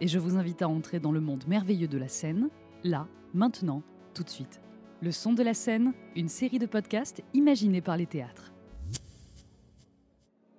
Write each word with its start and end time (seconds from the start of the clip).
et 0.00 0.08
je 0.08 0.18
vous 0.18 0.36
invite 0.36 0.62
à 0.62 0.68
entrer 0.68 1.00
dans 1.00 1.12
le 1.12 1.20
monde 1.20 1.44
merveilleux 1.46 1.88
de 1.88 1.98
la 1.98 2.08
scène, 2.08 2.48
là, 2.84 3.06
maintenant, 3.34 3.82
tout 4.14 4.22
de 4.22 4.30
suite. 4.30 4.60
Le 5.02 5.12
son 5.12 5.32
de 5.32 5.42
la 5.42 5.54
scène, 5.54 5.92
une 6.14 6.28
série 6.28 6.58
de 6.58 6.66
podcasts 6.66 7.22
imaginés 7.34 7.80
par 7.80 7.96
les 7.96 8.06
théâtres. 8.06 8.52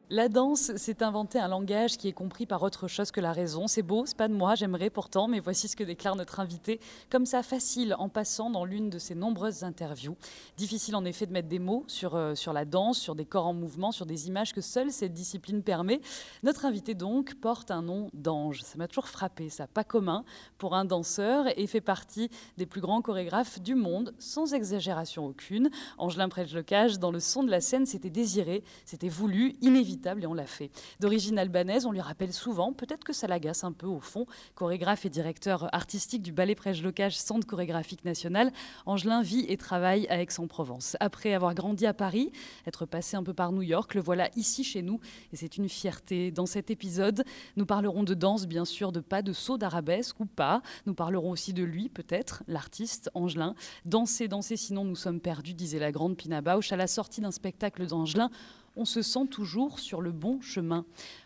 La 0.10 0.30
danse, 0.30 0.72
c'est 0.78 1.02
inventer 1.02 1.38
un 1.38 1.50
langage 1.50 1.98
qui 1.98 2.08
est 2.08 2.14
compris 2.14 2.46
par 2.46 2.64
autre 2.64 2.88
chose 2.88 3.12
que 3.12 3.20
la 3.20 3.34
raison. 3.34 3.68
C'est 3.68 3.82
beau, 3.82 4.06
c'est 4.06 4.16
pas 4.16 4.30
de 4.30 4.34
moi, 4.34 4.56
j'aimerais 4.56 4.90
pourtant, 4.90 5.28
mais 5.28 5.42
voici 5.42 5.68
ce 5.68 5.76
que 5.76 5.84
déclare 5.84 6.16
notre 6.16 6.40
invité. 6.40 6.80
Comme 7.10 7.26
ça, 7.26 7.44
facile 7.44 7.94
en 8.00 8.08
passant 8.08 8.50
dans 8.50 8.64
l'une 8.64 8.90
de 8.90 9.00
ses 9.00 9.16
nombreuses 9.16 9.66
interviews. 9.66 10.16
Difficile 10.56 10.96
en 10.96 11.04
effet 11.04 11.26
de 11.26 11.34
mettre 11.34 11.50
des 11.50 11.60
mots 11.60 11.84
sur, 11.88 12.16
euh, 12.16 12.36
sur 12.36 12.54
la 12.54 12.64
danse, 12.64 13.00
sur 13.00 13.16
des 13.16 13.26
corps 13.26 13.48
en 13.48 13.54
mouvement, 13.54 13.92
sur 13.92 14.06
des 14.06 14.30
images 14.30 14.54
que 14.54 14.62
seule 14.62 14.92
cette 14.92 15.14
discipline 15.14 15.62
permet. 15.62 16.00
Notre 16.42 16.64
invité 16.64 16.94
donc 16.94 17.36
porte 17.36 17.70
un 17.70 17.82
nom 17.82 18.10
d'ange. 18.14 18.62
Ça 18.62 18.78
m'a 18.78 18.88
toujours 18.88 19.10
frappé, 19.10 19.50
ça, 19.50 19.68
pas 19.68 19.84
commun 19.84 20.24
pour 20.58 20.74
un 20.74 20.86
danseur 20.86 21.48
et 21.60 21.68
fait 21.68 21.82
partie 21.82 22.30
des 22.56 22.66
plus 22.66 22.80
grands 22.80 23.02
chorégraphes 23.02 23.60
du 23.60 23.76
monde, 23.76 24.14
sans 24.20 24.54
exagération 24.54 25.26
aucune. 25.26 25.70
Angelin 25.98 26.30
Prejlocage, 26.30 26.98
dans 26.98 27.12
le 27.12 27.20
son 27.20 27.44
de 27.44 27.52
la 27.52 27.60
scène, 27.60 27.86
c'était 27.86 28.10
désiré, 28.10 28.64
c'était 28.86 29.10
voulu, 29.10 29.58
inévitable 29.60 29.97
et 30.06 30.28
on 30.28 30.34
l'a 30.34 30.46
fait. 30.46 30.70
D'origine 31.00 31.40
albanaise, 31.40 31.86
on 31.86 31.92
lui 31.92 32.02
rappelle 32.02 32.34
souvent, 32.34 32.72
peut-être 32.74 33.04
que 33.04 33.14
ça 33.14 33.28
l'agace 33.28 33.64
un 33.64 33.72
peu 33.72 33.88
au 33.88 34.00
fond, 34.00 34.26
chorégraphe 34.56 35.06
et 35.06 35.10
directeur 35.10 35.74
artistique 35.74 36.22
du 36.22 36.32
Ballet 36.32 36.56
Prège-Locage, 36.56 37.18
Centre 37.18 37.48
chorégraphique 37.48 38.06
national, 38.06 38.52
Angelin 38.86 39.22
vit 39.22 39.46
et 39.50 39.58
travaille 39.58 40.08
à 40.08 40.22
Aix-en-Provence. 40.22 40.98
Après 41.00 41.34
avoir 41.34 41.54
grandi 41.56 41.86
à 41.86 41.94
Paris, 41.94 42.32
être 42.66 42.86
passé 42.86 43.18
un 43.18 43.24
peu 43.24 43.34
par 43.34 43.52
New 43.52 43.64
York, 43.64 43.96
le 43.96 44.02
voilà 44.02 44.30
ici 44.36 44.64
chez 44.64 44.82
nous 44.82 45.00
et 45.34 45.36
c'est 45.36 45.58
une 45.58 45.70
fierté. 45.70 46.32
Dans 46.32 46.46
cet 46.46 46.70
épisode, 46.70 47.24
nous 47.56 47.66
parlerons 47.66 48.04
de 48.04 48.14
danse, 48.14 48.46
bien 48.46 48.66
sûr, 48.66 48.92
de 48.92 49.00
pas, 49.00 49.22
de 49.22 49.34
saut 49.34 49.58
d'arabesque 49.58 50.20
ou 50.20 50.26
pas. 50.26 50.62
Nous 50.86 50.94
parlerons 50.94 51.32
aussi 51.32 51.54
de 51.54 51.64
lui, 51.64 51.90
peut-être, 51.90 52.44
l'artiste 52.48 53.10
Angelin. 53.14 53.56
Danser, 53.86 54.28
danser, 54.28 54.58
sinon 54.58 54.84
nous 54.84 54.96
sommes 54.96 55.20
perdus, 55.20 55.54
disait 55.54 55.80
la 55.80 55.92
grande 55.92 56.18
Pina 56.18 56.42
Bausch 56.42 56.72
à 56.72 56.78
la 56.78 56.88
sortie 56.88 57.22
d'un 57.22 57.32
spectacle 57.32 57.86
d'Angelin 57.88 58.30
on 58.78 58.86
se 58.86 59.02
sent 59.02 59.28
toujours 59.30 59.80
sur 59.80 60.02
le 60.02 60.12
bon 60.12 60.40
chemin. 60.40 60.86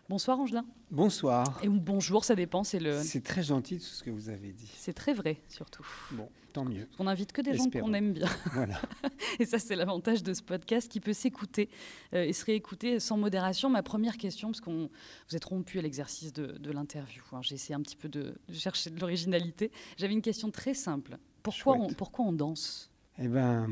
Bonsoir 0.09 0.39
Angelin. 0.39 0.65
Bonsoir. 0.89 1.59
Et 1.63 1.69
bonjour, 1.69 2.23
ça 2.23 2.35
dépend. 2.35 2.63
C'est 2.63 2.79
le. 2.79 3.01
C'est 3.01 3.23
très 3.23 3.43
gentil 3.43 3.77
tout 3.77 3.83
ce 3.83 4.03
que 4.03 4.09
vous 4.09 4.29
avez 4.29 4.53
dit. 4.53 4.71
C'est 4.75 4.93
très 4.93 5.13
vrai 5.13 5.41
surtout. 5.49 5.85
Bon, 6.11 6.29
tant 6.53 6.65
mieux. 6.65 6.87
On 6.97 7.03
n'invite 7.03 7.33
que 7.33 7.41
des 7.41 7.55
gens 7.55 7.69
qu'on 7.69 7.93
aime 7.93 8.13
bien. 8.13 8.29
Voilà. 8.53 8.81
et 9.39 9.45
ça, 9.45 9.59
c'est 9.59 9.75
l'avantage 9.75 10.23
de 10.23 10.33
ce 10.33 10.41
podcast 10.41 10.89
qui 10.89 10.99
peut 10.99 11.13
s'écouter 11.13 11.69
euh, 12.13 12.23
et 12.23 12.33
se 12.33 12.45
réécouter 12.45 12.99
sans 12.99 13.17
modération. 13.17 13.69
Ma 13.69 13.83
première 13.83 14.17
question, 14.17 14.49
parce 14.49 14.61
qu'on 14.61 14.89
vous 15.29 15.35
êtes 15.35 15.45
rompu 15.45 15.77
à 15.77 15.81
l'exercice 15.81 16.33
de, 16.33 16.71
l'interview. 16.71 17.23
J'ai 17.41 17.55
essayé 17.55 17.75
un 17.75 17.81
petit 17.81 17.97
peu 17.97 18.07
de, 18.07 18.35
chercher 18.53 18.89
de 18.89 18.99
l'originalité. 18.99 19.71
J'avais 19.97 20.13
une 20.13 20.21
question 20.21 20.51
très 20.51 20.73
simple. 20.73 21.17
Pourquoi 21.43 21.75
on, 21.75 21.87
pourquoi 21.93 22.25
on 22.25 22.33
danse? 22.33 22.91
Eh 23.17 23.27
ben, 23.27 23.67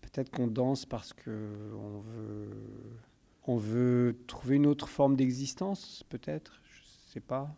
peut-être 0.00 0.30
qu'on 0.30 0.46
danse 0.46 0.86
parce 0.86 1.12
que 1.12 1.30
on 1.74 2.00
veut 2.00 2.50
on 3.46 3.56
veut 3.56 4.16
trouver 4.26 4.56
une 4.56 4.66
autre 4.66 4.88
forme 4.88 5.16
d'existence, 5.16 6.04
peut-être, 6.08 6.60
je 6.72 6.80
ne 6.80 7.12
sais 7.12 7.20
pas. 7.20 7.54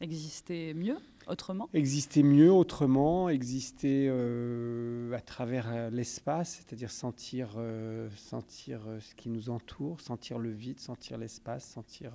Exister 0.00 0.74
mieux, 0.74 0.96
autrement? 1.26 1.68
Exister 1.74 2.22
mieux, 2.22 2.52
autrement, 2.52 3.28
exister 3.28 4.06
euh, 4.08 5.12
à 5.12 5.20
travers 5.20 5.68
euh, 5.68 5.90
l'espace, 5.90 6.62
c'est-à-dire 6.62 6.90
sentir, 6.90 7.54
euh, 7.56 8.08
sentir 8.16 8.80
ce 9.00 9.14
qui 9.16 9.28
nous 9.28 9.50
entoure, 9.50 10.00
sentir 10.00 10.38
le 10.38 10.50
vide, 10.50 10.78
sentir 10.78 11.18
l'espace, 11.18 11.64
sentir 11.64 12.12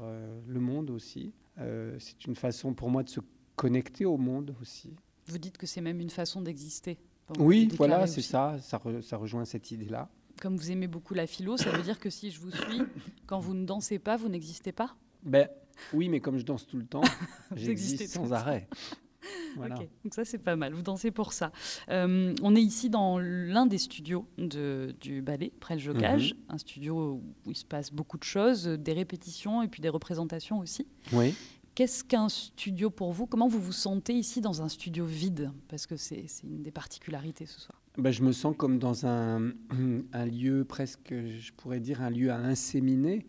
le 0.47 0.59
monde 0.59 0.89
aussi. 0.89 1.33
c'est 1.57 2.25
une 2.25 2.35
façon 2.35 2.73
pour 2.73 2.89
moi 2.89 3.03
de 3.03 3.09
se 3.09 3.19
connecter 3.55 4.05
au 4.05 4.17
monde 4.17 4.55
aussi. 4.61 4.93
Vous 5.27 5.37
dites 5.37 5.57
que 5.57 5.67
c'est 5.67 5.81
même 5.81 5.99
une 5.99 6.09
façon 6.09 6.41
d'exister. 6.41 6.97
Oui, 7.37 7.69
voilà, 7.77 8.07
c'est 8.07 8.21
ça, 8.21 8.57
ça 8.59 9.17
rejoint 9.17 9.45
cette 9.45 9.71
idée-là 9.71 10.09
comme 10.43 10.57
vous 10.57 10.71
aimez 10.71 10.87
beaucoup 10.87 11.13
la 11.13 11.25
philo, 11.25 11.55
ça 11.55 11.71
veut 11.71 11.83
dire 11.83 11.97
que 11.97 12.09
si 12.09 12.29
je 12.29 12.41
vous 12.41 12.51
suis, 12.51 12.81
quand 13.27 13.39
vous 13.39 13.53
ne 13.53 13.65
dansez 13.65 13.97
pas, 13.97 14.17
vous 14.17 14.27
n'existez 14.27 14.73
pas? 14.73 14.93
Ben, 15.23 15.47
Oui, 15.93 16.09
mais 16.09 16.19
comme 16.19 16.37
je 16.37 16.43
danse 16.43 16.67
tout 16.67 16.75
le 16.75 16.85
temps, 16.85 17.01
j'existe 17.55 18.07
sans 18.07 18.33
arrêt. 18.33 18.67
Voilà. 19.55 19.75
donc 19.75 20.13
ça 20.13 20.25
c'est 20.25 20.39
pas 20.39 20.57
mal, 20.57 20.73
vous 20.73 20.81
dansez 20.81 21.09
pour 21.09 21.31
ça. 21.31 21.53
Euh, 21.87 22.35
on 22.41 22.57
est 22.57 22.61
ici 22.61 22.89
dans 22.89 23.19
l'un 23.19 23.65
des 23.65 23.77
studios 23.77 24.27
de, 24.37 24.93
du 24.99 25.21
ballet, 25.21 25.53
près 25.61 25.75
le 25.75 25.79
Jocage, 25.79 26.33
mhm. 26.33 26.55
un 26.55 26.57
studio 26.57 27.21
où 27.45 27.51
il 27.51 27.55
se 27.55 27.63
passe 27.63 27.93
beaucoup 27.93 28.17
de 28.17 28.25
choses, 28.25 28.65
des 28.65 28.91
répétitions 28.91 29.61
et 29.61 29.69
puis 29.69 29.79
des 29.79 29.87
représentations 29.87 30.59
aussi. 30.59 30.87
Oui. 31.13 31.35
Qu'est-ce 31.73 32.03
qu'un 32.03 32.27
studio 32.27 32.89
pour 32.89 33.13
vous? 33.13 33.25
Comment 33.25 33.47
vous 33.47 33.61
vous 33.61 33.71
sentez 33.71 34.13
ici 34.13 34.41
dans 34.41 34.61
un 34.61 34.67
studio 34.67 35.05
vide? 35.05 35.51
Parce 35.69 35.87
que 35.87 35.95
c'est 35.95 36.25
une 36.43 36.61
des 36.61 36.71
particularités 36.71 37.45
ce 37.45 37.61
soir. 37.61 37.82
Ben, 37.97 38.11
je 38.11 38.23
me 38.23 38.31
sens 38.31 38.55
comme 38.57 38.79
dans 38.79 39.05
un, 39.05 39.51
un, 40.13 40.25
lieu 40.25 40.65
presque, 40.65 41.13
je 41.13 41.51
pourrais 41.53 41.79
dire, 41.79 42.01
un 42.01 42.09
lieu 42.09 42.31
à 42.31 42.37
inséminer. 42.37 43.25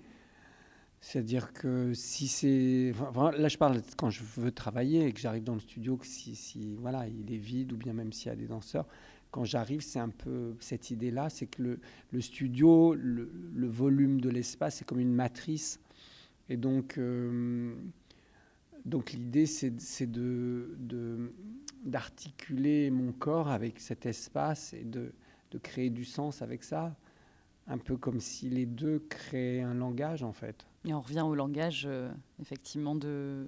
C'est-à-dire 1.02 1.52
que 1.52 1.92
si 1.92 2.28
c'est... 2.28 2.94
là, 3.36 3.48
je 3.48 3.58
parle 3.58 3.82
quand 3.98 4.08
je 4.08 4.22
veux 4.38 4.50
travailler 4.50 5.06
et 5.06 5.12
que 5.12 5.20
j'arrive 5.20 5.44
dans 5.44 5.52
le 5.52 5.60
studio, 5.60 5.98
que 5.98 6.06
si, 6.06 6.34
si, 6.34 6.76
voilà, 6.76 7.06
il 7.08 7.30
est 7.30 7.38
vide 7.38 7.75
ou 7.75 7.76
bien 7.76 7.92
même 7.92 8.10
s'il 8.10 8.28
y 8.28 8.32
a 8.32 8.36
des 8.36 8.47
danseurs, 8.47 8.86
quand 9.30 9.44
j'arrive, 9.44 9.82
c'est 9.82 9.98
un 9.98 10.08
peu 10.08 10.54
cette 10.60 10.91
idée-là, 10.91 11.28
c'est 11.28 11.46
que 11.46 11.62
le, 11.62 11.81
le 12.10 12.20
studio, 12.22 12.94
le, 12.94 13.28
volume 13.66 14.19
de 14.19 14.31
l'espace, 14.31 14.76
c'est 14.76 14.86
comme 14.86 15.00
une 15.00 15.12
matrice. 15.12 15.78
Et 16.48 16.56
donc, 16.56 16.96
euh, 16.96 17.75
donc 18.84 19.12
l'idée, 19.12 19.47
c'est 19.47 19.71
de, 20.06 20.75
de 20.78 21.33
d'articuler 21.84 22.91
mon 22.91 23.12
corps 23.12 23.49
avec 23.49 23.78
cet 23.78 24.06
espace 24.06 24.72
et 24.72 24.84
de, 24.84 25.12
de, 25.50 25.59
créer 25.59 25.91
du 25.91 26.05
sens 26.05 26.41
avec 26.41 26.65
ça. 26.65 26.97
Un 27.67 27.78
peu 27.78 27.97
comme 27.97 28.21
si 28.21 28.49
les 28.49 28.67
deux 28.67 29.00
créaient 29.09 29.61
un 29.61 29.75
langage, 29.75 30.23
en 30.23 30.33
fait. 30.33 30.67
Et 30.87 30.93
on 30.93 31.00
revient 31.00 31.23
au 31.23 31.34
langage, 31.34 31.84
euh, 31.87 32.11
effectivement, 32.41 32.94
de, 32.94 33.47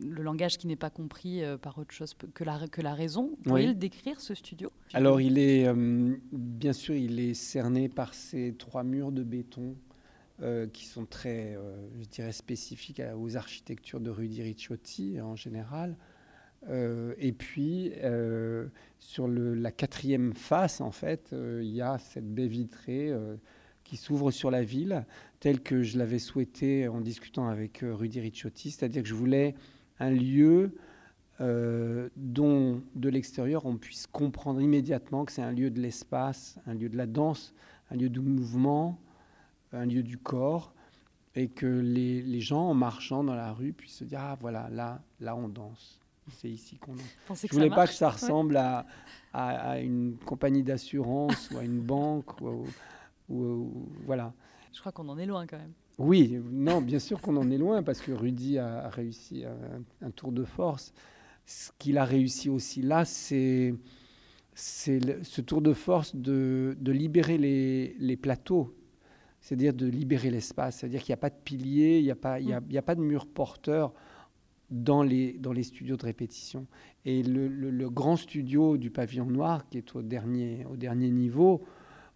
le 0.00 0.22
langage 0.22 0.58
qui 0.58 0.68
n'est 0.68 0.76
pas 0.76 0.90
compris 0.90 1.42
euh, 1.42 1.56
par 1.56 1.76
autre 1.78 1.92
chose 1.92 2.14
que 2.34 2.44
la, 2.44 2.68
que 2.68 2.80
la 2.80 2.94
raison. 2.94 3.30
Vous 3.38 3.50
pouvez 3.50 3.66
le 3.66 3.74
décrire, 3.74 4.20
ce 4.20 4.34
studio? 4.34 4.70
Alors, 4.92 5.20
il 5.20 5.38
est, 5.38 5.66
euh, 5.66 6.16
bien 6.32 6.72
sûr, 6.72 6.94
il 6.94 7.18
est 7.18 7.34
cerné 7.34 7.88
par 7.88 8.14
ces 8.14 8.54
trois 8.56 8.84
murs 8.84 9.10
de 9.10 9.24
béton 9.24 9.74
qui 10.72 10.86
sont 10.86 11.04
très, 11.04 11.58
je 12.00 12.08
dirais, 12.08 12.32
spécifiques 12.32 13.02
aux 13.16 13.36
architectures 13.36 14.00
de 14.00 14.10
Rudy 14.10 14.42
Ricciotti 14.42 15.20
en 15.20 15.34
général. 15.34 15.96
Euh, 16.68 17.14
et 17.18 17.32
puis, 17.32 17.92
euh, 18.02 18.66
sur 18.98 19.28
la 19.28 19.70
quatrième 19.70 20.34
face, 20.34 20.80
en 20.80 20.90
fait, 20.90 21.30
euh, 21.32 21.60
il 21.62 21.70
y 21.70 21.80
a 21.80 21.98
cette 21.98 22.32
baie 22.32 22.46
vitrée 22.46 23.12
qui 23.84 23.96
s'ouvre 23.96 24.30
sur 24.30 24.50
la 24.50 24.62
ville, 24.62 25.06
telle 25.40 25.60
que 25.60 25.82
je 25.82 25.98
l'avais 25.98 26.18
souhaité 26.18 26.88
en 26.88 27.00
discutant 27.00 27.48
avec 27.48 27.82
Rudy 27.82 28.20
Ricciotti, 28.20 28.70
c'est-à-dire 28.70 29.02
que 29.02 29.08
je 29.08 29.14
voulais 29.14 29.54
un 29.98 30.10
lieu 30.10 30.74
dont, 31.40 32.82
de 32.96 33.08
l'extérieur, 33.08 33.64
on 33.64 33.76
puisse 33.76 34.06
comprendre 34.08 34.60
immédiatement 34.60 35.24
que 35.24 35.32
c'est 35.32 35.42
un 35.42 35.52
lieu 35.52 35.70
de 35.70 35.80
l'espace, 35.80 36.58
un 36.66 36.74
lieu 36.74 36.88
de 36.88 36.96
la 36.96 37.06
danse, 37.06 37.54
un 37.90 37.96
lieu 37.96 38.08
du 38.08 38.20
mouvement, 38.20 39.00
un 39.72 39.86
lieu 39.86 40.02
du 40.02 40.18
corps, 40.18 40.72
et 41.34 41.48
que 41.48 41.66
les, 41.66 42.22
les 42.22 42.40
gens, 42.40 42.70
en 42.70 42.74
marchant 42.74 43.22
dans 43.22 43.34
la 43.34 43.52
rue, 43.52 43.72
puissent 43.72 43.98
se 43.98 44.04
dire, 44.04 44.20
ah 44.20 44.36
voilà, 44.40 44.68
là, 44.70 45.00
là, 45.20 45.36
on 45.36 45.48
danse 45.48 45.98
c'est 46.30 46.50
ici 46.50 46.76
qu'on 46.76 46.94
Je 46.94 47.46
ne 47.46 47.52
voulais 47.52 47.70
pas 47.70 47.86
que 47.86 47.94
ça 47.94 48.10
ressemble 48.10 48.56
à, 48.56 48.86
à, 49.32 49.80
une 49.80 50.16
compagnie 50.24 50.62
d'assurance 50.62 51.50
ou 51.50 51.58
à 51.58 51.64
une 51.64 51.80
banque 51.80 52.40
ou 52.40 52.66
voilà. 54.04 54.32
Je 54.72 54.80
crois 54.80 54.92
qu'on 54.92 55.08
en 55.08 55.18
est 55.18 55.26
loin 55.26 55.46
quand 55.46 55.58
même. 55.58 55.72
Oui, 55.98 56.40
non, 56.50 56.80
bien 56.80 57.00
sûr 57.00 57.20
qu'on 57.20 57.36
en 57.36 57.50
est 57.50 57.58
loin 57.58 57.82
parce 57.82 58.00
que 58.00 58.12
Rudy 58.12 58.58
a, 58.58 58.88
réussi 58.88 59.44
un, 60.00 60.10
tour 60.10 60.32
de 60.32 60.44
force. 60.44 60.92
Ce 61.44 61.70
qu'il 61.78 61.98
a 61.98 62.04
réussi 62.04 62.48
aussi 62.48 62.82
là, 62.82 63.04
c'est 63.04 63.74
ce 64.54 65.40
tour 65.40 65.60
de 65.60 65.72
force 65.72 66.14
de, 66.14 66.76
libérer 66.84 67.38
les, 67.38 68.16
plateaux, 68.16 68.72
c'est-à-dire 69.48 69.72
de 69.72 69.86
libérer 69.86 70.28
l'espace, 70.28 70.76
c'est-à-dire 70.76 71.00
qu'il 71.02 71.12
n'y 71.12 71.14
a 71.14 71.22
pas 71.22 71.30
de 71.30 71.38
piliers, 71.42 72.00
il 72.00 72.04
n'y 72.04 72.10
a, 72.10 72.16
pas, 72.16 72.38
il 72.38 72.52
a, 72.52 72.82
pas 72.82 72.94
de 72.94 73.00
mur 73.00 73.26
porteur 73.26 73.94
dans 74.70 75.02
les, 75.02 75.38
dans 75.38 75.54
les 75.54 75.62
studios 75.62 75.96
de 75.96 76.04
répétition. 76.04 76.66
Et 77.06 77.22
le, 77.22 77.88
grand 77.88 78.16
studio 78.16 78.76
du 78.76 78.90
pavillon 78.90 79.24
noir, 79.24 79.66
qui 79.70 79.78
est 79.78 79.96
au 79.96 80.02
dernier, 80.02 80.66
au 80.70 80.76
dernier 80.76 81.08
niveau, 81.08 81.64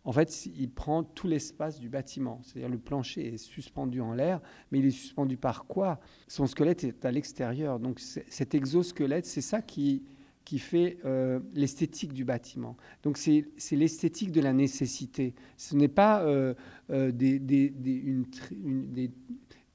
en 0.04 0.12
fait, 0.12 0.44
il 0.44 0.70
prend 0.70 1.04
tout 1.04 1.26
l'espace 1.26 1.80
du 1.80 1.88
bâtiment. 1.88 2.38
C'est-à-dire 2.42 2.68
le 2.68 2.76
plancher 2.76 3.32
est 3.32 3.38
suspendu 3.38 4.02
en 4.02 4.12
l'air, 4.12 4.42
mais 4.70 4.80
il 4.80 4.84
est 4.84 4.90
suspendu 4.90 5.38
par 5.38 5.64
quoi? 5.64 6.00
Son 6.28 6.46
squelette 6.46 6.84
est 6.84 7.06
à 7.06 7.10
l'extérieur. 7.10 7.80
Donc 7.80 7.98
cet 7.98 8.54
exosquelette, 8.54 9.24
c'est 9.24 9.40
ça 9.40 9.62
qui, 9.62 10.02
qui 10.44 10.58
fait 10.58 10.98
euh, 11.04 11.40
l'esthétique 11.54 12.12
du 12.12 12.24
bâtiment. 12.24 12.76
Donc 13.02 13.18
c'est 13.18 13.46
l'esthétique 13.72 14.32
de 14.32 14.40
la 14.40 14.52
nécessité. 14.52 15.34
Ce 15.56 15.74
n'est 15.74 15.88
pas 15.88 16.22
euh, 16.22 16.54
euh, 16.90 17.12
des, 17.12 17.36
une, 17.84 18.26
une, 18.64 19.12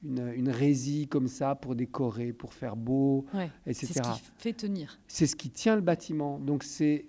une, 0.03 0.49
résie 0.49 1.07
comme 1.07 1.27
ça 1.27 1.55
pour 1.55 1.75
décorer, 1.75 2.33
pour 2.33 2.53
faire 2.53 2.75
beau, 2.75 3.25
etc. 3.65 3.87
C'est 3.87 3.93
ce 3.93 4.01
qui 4.01 4.21
fait 4.37 4.53
tenir. 4.53 4.99
C'est 5.07 5.27
ce 5.27 5.35
qui 5.35 5.49
tient 5.49 5.75
le 5.75 5.81
bâtiment. 5.81 6.39
Donc 6.39 6.63
c'est 6.63 7.05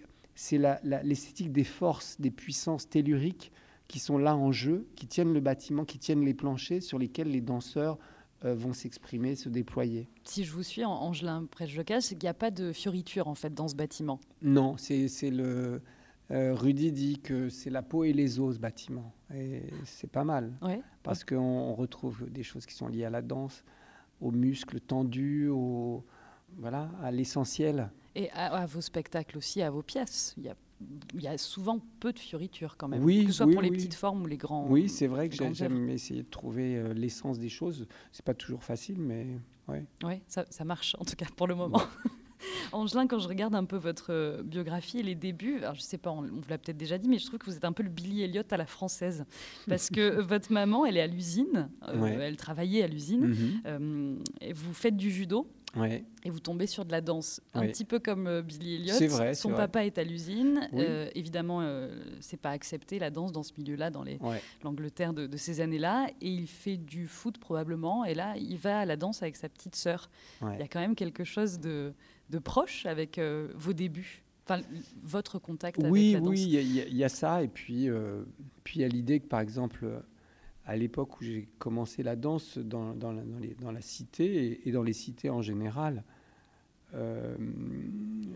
l'esthétique 1.02 1.52
des 1.52 1.64
forces, 1.64 2.20
des 2.20 2.30
puissances 2.30 2.88
telluriques 2.88 3.52
qui 3.88 3.98
sont 3.98 4.18
là 4.18 4.36
en 4.36 4.52
jeu, 4.52 4.86
qui 4.96 5.06
tiennent 5.06 5.32
le 5.32 5.40
bâtiment, 5.40 5.84
qui 5.84 5.98
tiennent 5.98 6.24
les 6.24 6.34
planchers 6.34 6.82
sur 6.82 6.98
lesquels 6.98 7.30
les 7.30 7.40
danseurs 7.40 7.98
vont 8.42 8.72
s'exprimer, 8.72 9.34
se 9.34 9.48
déployer. 9.48 10.08
Si 10.24 10.44
je 10.44 10.52
vous 10.52 10.62
suis, 10.62 10.84
Angelin 10.84 11.46
Presse-Jocas, 11.50 12.02
c'est 12.02 12.14
qu'il 12.14 12.24
n'y 12.24 12.30
a 12.30 12.34
pas 12.34 12.50
de 12.50 12.72
fioriture 12.72 13.28
en 13.28 13.34
fait 13.34 13.52
dans 13.52 13.68
ce 13.68 13.74
bâtiment. 13.74 14.20
Non, 14.42 14.76
c'est 14.76 15.08
le. 15.30 15.82
Euh, 16.30 16.54
Rudy 16.54 16.92
dit 16.92 17.18
que 17.20 17.48
c'est 17.48 17.70
la 17.70 17.82
peau 17.82 18.04
et 18.04 18.12
les 18.12 18.38
os 18.38 18.56
ce 18.56 18.60
bâtiment. 18.60 19.12
Et 19.34 19.62
c'est 19.84 20.10
pas 20.10 20.24
mal. 20.24 20.52
Parce 21.02 21.24
qu'on 21.24 21.72
retrouve 21.74 22.30
des 22.30 22.42
choses 22.42 22.66
qui 22.66 22.74
sont 22.74 22.88
liées 22.88 23.04
à 23.04 23.10
la 23.10 23.22
danse, 23.22 23.64
aux 24.20 24.30
muscles 24.30 24.80
tendus, 24.80 25.48
au, 25.48 26.04
voilà, 26.58 26.90
à 27.02 27.10
l'essentiel. 27.10 27.90
Et 28.14 28.30
à, 28.32 28.66
vos 28.66 28.80
spectacles 28.80 29.38
aussi, 29.38 29.62
à 29.62 29.70
vos 29.70 29.82
pièces. 29.82 30.34
Il 30.36 30.44
y 30.44 30.48
a 30.48 30.56
il 31.14 31.22
y 31.22 31.28
a 31.28 31.36
souvent 31.38 31.80
peu 32.00 32.12
de 32.12 32.18
fioritures 32.18 32.76
quand 32.76 32.88
même, 32.88 33.02
oui, 33.02 33.24
que 33.24 33.32
ce 33.32 33.38
soit 33.38 33.50
pour 33.50 33.62
les 33.62 33.70
petites 33.70 33.94
formes 33.94 34.22
ou 34.22 34.26
les 34.26 34.36
grands. 34.36 34.66
Oui, 34.68 34.88
c'est 34.88 35.06
vrai 35.06 35.28
que 35.28 35.52
j'aime 35.52 35.88
essayer 35.88 36.22
de 36.22 36.28
trouver 36.28 36.76
euh, 36.76 36.94
l'essence 36.94 37.38
des 37.38 37.48
choses. 37.48 37.86
C'est 38.12 38.24
pas 38.24 38.34
toujours 38.34 38.62
facile, 38.62 38.98
mais 38.98 39.26
ouais. 39.68 39.84
Oui, 40.04 40.14
ça, 40.28 40.44
ça, 40.50 40.64
marche 40.64 40.96
en 40.98 41.04
tout 41.04 41.16
cas 41.16 41.26
pour 41.36 41.46
le 41.46 41.54
moment. 41.54 41.82
Angelin, 42.72 43.06
quand 43.08 43.18
je 43.18 43.28
regarde 43.28 43.54
un 43.54 43.64
peu 43.64 43.76
votre 43.76 44.12
euh, 44.12 44.42
biographie 44.42 45.00
et 45.00 45.02
les 45.02 45.14
débuts, 45.14 45.58
alors 45.58 45.74
je 45.74 45.80
sais 45.80 45.98
pas, 45.98 46.10
on, 46.10 46.22
vous 46.22 46.48
l'a 46.48 46.58
peut-être 46.58 46.76
déjà 46.76 46.98
dit, 46.98 47.08
mais 47.08 47.18
je 47.18 47.26
trouve 47.26 47.38
que 47.38 47.46
vous 47.46 47.56
êtes 47.56 47.64
un 47.64 47.72
peu 47.72 47.82
le 47.82 47.88
Billy 47.88 48.22
Elliot 48.22 48.42
à 48.50 48.56
la 48.56 48.66
française. 48.66 49.24
Parce 49.68 49.90
que 49.90 50.20
votre 50.20 50.52
maman, 50.52 50.86
elle 50.86 50.96
est 50.96 51.02
à 51.02 51.06
l'usine, 51.06 51.68
euh, 51.88 52.20
elle 52.20 52.36
travaillait 52.36 52.82
à 52.82 52.86
l'usine, 52.86 53.60
mhm. 53.64 54.22
et 54.40 54.52
vous 54.52 54.72
faites 54.72 54.96
du 54.96 55.10
judo. 55.10 55.48
Et 56.24 56.30
vous 56.30 56.40
tombez 56.40 56.66
sur 56.66 56.84
de 56.84 56.92
la 56.92 57.00
danse, 57.00 57.40
un 57.54 57.66
petit 57.66 57.84
peu 57.84 57.98
comme 57.98 58.26
euh, 58.26 58.42
Billy 58.42 58.76
Elliot. 58.76 59.08
Vrai, 59.08 59.34
Son 59.34 59.50
papa 59.50 59.84
est 59.84 59.98
à 59.98 60.04
l'usine. 60.04 60.68
Euh, 60.74 61.08
évidemment, 61.14 61.60
euh, 61.60 61.94
c'est 62.20 62.40
pas 62.40 62.50
accepté 62.50 62.98
la 62.98 63.10
danse 63.10 63.32
dans 63.32 63.42
ce 63.42 63.52
milieu-là, 63.58 63.90
dans 63.90 64.04
l'Angleterre 64.62 65.12
de, 65.12 65.36
ces 65.36 65.60
années-là. 65.60 66.08
Et 66.20 66.30
il 66.30 66.46
fait 66.46 66.76
du 66.76 67.06
foot 67.06 67.38
probablement. 67.38 68.04
Et 68.04 68.14
là, 68.14 68.34
il 68.36 68.56
va 68.56 68.80
à 68.80 68.84
la 68.84 68.96
danse 68.96 69.22
avec 69.22 69.36
sa 69.36 69.48
petite 69.48 69.76
sœur. 69.76 70.10
Il 70.42 70.58
y 70.58 70.62
a 70.62 70.68
quand 70.68 70.80
même 70.80 70.94
quelque 70.94 71.24
chose 71.24 71.58
de, 71.60 71.92
proche 72.42 72.86
avec 72.86 73.20
vos 73.54 73.72
débuts. 73.72 74.24
Enfin, 74.50 74.62
votre 75.02 75.38
contact 75.38 75.78
avec 75.78 75.92
la 75.92 76.20
danse. 76.20 76.28
Oui, 76.28 76.46
oui, 76.56 76.86
il 76.88 76.96
y, 76.96 77.04
a 77.04 77.08
ça. 77.08 77.42
Et 77.42 77.48
puis, 77.48 77.88
puis 78.64 78.80
il 78.80 78.82
y 78.82 78.84
a 78.84 78.88
l'idée 78.88 79.20
que, 79.20 79.26
par 79.26 79.40
exemple 79.40 79.86
à 80.68 80.76
l'époque 80.76 81.18
où 81.18 81.24
j'ai 81.24 81.48
commencé 81.58 82.02
la 82.02 82.14
danse 82.14 82.58
dans, 82.58 82.94
dans, 82.94 83.10
la, 83.10 83.22
dans, 83.58 83.72
la, 83.72 83.80
cité 83.80 84.68
et, 84.68 84.70
dans 84.70 84.82
les 84.82 84.92
cités 84.92 85.30
en 85.30 85.40
général, 85.40 86.04
euh, 86.94 87.34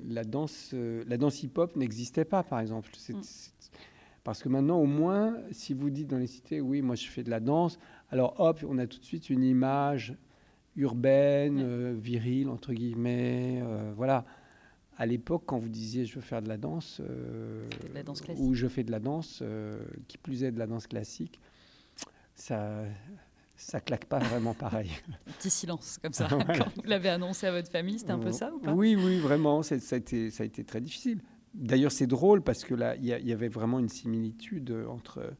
la 0.09 0.25
danse, 0.25 0.71
euh, 0.73 1.05
la 1.07 1.19
danse 1.19 1.43
hip-hop 1.43 1.77
n'existait 1.77 2.25
pas, 2.25 2.43
par 2.43 2.61
exemple. 2.61 2.91
Mm. 3.11 3.21
parce 4.25 4.43
que 4.43 4.49
maintenant, 4.49 4.79
au 4.79 4.87
moins, 4.87 5.37
si 5.51 5.75
vous 5.75 5.91
dites 5.91 6.09
dans 6.09 6.17
les 6.17 6.27
cités, 6.27 6.63
oui, 6.63 6.81
moi 6.81 6.95
je 6.95 7.07
fais 7.07 7.23
de 7.23 7.29
la 7.29 7.39
danse, 7.39 7.79
alors 8.11 8.41
hop, 8.41 8.65
on 8.67 8.79
a 8.79 8.87
tout 8.87 8.99
de 8.99 9.05
suite 9.05 9.29
une 9.29 9.45
image 9.45 10.15
urbaine, 10.77 11.61
euh, 11.61 11.95
virile, 11.95 12.49
entre 12.49 12.73
guillemets, 12.73 13.63
voilà. 13.95 14.25
À 14.97 15.05
l'époque, 15.05 15.43
quand 15.45 15.59
vous 15.59 15.69
disiez 15.69 16.07
je 16.07 16.15
veux 16.15 16.21
faire 16.23 16.41
de 16.41 16.49
la 16.49 16.57
danse, 16.57 17.03
la 17.93 18.03
danse 18.03 18.23
ou 18.39 18.55
je 18.55 18.69
fais 18.69 18.85
de 18.85 18.91
la 18.91 19.01
danse, 19.01 19.43
qui 20.09 20.17
plus 20.17 20.45
est 20.45 20.53
de 20.53 20.59
la 20.59 20.67
danse 20.67 20.87
classique, 20.87 21.39
ça 22.35 22.85
ça 23.57 23.81
claque 23.81 24.07
pas 24.07 24.19
vraiment 24.19 24.55
pareil. 24.55 24.91
Petit 25.39 25.51
silence 25.51 25.99
comme 26.03 26.13
ça. 26.13 26.29
Quand 26.31 26.75
vous 26.75 26.83
l'avez 26.85 27.11
annoncé 27.11 27.47
à 27.47 27.53
votre 27.53 27.71
famille, 27.71 27.99
c'était 27.99 28.13
un 28.13 28.19
peu 28.19 28.33
ça 28.33 28.53
ou 28.53 28.59
pas? 28.59 28.73
Oui, 28.73 28.97
oui, 28.97 29.19
vraiment. 29.19 29.63
Ça 29.63 29.77
a, 29.77 29.97
été, 29.97 30.31
ça 30.31 30.43
a 30.43 30.47
été 30.47 30.65
très 30.65 30.81
difficile. 30.81 31.21
D'ailleurs, 31.55 31.93
c'est 31.93 32.07
drôle 32.07 32.43
parce 32.43 32.65
que 32.65 32.75
là, 32.75 32.97
il 32.97 33.05
y, 33.05 33.33
avait 33.33 33.49
vraiment 33.49 33.79
une 33.79 33.91
similitude 33.91 34.75
entre, 34.89 35.35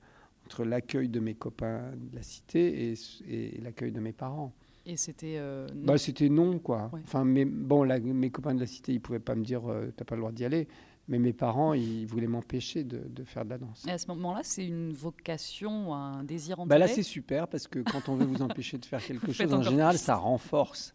entre 0.47 0.65
l'accueil 0.65 1.09
de 1.09 1.21
mes 1.21 1.35
copains 1.35 1.91
de 1.97 2.15
la 2.15 2.23
cité 2.23 2.93
et, 2.93 2.95
et 3.29 3.61
l'accueil 3.61 3.93
de 3.93 4.01
mes 4.01 4.13
parents. 4.13 4.53
Et 4.85 4.97
c'était 4.97 5.37
euh, 5.39 5.67
non. 5.75 5.85
Bah, 5.85 5.99
c'était 5.99 6.29
non, 6.29 6.59
quoi. 6.59 6.91
Enfin, 7.05 7.25
mais, 7.25 7.45
bon, 7.45 7.87
mes 8.03 8.31
copains 8.31 8.55
de 8.55 8.61
la 8.61 8.67
cité, 8.67 8.93
ils 8.93 9.01
pouvaient 9.01 9.21
pas 9.21 9.35
me 9.35 9.45
dire, 9.45 9.71
euh, 9.71 9.93
t'as 9.97 10.05
pas 10.05 10.17
le 10.17 10.21
droit 10.21 10.33
d'y 10.33 10.45
aller. 10.45 10.67
Mais 11.09 11.19
mes 11.19 11.33
parents, 11.33 11.75
ils 11.75 12.07
voulaient 12.07 12.29
m'empêcher 12.29 12.85
de, 12.85 13.25
faire 13.25 13.45
de 13.45 13.51
la 13.51 13.59
danse. 13.59 13.85
Et 13.87 13.91
à 13.91 13.99
ce 13.99 14.07
moment-là, 14.09 14.41
c'est 14.45 14.65
une 14.65 14.93
vocation, 14.93 15.95
un 15.95 16.23
désir 16.23 16.61
en 16.61 16.67
bah 16.67 16.79
Là, 16.79 16.89
c'est 16.89 17.03
super 17.03 17.49
parce 17.49 17.67
que 17.67 17.81
quand 17.81 18.09
on 18.09 18.15
veut 18.17 18.27
vous 18.27 18.43
empêcher 18.43 18.79
de 18.79 18.85
faire 18.85 19.05
quelque 19.05 19.33
chose, 19.33 19.53
en 19.53 19.63
général, 19.63 19.99
ça 19.99 20.17
renforce. 20.17 20.95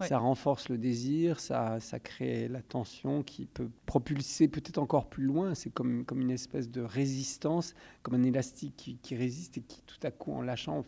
Ça 0.00 0.18
renforce 0.18 0.68
le 0.68 0.78
désir, 0.78 1.40
ça, 1.40 1.80
ça 1.80 1.98
crée 1.98 2.48
la 2.48 2.62
tension 2.62 3.22
qui 3.22 3.46
peut 3.46 3.70
propulser 3.86 4.46
peut-être 4.46 4.78
encore 4.78 5.08
plus 5.08 5.24
loin. 5.24 5.54
C'est 5.54 5.70
comme, 5.70 6.04
comme 6.04 6.20
une 6.20 6.30
espèce 6.30 6.70
de 6.70 6.82
résistance, 6.82 7.74
comme 8.02 8.14
un 8.14 8.22
élastique 8.22 8.98
qui, 9.02 9.16
résiste 9.16 9.58
et 9.58 9.62
qui, 9.62 9.82
tout 9.82 9.98
à 10.02 10.10
coup, 10.10 10.32
en 10.32 10.42
lâchant, 10.42 10.84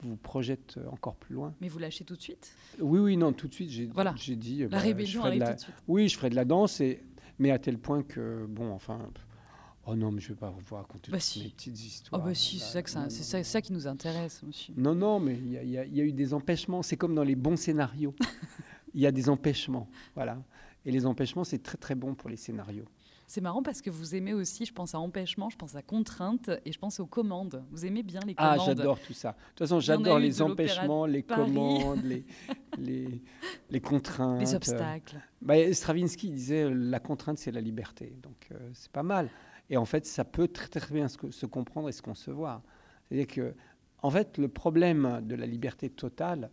vous 0.00 0.16
projette 0.16 0.78
encore 0.90 1.14
plus 1.14 1.34
loin. 1.34 1.54
Mais 1.60 1.68
vous 1.68 1.78
lâchez 1.78 2.04
tout 2.04 2.16
de 2.16 2.20
suite? 2.20 2.52
Oui, 2.80 2.98
oui, 2.98 3.16
non, 3.16 3.32
tout 3.32 3.48
de 3.48 3.54
suite. 3.54 3.70
J'ai 3.70 3.86
voilà. 3.86 4.14
dit. 4.28 4.62
La 4.62 4.68
bah, 4.68 4.78
rébellion 4.78 5.24
arrive 5.24 5.44
tout 5.44 5.52
de 5.52 5.60
suite. 5.60 5.74
Oui, 5.86 6.08
je 6.08 6.16
ferai 6.16 6.28
de 6.28 6.34
la 6.34 6.44
danse 6.44 6.80
et 6.80 7.00
mais 7.38 7.50
à 7.50 7.58
tel 7.58 7.78
point 7.78 8.02
que, 8.02 8.46
bon, 8.46 8.72
enfin, 8.72 8.98
oh 9.86 9.94
non, 9.94 10.10
mais 10.10 10.20
je 10.20 10.30
ne 10.30 10.34
vais 10.34 10.40
pas 10.40 10.50
vous 10.50 10.76
raconter 10.76 11.10
bah 11.10 11.18
toutes 11.18 11.42
mes 11.42 11.50
petites 11.50 11.80
histoires. 11.84 12.20
Oh 12.20 12.24
bah 12.24 12.34
si, 12.34 12.58
c'est 12.58 12.86
ça, 12.88 13.08
ça, 13.10 13.44
ça, 13.44 13.62
qui 13.62 13.72
nous 13.72 13.86
intéresse, 13.86 14.42
monsieur. 14.42 14.74
Non, 14.76 14.94
non, 14.94 15.20
mais 15.20 15.34
il 15.34 15.68
y, 15.68 15.72
y, 15.72 16.00
a 16.00 16.04
eu 16.04 16.12
des 16.12 16.34
empêchements. 16.34 16.82
C'est 16.82 16.96
comme 16.96 17.14
dans 17.14 17.24
les 17.24 17.36
bons 17.36 17.56
scénarios. 17.56 18.14
Il 18.94 19.00
y 19.00 19.06
a 19.06 19.12
des 19.12 19.30
empêchements, 19.30 19.88
voilà. 20.14 20.42
Et 20.84 20.90
les 20.90 21.06
empêchements, 21.06 21.44
c'est 21.44 21.62
très 21.62 21.78
très 21.78 21.94
bon 21.94 22.14
pour 22.14 22.28
les 22.28 22.36
scénarios. 22.36 22.84
C'est 23.26 23.40
marrant 23.40 23.62
parce 23.62 23.80
que 23.80 23.90
vous 23.90 24.14
aimez 24.14 24.34
aussi, 24.34 24.66
je 24.66 24.72
pense 24.72 24.94
à 24.94 24.98
empêchement, 24.98 25.48
je 25.48 25.56
pense 25.56 25.74
à 25.74 25.82
contrainte 25.82 26.50
et 26.64 26.72
je 26.72 26.78
pense 26.78 27.00
aux 27.00 27.06
commandes. 27.06 27.64
Vous 27.70 27.86
aimez 27.86 28.02
bien 28.02 28.20
les 28.26 28.34
ah, 28.36 28.52
commandes. 28.52 28.60
Ah, 28.60 28.64
j'adore 28.66 29.00
tout 29.00 29.12
ça. 29.12 29.30
De 29.30 29.36
toute 29.48 29.58
façon, 29.60 29.80
j'adore 29.80 30.18
les 30.18 30.42
empêchements, 30.42 31.06
les 31.06 31.22
commandes, 31.22 32.02
les, 32.04 32.24
les, 32.78 33.22
les, 33.70 33.80
contraintes. 33.80 34.40
Les 34.40 34.54
obstacles. 34.54 35.20
Bah, 35.40 35.54
Stravinsky 35.72 36.30
disait 36.30 36.68
la 36.70 37.00
contrainte, 37.00 37.38
c'est 37.38 37.52
la 37.52 37.60
liberté. 37.60 38.14
Donc, 38.22 38.48
euh, 38.52 38.70
c'est 38.74 38.92
pas 38.92 39.02
mal. 39.02 39.30
Et 39.70 39.76
en 39.76 39.84
fait, 39.84 40.04
ça 40.04 40.24
peut 40.24 40.48
très, 40.48 40.68
très 40.68 40.94
bien 40.94 41.08
se, 41.08 41.18
se 41.30 41.46
comprendre 41.46 41.88
et 41.88 41.92
se 41.92 42.02
concevoir. 42.02 42.62
C'est-à-dire 43.08 43.26
que, 43.26 43.54
en 44.02 44.10
fait, 44.10 44.36
le 44.36 44.48
problème 44.48 45.20
de 45.22 45.34
la 45.34 45.46
liberté 45.46 45.88
totale, 45.88 46.50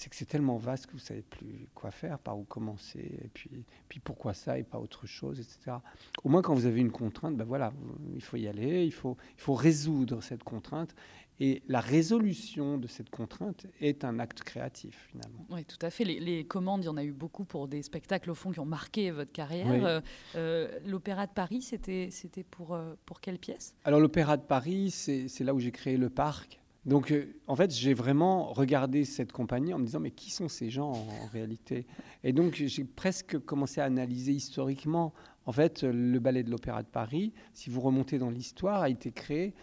c'est 0.00 0.08
que 0.08 0.16
c'est 0.16 0.24
tellement 0.24 0.56
vaste 0.56 0.86
que 0.86 0.92
vous 0.92 0.98
savez 0.98 1.20
plus 1.20 1.68
quoi 1.74 1.90
faire, 1.90 2.18
par 2.18 2.38
où 2.38 2.44
commencer, 2.44 3.18
et 3.22 3.28
puis, 3.28 3.50
puis 3.86 4.00
pourquoi 4.00 4.32
ça 4.32 4.58
et 4.58 4.62
pas 4.62 4.78
autre 4.78 5.06
chose, 5.06 5.38
etc. 5.38 5.76
Au 6.24 6.30
moins, 6.30 6.40
quand 6.40 6.54
vous 6.54 6.64
avez 6.64 6.80
une 6.80 6.90
contrainte, 6.90 7.36
ben 7.36 7.44
voilà, 7.44 7.74
il 8.14 8.22
faut 8.22 8.38
y 8.38 8.48
aller, 8.48 8.86
il 8.86 8.94
faut, 8.94 9.18
il 9.36 9.42
faut 9.42 9.52
résoudre 9.52 10.22
cette 10.22 10.42
contrainte. 10.42 10.94
Et 11.38 11.62
la 11.68 11.80
résolution 11.80 12.78
de 12.78 12.86
cette 12.86 13.10
contrainte 13.10 13.66
est 13.82 14.04
un 14.04 14.18
acte 14.18 14.42
créatif, 14.42 15.08
finalement. 15.10 15.44
Oui, 15.50 15.66
tout 15.66 15.78
à 15.84 15.90
fait. 15.90 16.04
Les, 16.04 16.44
commandes, 16.44 16.82
il 16.82 16.86
y 16.86 16.88
en 16.88 16.96
a 16.96 17.04
eu 17.04 17.12
beaucoup 17.12 17.44
pour 17.44 17.68
des 17.68 17.82
spectacles, 17.82 18.30
au 18.30 18.34
fond, 18.34 18.52
qui 18.52 18.60
ont 18.60 18.66
marqué 18.66 19.10
votre 19.10 19.32
carrière. 19.32 19.84
Euh, 19.84 20.00
euh, 20.34 20.78
L'Opéra 20.86 21.26
de 21.26 21.32
Paris, 21.32 21.60
c'était 21.60 22.10
pour, 22.50 22.74
euh, 22.74 22.94
pour 23.04 23.20
quelle 23.20 23.38
pièce? 23.38 23.74
Alors, 23.84 24.00
l'Opéra 24.00 24.38
de 24.38 24.42
Paris, 24.42 24.90
c'est 24.90 25.40
là 25.40 25.52
où 25.52 25.60
j'ai 25.60 25.72
créé 25.72 25.98
le 25.98 26.08
parc. 26.08 26.59
Donc, 26.86 27.12
euh, 27.12 27.34
en 27.46 27.56
fait, 27.56 27.74
j'ai 27.74 27.92
vraiment 27.92 28.52
regardé 28.52 29.04
cette 29.04 29.32
compagnie 29.32 29.74
en 29.74 29.78
me 29.78 29.84
disant, 29.84 30.00
mais 30.00 30.10
qui 30.10 30.30
sont 30.30 30.48
ces 30.48 30.70
gens 30.70 30.92
en, 30.92 31.26
réalité? 31.32 31.86
Et 32.24 32.32
donc, 32.32 32.54
j'ai 32.54 32.84
presque 32.84 33.38
commencé 33.38 33.80
à 33.80 33.84
analyser 33.84 34.32
historiquement. 34.32 35.12
En 35.46 35.52
fait, 35.52 35.82
le 35.82 36.18
ballet 36.18 36.42
de 36.42 36.50
l'Opéra 36.50 36.82
de 36.82 36.88
Paris, 36.88 37.32
si 37.52 37.70
vous 37.70 37.80
remontez 37.80 38.18
dans 38.18 38.30
l'histoire, 38.30 38.82
a 38.82 38.88
été 38.88 39.12
créé 39.12 39.54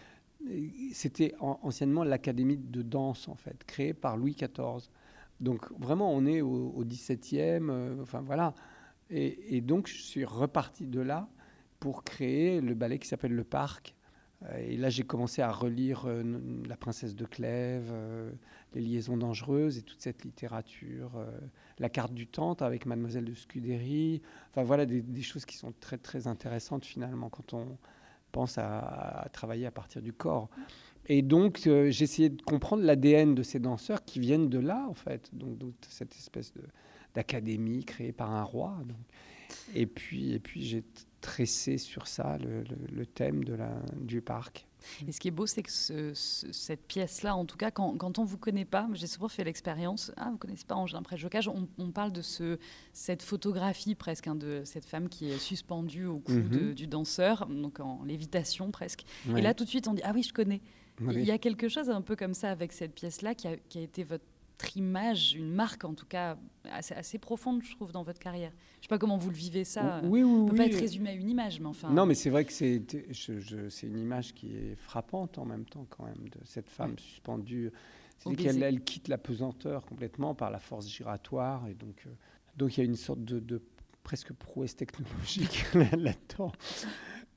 c'était 0.94 1.34
anciennement 1.40 2.04
l'Académie 2.04 2.58
de 2.58 2.82
danse, 2.82 3.28
en 3.28 3.36
fait, 3.36 3.64
créée 3.66 3.94
par 3.94 4.18
Louis 4.18 4.36
XIV. 4.36 4.90
Donc 5.40 5.72
vraiment, 5.80 6.14
on 6.14 6.26
est 6.26 6.42
au, 6.42 6.84
XVIIe, 6.84 7.68
euh, 7.70 8.02
enfin 8.02 8.22
voilà. 8.22 8.54
Et, 9.10 9.62
donc, 9.62 9.88
je 9.88 10.02
suis 10.02 10.26
reparti 10.26 10.86
de 10.86 11.00
là 11.00 11.30
pour 11.80 12.04
créer 12.04 12.60
le 12.60 12.74
ballet 12.74 13.00
qui 13.00 13.08
s'appelle 13.08 13.32
Le 13.32 13.46
Parc. 13.46 13.96
Euh, 14.46 14.58
et 14.58 14.78
là, 14.78 14.90
j'ai 14.90 15.04
commencé 15.04 15.42
à 15.42 15.52
relire 15.52 16.04
euh, 16.06 16.24
La 16.68 16.78
Princesse 16.78 17.16
de 17.16 17.26
Clèves, 17.26 17.92
Les 18.74 18.82
Liaisons 18.82 19.18
dangereuses 19.18 19.78
et 19.78 19.82
toute 19.82 20.02
cette 20.02 20.24
littérature, 20.24 21.12
La 21.80 21.90
carte 21.90 22.14
du 22.14 22.28
temps 22.28 22.54
avec 22.54 22.86
Mademoiselle 22.86 23.26
de 23.26 23.34
Scudéry. 23.34 24.22
Enfin 24.50 24.64
voilà, 24.64 24.86
des, 24.86 25.22
choses 25.22 25.46
qui 25.46 25.58
sont 25.58 25.74
très 25.80 25.98
très 25.98 26.28
intéressantes 26.28 26.86
finalement 26.86 27.30
quand 27.30 27.54
on 27.54 27.78
pense 28.32 28.58
à, 28.58 29.28
travailler 29.34 29.66
à 29.66 29.72
partir 29.72 30.02
du 30.02 30.14
corps. 30.14 30.50
Et 31.08 31.22
donc, 31.22 31.66
euh, 31.68 31.90
j'ai 31.90 32.04
essayé 32.04 32.30
de 32.30 32.42
comprendre 32.42 32.84
l'ADN 32.84 33.34
de 33.34 33.44
ces 33.44 33.60
danseurs 33.60 34.04
qui 34.04 34.20
viennent 34.20 34.50
de 34.50 34.60
là, 34.60 34.86
en 34.90 34.94
fait. 34.94 35.30
Donc, 35.34 35.74
cette 35.88 36.14
espèce 36.16 36.54
d'académie 37.16 37.86
créée 37.86 38.12
par 38.12 38.32
un 38.32 38.44
roi. 38.44 38.78
Et 39.74 39.86
puis, 39.86 40.34
et 40.34 40.40
puis 40.40 40.64
j'ai 40.64 40.84
tressé 41.28 41.78
sur 41.78 42.08
ça 42.08 42.38
le, 42.38 43.06
thème 43.06 43.44
de 43.44 43.54
la, 43.54 43.70
du 44.00 44.22
parc. 44.22 44.66
Et 45.06 45.12
ce 45.12 45.20
qui 45.20 45.28
est 45.28 45.32
beau, 45.32 45.46
c'est 45.46 45.62
que 45.62 46.14
cette 46.14 46.88
pièce-là, 46.88 47.36
en 47.36 47.44
tout 47.44 47.58
cas, 47.58 47.70
quand, 47.70 47.98
quand 47.98 48.18
on 48.18 48.22
ne 48.22 48.28
vous 48.28 48.38
connaît 48.38 48.64
pas, 48.64 48.88
j'ai 48.94 49.08
souvent 49.08 49.28
fait 49.28 49.44
l'expérience, 49.44 50.14
ah, 50.16 50.28
vous 50.28 50.34
ne 50.34 50.38
connaissez 50.38 50.64
pas 50.66 50.76
Angelin 50.76 51.02
Préjocage, 51.02 51.50
on, 51.50 51.68
on 51.78 51.92
parle 51.92 52.14
de 52.14 52.22
ce, 52.22 52.58
cette 52.94 53.24
photographie 53.24 53.94
presque 53.94 54.28
hein, 54.28 54.36
de 54.36 54.62
cette 54.64 54.86
femme 54.86 55.10
qui 55.10 55.30
est 55.30 55.38
suspendue 55.38 56.06
au 56.06 56.20
cou 56.20 56.32
mhm. 56.32 56.74
du 56.74 56.88
danseur, 56.88 57.46
donc 57.48 57.82
en 57.82 58.06
lévitation 58.06 58.72
presque. 58.72 59.04
Et 59.36 59.42
là, 59.42 59.54
tout 59.54 59.66
de 59.66 59.70
suite, 59.70 59.90
on 59.90 59.94
dit, 59.94 60.02
ah 60.06 60.14
oui, 60.16 60.24
je 60.24 60.32
connais. 60.32 60.62
Il 61.02 61.26
y 61.26 61.32
a 61.32 61.38
quelque 61.38 61.68
chose 61.68 61.90
un 61.90 62.02
peu 62.02 62.16
comme 62.16 62.34
ça 62.34 62.50
avec 62.50 62.72
cette 62.72 62.94
pièce-là 62.94 63.36
qui 63.36 63.50
a, 63.50 63.58
qui 63.70 63.80
a 63.80 63.82
été 63.82 64.06
votre 64.06 64.24
image, 64.76 65.34
une 65.34 65.52
marque 65.52 65.86
en 65.86 65.94
tout 65.94 66.06
cas 66.06 66.38
assez, 66.72 66.94
assez, 66.94 67.18
profonde, 67.18 67.62
je 67.64 67.72
trouve, 67.72 67.92
dans 67.92 68.04
votre 68.04 68.20
carrière. 68.20 68.52
Je 68.52 68.80
ne 68.80 68.82
sais 68.84 68.88
pas 68.90 68.98
comment 68.98 69.18
vous 69.18 69.30
le 69.30 69.36
vivez 69.36 69.64
ça. 69.64 70.02
Oui, 70.04 70.24
oui, 70.24 70.50
peut 70.50 70.56
pas 70.56 70.66
être 70.66 70.80
résumé 70.80 71.10
à 71.12 71.14
une 71.14 71.30
image, 71.30 71.60
mais 71.60 71.68
enfin. 71.68 71.90
Non, 71.92 72.06
mais 72.06 72.16
c'est 72.16 72.30
vrai 72.30 72.46
que 72.46 72.54
c'est 72.54 72.82
une 73.84 74.00
image 74.00 74.34
qui 74.34 74.56
est 74.56 74.76
frappante 74.76 75.38
en 75.38 75.46
même 75.46 75.66
temps 75.66 75.86
quand 75.90 76.06
même 76.06 76.30
de 76.30 76.40
cette 76.44 76.70
femme 76.70 76.98
suspendue. 76.98 77.72
C'est 78.20 78.36
qu'elle 78.36 78.64
elle 78.64 78.84
quitte 78.84 79.08
la 79.10 79.18
pesanteur 79.18 79.86
complètement 79.86 80.34
par 80.34 80.50
la 80.50 80.60
force 80.60 80.90
giratoire 80.90 81.68
et 81.68 81.76
donc 81.76 82.04
euh, 82.08 82.10
donc 82.58 82.76
il 82.76 82.80
y 82.80 82.84
a 82.84 82.86
une 82.86 82.96
sorte 82.96 83.24
de, 83.24 83.62
presque 84.02 84.34
prouesse 84.34 84.76
technologique 84.76 85.66
là-dedans. 85.74 86.52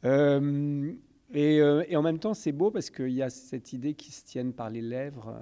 Euh, 0.04 0.94
et, 1.34 1.60
euh, 1.60 1.84
et, 1.86 1.96
en 1.96 2.02
même 2.02 2.18
temps, 2.18 2.32
c'est 2.32 2.52
beau 2.52 2.70
parce 2.70 2.88
qu'il 2.88 3.10
y 3.10 3.22
a 3.22 3.28
cette 3.28 3.74
idée 3.74 3.92
qui 3.92 4.10
se 4.10 4.24
tienne 4.24 4.54
par 4.54 4.70
les 4.70 4.80
lèvres 4.80 5.38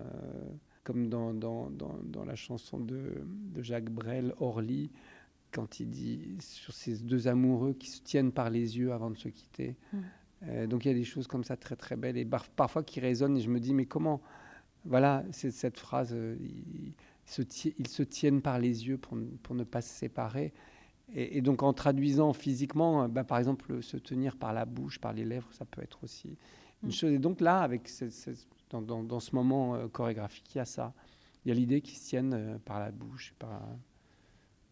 comme 0.89 1.11
dans, 1.11 1.35
dans, 1.35 1.69
dans, 1.69 2.25
la 2.25 2.35
chanson 2.35 2.81
de, 2.81 3.23
de, 3.55 3.63
Jacques 3.63 3.91
Brel, 3.91 4.33
Orly, 4.41 4.91
quand 5.53 5.81
il 5.81 5.91
dit 5.91 6.39
sur 6.41 6.73
ces 6.73 6.97
deux 6.97 7.29
amoureux 7.29 7.75
qui 7.75 7.91
se 7.91 8.01
tiennent 8.01 8.33
par 8.33 8.49
les 8.49 8.79
yeux 8.79 8.95
avant 8.95 9.11
de 9.11 9.19
se 9.19 9.29
quitter. 9.29 9.77
Mm. 9.93 9.99
Euh, 10.45 10.67
donc 10.67 10.87
il 10.87 10.89
y 10.89 10.91
a 10.91 10.95
des 10.95 11.05
choses 11.05 11.27
comme 11.27 11.45
ça 11.45 11.59
très 11.59 11.77
très 11.77 11.97
belles 11.97 12.17
et 12.17 12.25
parfois 12.25 12.83
qui 12.83 13.01
résonnent 13.01 13.37
et 13.37 13.41
je 13.43 13.51
me 13.51 13.61
dis 13.61 13.75
mais 13.75 13.85
comment 13.85 14.23
voilà 14.85 15.25
c'est 15.31 15.51
cette 15.51 15.79
phrase 15.79 16.13
euh, 16.13 16.37
ils, 16.41 16.95
se 17.27 17.43
ils, 17.77 17.89
se 17.89 18.03
tiennent 18.05 18.41
par 18.41 18.59
les 18.59 18.87
yeux 18.87 18.97
pour, 18.97 19.19
pour 19.43 19.57
ne 19.57 19.65
pas 19.65 19.81
se 19.81 19.91
séparer 19.93 20.55
et, 21.13 21.41
donc 21.43 21.65
en 21.65 21.73
traduisant 21.73 22.33
physiquement 22.33 23.09
bah, 23.09 23.25
par 23.25 23.39
exemple 23.39 23.83
se 23.83 23.97
tenir 23.97 24.37
par 24.37 24.53
la 24.53 24.65
bouche 24.65 25.01
par 25.01 25.13
les 25.13 25.25
lèvres 25.25 25.53
ça 25.53 25.65
peut 25.65 25.83
être 25.83 26.05
aussi 26.05 26.39
une 26.85 26.91
mm. 26.91 26.93
chose 26.93 27.13
et 27.13 27.19
donc 27.19 27.41
là 27.41 27.61
avec 27.61 27.89
cette, 27.89 28.47
dans, 28.71 29.21
ce 29.21 29.35
moment 29.35 29.75
euh, 29.75 29.89
chorégraphique, 29.89 30.55
il 30.55 30.59
y 30.59 30.61
a 30.61 30.65
ça. 30.65 30.93
Il 31.45 31.49
y 31.49 31.53
a 31.53 31.55
l'idée 31.55 31.81
qu'ils 31.81 31.99
se 31.99 32.09
tiennent 32.09 32.35
euh, 32.35 32.59
par 32.65 32.81
la 32.81 32.91
bouche, 32.91 33.35
par, 33.39 33.63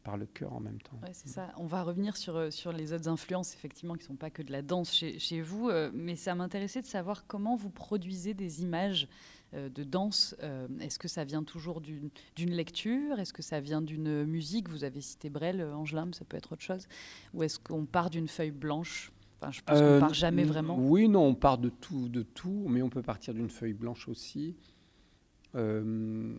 par 0.03 0.17
le 0.17 0.27
cœur 0.27 0.53
en 0.53 0.61
même 0.61 0.81
temps. 0.81 0.99
Ouais, 1.03 1.13
c'est 1.13 1.29
ça. 1.29 1.53
On 1.57 1.67
va 1.67 1.83
revenir 1.83 2.17
sur, 2.17 2.37
euh, 2.37 2.51
les 2.75 2.93
autres 2.93 3.09
influences, 3.09 3.55
effectivement, 3.55 3.95
qui 3.95 4.03
ne 4.03 4.09
sont 4.09 4.17
pas 4.17 4.31
que 4.31 4.43
de 4.43 4.53
la 4.53 4.63
danse 4.63 4.93
chez, 4.93 5.19
chez 5.19 5.41
vous. 5.41 5.71
mais 5.93 6.17
ça 6.17 6.35
m'intéressait 6.35 6.83
de 6.83 6.87
savoir 6.87 7.27
comment 7.27 7.57
vous 7.57 7.71
produisez 7.71 8.35
des 8.35 8.63
images 8.63 9.09
de 9.53 9.85
danse. 9.85 10.35
Est-ce 10.81 10.99
que 10.99 11.09
ça 11.09 11.25
vient 11.25 11.45
toujours 11.45 11.81
d'une 11.81 12.11
lecture? 12.51 13.21
Est-ce 13.21 13.33
que 13.33 13.43
ça 13.43 13.61
vient 13.61 13.81
d'une 13.81 14.25
musique? 14.25 14.69
Vous 14.69 14.85
avez 14.85 15.01
cité 15.01 15.31
Brel, 15.31 15.63
Angelin, 15.63 16.11
ça 16.13 16.25
peut 16.25 16.37
être 16.37 16.53
autre 16.53 16.63
chose. 16.63 16.89
Ou 17.33 17.45
est-ce 17.45 17.59
qu'on 17.59 17.87
part 17.87 18.11
d'une 18.11 18.29
feuille 18.29 18.51
blanche? 18.51 19.13
Je 19.43 19.61
pense 19.61 19.79
qu'on 19.79 19.85
euh, 19.85 20.01
part 20.01 20.15
jamais 20.15 20.45
vraiment. 20.45 20.79
Oui, 20.79 21.09
non, 21.09 21.27
on 21.27 21.35
part 21.35 21.59
de 21.59 21.69
tout, 21.69 22.09
de 22.09 22.23
tout, 22.23 22.67
mais 22.69 22.83
on 22.83 22.89
peut 22.89 23.03
partir 23.03 23.35
d'une 23.35 23.51
feuille 23.51 23.75
blanche 23.75 24.09
aussi. 24.09 24.57
Euh, 25.55 26.35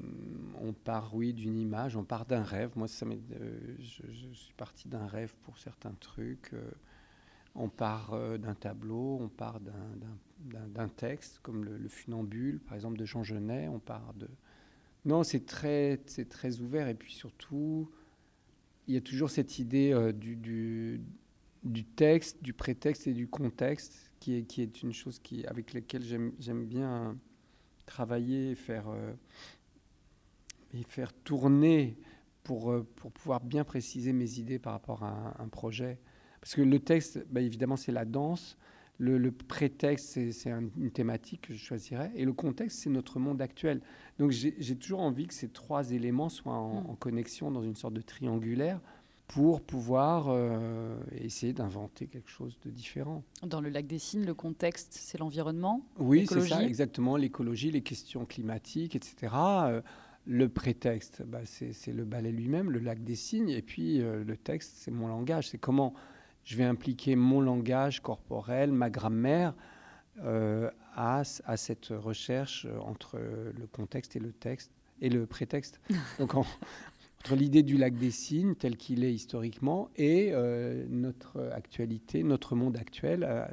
on 0.62 0.74
part, 0.74 1.16
oui, 1.16 1.34
d'une 1.34 1.58
image, 1.58 1.96
on 1.96 2.04
part 2.04 2.25
d'un 2.25 2.44
rêve. 2.44 2.72
Moi, 2.75 2.88
ça 2.88 3.06
euh, 3.06 3.75
je, 3.80 4.34
suis 4.34 4.54
parti 4.56 4.88
d'un 4.88 5.08
rêve 5.08 5.34
pour 5.44 5.58
certains 5.58 5.94
trucs. 6.00 6.51
on 7.56 7.70
part 7.70 8.16
d'un 8.38 8.54
tableau, 8.56 9.20
on 9.22 9.30
part 9.30 9.60
d'un 10.39 10.89
texte, 10.89 11.39
comme 11.42 11.66
le, 11.66 11.88
Funambule, 11.88 12.60
par 12.60 12.75
exemple, 12.75 12.98
de 12.98 13.06
Jean 13.06 13.24
Genet. 13.24 13.68
On 13.68 13.80
part 13.80 14.13
de. 14.16 14.27
Non, 15.06 15.24
c'est 15.24 15.46
très, 15.46 16.01
c'est 16.08 16.30
très 16.30 16.60
ouvert. 16.60 16.88
Et 16.88 16.96
puis 16.96 17.13
surtout, 17.13 17.89
il 18.88 18.94
y 18.96 18.98
a 18.98 19.01
toujours 19.01 19.30
cette 19.30 19.58
idée 19.58 20.12
du, 20.13 20.36
du 20.36 21.01
du 21.67 21.83
texte, 21.83 22.41
du 22.43 22.53
prétexte 22.53 23.07
et 23.07 23.13
du 23.13 23.27
contexte, 23.27 24.12
qui 24.19 24.36
est, 24.36 24.43
qui 24.43 24.62
est 24.62 24.81
une 24.81 24.93
chose 24.93 25.19
qui, 25.19 25.45
avec 25.45 25.74
laquelle 25.74 26.03
j'aime 26.03 26.65
bien 26.65 27.17
travailler 27.86 28.51
et 28.51 28.55
faire, 28.55 28.89
euh, 28.89 29.13
et 30.74 30.83
faire 30.83 31.13
tourner 31.13 31.97
pour, 32.43 32.71
euh, 32.71 32.88
pour 32.95 33.12
pouvoir 33.12 33.41
bien 33.41 33.63
préciser 33.63 34.13
mes 34.13 34.39
idées 34.39 34.59
par 34.59 34.74
rapport 34.74 35.03
à 35.03 35.36
un, 35.39 35.47
projet. 35.47 36.00
Parce 36.41 36.55
que 36.55 36.62
le 36.62 36.79
texte, 36.79 37.25
bah, 37.29 37.41
évidemment, 37.41 37.77
c'est 37.77 37.91
la 37.91 38.05
danse. 38.05 38.57
Le, 39.00 39.31
prétexte, 39.31 40.19
c'est 40.31 40.50
une 40.50 40.89
thématique 40.91 41.41
que 41.41 41.53
je 41.53 41.63
choisirais. 41.63 42.12
Et 42.15 42.25
le 42.25 42.33
contexte, 42.33 42.79
c'est 42.79 42.89
notre 42.89 43.19
monde 43.19 43.41
actuel. 43.43 43.81
Donc 44.17 44.31
j'ai 44.31 44.75
toujours 44.75 45.01
envie 45.01 45.27
que 45.27 45.36
ces 45.36 45.50
trois 45.50 45.91
éléments 45.91 46.29
soient 46.29 46.53
en, 46.53 46.81
mm. 46.81 46.89
en 46.89 46.95
connexion 46.95 47.51
dans 47.51 47.62
une 47.62 47.75
sorte 47.75 47.93
de 47.93 48.01
triangulaire 48.01 48.81
pour 49.27 49.62
pouvoir 49.62 50.27
euh, 50.29 50.98
essayer 51.12 51.53
d'inventer 51.53 52.07
quelque 52.07 52.29
chose 52.29 52.57
de 52.63 52.72
différent. 52.72 53.24
Dans 53.43 53.60
le 53.60 53.69
lac 53.69 53.86
des 53.86 54.00
Cygnes, 54.00 54.25
le 54.25 54.34
contexte, 54.34 54.93
c'est 54.93 55.17
l'environnement 55.17 55.86
Oui, 56.00 56.25
c'est 56.27 56.41
ça, 56.41 56.63
exactement. 56.63 57.17
L'écologie, 57.17 57.69
les 57.69 57.81
questions 57.81 58.25
climatiques, 58.25 58.96
etc. 58.96 59.34
Euh, 59.36 59.81
le 60.25 60.50
prétexte, 60.50 61.24
bah, 61.24 61.41
c'est 61.46 61.93
le 61.93 62.05
ballet 62.05 62.31
lui-même, 62.31 62.72
le 62.72 62.79
lac 62.79 63.03
des 63.03 63.15
Cygnes. 63.15 63.50
Et 63.50 63.62
puis 63.62 64.01
euh, 64.01 64.24
le 64.24 64.38
texte, 64.38 64.74
c'est 64.77 64.91
mon 64.91 65.07
langage. 65.07 65.50
C'est 65.50 65.57
comment 65.57 65.93
je 66.46 66.55
vais 66.55 66.63
impliquer 66.63 67.17
mon 67.17 67.41
langage 67.41 68.01
corporel, 68.01 68.72
ma 68.72 68.89
grammaire, 68.89 69.53
à, 70.96 71.22
à, 71.46 71.57
cette 71.57 71.89
recherche 71.89 72.65
entre 72.81 73.19
le 73.19 73.67
contexte 73.67 74.15
et 74.15 74.19
le 74.19 74.31
texte 74.31 74.72
et 75.00 75.10
le 75.10 75.27
prétexte. 75.27 75.79
Donc 76.19 76.34
en, 76.34 76.46
entre 77.19 77.36
l'idée 77.36 77.63
du 77.63 77.77
lac 77.77 77.97
des 77.97 78.12
Cygnes 78.12 78.55
tel 78.55 78.77
qu'il 78.77 79.03
est 79.03 79.13
historiquement 79.13 79.89
et 79.95 80.29
euh, 80.31 80.86
notre 80.89 81.50
actualité, 81.53 82.24
notre 82.24 82.55
monde 82.55 82.77
actuel 82.77 83.25
euh, 83.27 83.45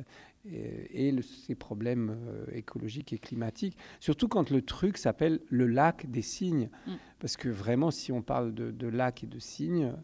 et, 0.47 1.14
ses 1.23 1.54
problèmes 1.54 2.16
euh, 2.26 2.44
écologiques 2.52 3.12
et 3.12 3.18
climatiques. 3.18 3.76
Surtout 4.00 4.28
quand 4.28 4.50
le 4.50 4.62
truc 4.62 4.99
s'appelle 4.99 5.40
le 5.49 5.66
lac 5.66 6.11
des 6.11 6.23
Cygnes. 6.23 6.68
Mm. 6.87 6.92
Parce 7.18 7.37
que 7.38 7.49
vraiment, 7.49 7.90
si 7.90 8.12
on 8.12 8.21
parle 8.21 8.52
de, 8.52 8.71
de 8.71 8.87
lac 8.87 9.25
et 9.25 9.26
de 9.26 9.38
cygnes, 9.38 9.94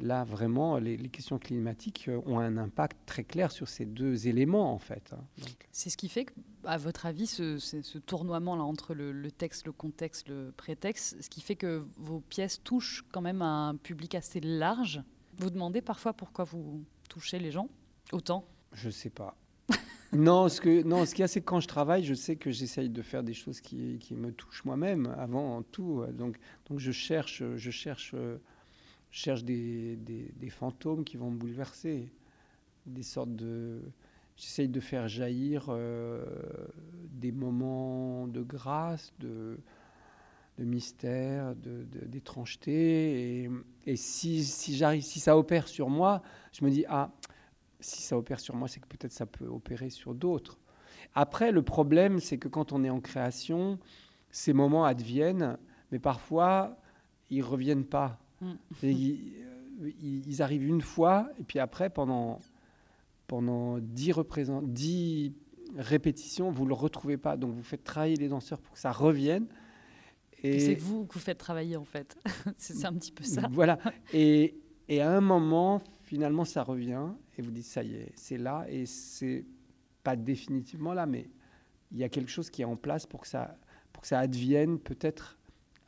là, 0.00 0.24
vraiment, 0.24 0.78
les, 0.78 0.96
questions 1.08 1.38
climatiques 1.38 2.08
euh, 2.08 2.20
ont 2.26 2.38
un 2.38 2.56
impact 2.56 2.96
très 3.06 3.24
clair 3.24 3.52
sur 3.52 3.68
ces 3.68 3.84
deux 3.84 4.26
éléments, 4.28 4.72
en 4.72 4.78
fait. 4.78 5.12
Hein. 5.12 5.24
C'est 5.70 5.90
ce 5.90 5.96
qui 5.96 6.08
fait 6.08 6.24
que, 6.26 6.32
à 6.64 6.78
votre 6.78 7.06
avis, 7.06 7.26
ce, 7.26 7.58
ce 7.58 7.98
tournoiement 7.98 8.56
là 8.56 8.64
entre 8.64 8.94
le, 8.94 9.30
texte, 9.30 9.66
le 9.66 9.72
contexte, 9.72 10.28
le 10.28 10.52
prétexte, 10.56 11.20
ce 11.22 11.28
qui 11.28 11.40
fait 11.40 11.56
que 11.56 11.86
vos 11.96 12.20
pièces 12.20 12.62
touchent 12.62 13.04
quand 13.12 13.20
même 13.20 13.42
un 13.42 13.76
public 13.76 14.14
assez 14.14 14.40
large. 14.40 15.02
Vous 15.38 15.50
demandez 15.50 15.82
parfois 15.82 16.12
pourquoi 16.12 16.44
vous 16.44 16.84
touchez 17.08 17.38
les 17.38 17.50
gens 17.50 17.68
autant? 18.12 18.46
Je 18.72 18.86
ne 18.86 18.92
sais 18.92 19.10
pas. 19.10 19.36
non, 20.12 20.48
ce 20.48 20.60
que, 20.60 20.82
non, 20.82 21.06
ce 21.06 21.14
qu'il 21.14 21.22
y 21.22 21.24
a, 21.24 21.28
c'est 21.28 21.40
que 21.40 21.46
quand 21.46 21.60
je 21.60 21.68
travaille, 21.68 22.04
je 22.04 22.14
sais 22.14 22.36
que 22.36 22.50
j'essaye 22.50 22.88
de 22.88 23.02
faire 23.02 23.22
des 23.22 23.34
choses 23.34 23.60
qui, 23.60 23.98
qui 23.98 24.14
me 24.14 24.32
touchent 24.32 24.64
moi-même 24.64 25.14
avant 25.18 25.62
tout. 25.62 26.04
Donc, 26.12 26.38
donc 26.68 26.78
je 26.78 26.92
cherche, 26.92 27.42
je 27.54 27.70
cherche 27.70 28.14
euh, 29.14 29.20
cherche 29.20 29.44
des, 29.44 29.96
des, 29.96 30.50
fantômes 30.50 31.04
qui 31.04 31.16
vont 31.16 31.30
me 31.30 31.36
bouleverser, 31.38 32.12
des 32.86 33.02
sortes 33.02 33.34
de... 33.34 33.80
J'essaye 34.36 34.68
de 34.68 34.80
faire 34.80 35.06
jaillir 35.06 35.66
euh, 35.68 36.24
des 37.12 37.30
moments 37.30 38.26
de 38.26 38.42
grâce, 38.42 39.12
de, 39.20 39.60
de 40.58 40.64
mystère, 40.64 41.54
d'étrangeté. 41.54 43.44
et, 43.44 43.50
et, 43.86 43.94
si, 43.94 44.42
si 44.42 44.82
si 45.02 45.20
ça 45.20 45.38
opère 45.38 45.68
sur 45.68 45.88
moi, 45.88 46.20
je 46.52 46.64
me 46.64 46.70
dis, 46.70 46.84
ah, 46.88 47.12
si 47.78 48.02
ça 48.02 48.18
opère 48.18 48.40
sur 48.40 48.56
moi, 48.56 48.66
c'est 48.66 48.80
que 48.80 48.88
peut-être 48.88 49.12
ça 49.12 49.26
peut 49.26 49.46
opérer 49.46 49.90
sur 49.90 50.14
d'autres. 50.14 50.58
Après, 51.14 51.52
le 51.52 51.62
problème, 51.62 52.18
c'est 52.18 52.38
que 52.38 52.48
quand 52.48 52.72
on 52.72 52.82
est 52.82 52.90
en 52.90 53.00
création, 53.00 53.78
ces 54.30 54.52
moments 54.52 54.84
adviennent, 54.84 55.58
mais 55.92 56.00
parfois, 56.00 56.76
ils 57.30 57.42
reviennent 57.42 57.84
pas. 57.84 58.18
Mm. 58.44 58.86
Ils, 58.86 59.32
euh, 59.82 59.90
ils 60.02 60.42
arrivent 60.42 60.66
une 60.66 60.80
fois, 60.80 61.28
et 61.38 61.42
puis 61.42 61.58
après, 61.58 61.90
pendant, 61.90 62.40
pendant 63.26 63.78
10, 63.78 64.12
représent- 64.12 64.62
10 64.62 65.32
répétitions, 65.76 66.50
vous 66.50 66.64
ne 66.64 66.68
le 66.68 66.74
retrouvez 66.74 67.16
pas. 67.16 67.36
Donc, 67.36 67.54
vous 67.54 67.62
faites 67.62 67.84
travailler 67.84 68.16
les 68.16 68.28
danseurs 68.28 68.60
pour 68.60 68.74
que 68.74 68.78
ça 68.78 68.92
revienne. 68.92 69.46
C'est 70.40 70.72
Et 70.72 70.74
vous 70.74 71.06
que 71.06 71.14
vous 71.14 71.20
faites 71.20 71.38
travailler 71.38 71.76
en 71.76 71.84
fait. 71.84 72.16
c'est 72.58 72.74
c'est 72.74 72.86
un 72.86 72.92
petit 72.92 73.12
peu 73.12 73.24
ça. 73.24 73.48
voilà. 73.50 73.78
Et, 74.12 74.54
et 74.88 75.00
à 75.00 75.10
un 75.10 75.22
moment, 75.22 75.80
finalement, 76.02 76.44
ça 76.44 76.62
revient, 76.62 77.06
et 77.38 77.42
vous 77.42 77.50
dites, 77.50 77.64
ça 77.64 77.82
y 77.82 77.94
est, 77.94 78.12
c'est 78.14 78.36
là, 78.36 78.66
et 78.68 78.84
c'est 78.86 79.46
pas 80.02 80.16
définitivement 80.16 80.92
là, 80.92 81.06
mais 81.06 81.30
il 81.92 81.98
y 81.98 82.04
a 82.04 82.08
quelque 82.10 82.30
chose 82.30 82.50
qui 82.50 82.60
est 82.62 82.66
en 82.66 82.76
place 82.76 83.06
pour 83.06 83.22
que 83.22 83.28
ça, 83.28 83.56
pour 83.92 84.02
que 84.02 84.08
ça 84.08 84.18
advienne 84.18 84.78
peut-être 84.78 85.38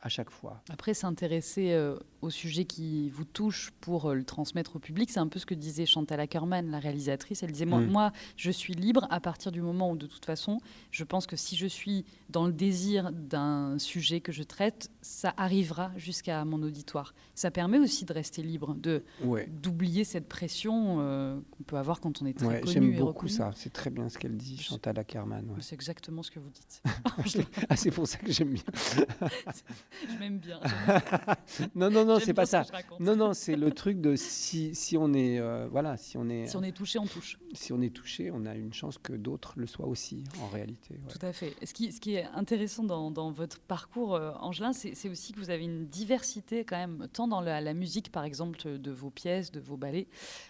à 0.01 0.09
chaque 0.09 0.31
fois. 0.31 0.63
Après, 0.69 0.93
s'intéresser 0.95 1.73
euh, 1.73 1.97
au 2.21 2.29
sujet 2.29 2.65
qui 2.65 3.09
vous 3.09 3.25
touche 3.25 3.71
pour 3.81 4.09
euh, 4.09 4.15
le 4.15 4.23
transmettre 4.23 4.75
au 4.75 4.79
public, 4.79 5.09
c'est 5.11 5.19
un 5.19 5.27
peu 5.27 5.39
ce 5.39 5.45
que 5.45 5.53
disait 5.53 5.85
Chantal 5.85 6.19
Ackerman, 6.19 6.69
la 6.71 6.79
réalisatrice. 6.79 7.43
Elle 7.43 7.51
disait 7.51 7.65
moi, 7.65 7.79
Mm. 7.81 7.87
moi, 7.91 8.11
je 8.35 8.49
suis 8.51 8.73
libre 8.73 9.07
à 9.09 9.19
partir 9.19 9.51
du 9.51 9.61
moment 9.61 9.91
où, 9.91 9.95
de 9.97 10.07
toute 10.07 10.25
façon, 10.25 10.59
je 10.91 11.03
pense 11.03 11.27
que 11.27 11.35
si 11.35 11.55
je 11.55 11.67
suis 11.67 12.05
dans 12.29 12.45
le 12.47 12.53
désir 12.53 13.11
d'un 13.11 13.77
sujet 13.79 14.19
que 14.21 14.31
je 14.31 14.43
traite, 14.43 14.89
ça 15.01 15.33
arrivera 15.37 15.91
jusqu'à 15.95 16.43
mon 16.45 16.61
auditoire. 16.63 17.13
Ça 17.35 17.51
permet 17.51 17.77
aussi 17.77 18.03
de 18.05 18.13
rester 18.13 18.41
libre, 18.41 18.73
de 18.75 19.03
Ouais. 19.23 19.47
d'oublier 19.47 20.03
cette 20.03 20.27
pression 20.27 20.97
euh, 20.99 21.39
qu'on 21.51 21.63
peut 21.63 21.77
avoir 21.77 21.99
quand 22.01 22.21
on 22.21 22.25
est 22.25 22.33
très 22.37 22.47
Ouais, 22.47 22.61
connu 22.61 22.73
J'aime 22.73 22.91
beaucoup 22.97 23.07
reconnu. 23.25 23.29
ça. 23.31 23.51
C'est 23.55 23.71
très 23.73 23.89
bien 23.89 24.09
ce 24.09 24.17
qu'elle 24.17 24.37
dit, 24.37 24.57
Chantal 24.57 24.97
Ackerman. 24.99 25.45
ouais. 25.49 25.55
C'est 25.61 25.75
exactement 25.75 26.23
ce 26.23 26.31
que 26.31 26.39
vous 26.39 26.49
dites. 26.49 26.81
ah, 27.69 27.75
c'est 27.75 27.91
pour 27.91 28.07
ça 28.07 28.17
que 28.17 28.31
j'aime 28.31 28.53
bien. 28.53 28.63
je 30.09 30.17
m'aime 30.19 30.39
bien. 30.39 30.59
Non, 31.75 31.89
non, 31.89 32.05
non, 32.07 32.19
c'est 32.19 32.33
pas 32.33 32.45
ça. 32.45 32.63
Non, 32.99 33.15
non, 33.15 33.33
c'est 33.33 33.55
le 33.55 33.71
truc 33.71 34.01
de 34.01 34.15
si, 34.15 34.73
si 34.73 34.97
on 34.97 35.13
est, 35.13 35.39
euh, 35.39 35.67
voilà, 35.69 35.97
si 35.97 36.17
on 36.17 36.27
est, 36.29 36.47
Si 36.47 36.55
on 36.57 36.63
est 36.63 36.71
touché, 36.71 36.97
on 36.99 37.05
touche. 37.05 37.37
si 37.53 37.73
on 37.73 37.81
est 37.81 37.93
touché, 37.93 38.31
on 38.31 38.45
a 38.45 38.55
une 38.55 38.73
chance 38.73 38.97
que 38.97 39.13
d'autres 39.13 39.53
le 39.57 39.67
soient 39.67 39.87
aussi, 39.87 40.23
en 40.41 40.47
réalité. 40.47 40.95
ouais. 40.95 40.99
Tout 41.09 41.23
à 41.25 41.33
fait. 41.33 41.53
Ce 41.63 41.73
qui, 41.73 41.91
ce 41.91 41.99
qui 41.99 42.15
est 42.15 42.25
intéressant 42.33 42.83
dans, 42.83 43.11
dans 43.11 43.31
votre 43.31 43.59
parcours, 43.59 44.15
euh, 44.15 44.31
Angelin, 44.39 44.73
c'est 44.73 45.09
aussi 45.09 45.33
que 45.33 45.39
vous 45.39 45.49
avez 45.49 45.63
une 45.65 45.85
diversité 45.87 46.63
quand 46.65 46.77
même, 46.77 47.07
tant 47.13 47.27
dans 47.27 47.41
la, 47.41 47.61
la 47.61 47.73
musique, 47.73 48.11
par 48.11 48.23
exemple, 48.23 48.79
de 48.79 48.91
vos 48.91 49.09
pièces, 49.09 49.51
de 49.51 49.59
vos 49.59 49.77
ballets, 49.77 50.07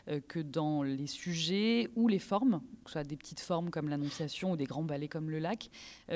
euh, 0.10 0.20
que 0.28 0.40
dans 0.40 0.84
les 0.84 1.08
sujets 1.08 1.90
ou 1.96 2.08
les 2.08 2.20
formes, 2.20 2.62
que 2.84 2.90
ce 2.90 2.94
soit 2.94 3.04
des 3.04 3.18
petites 3.18 3.40
formes 3.42 3.70
comme 3.70 3.90
l'Annonciation 3.90 4.52
ou 4.52 4.56
des 4.58 4.66
grands 4.66 4.84
ballets 4.84 5.08
comme 5.08 5.30
Le 5.30 5.40
Lac. 5.40 5.70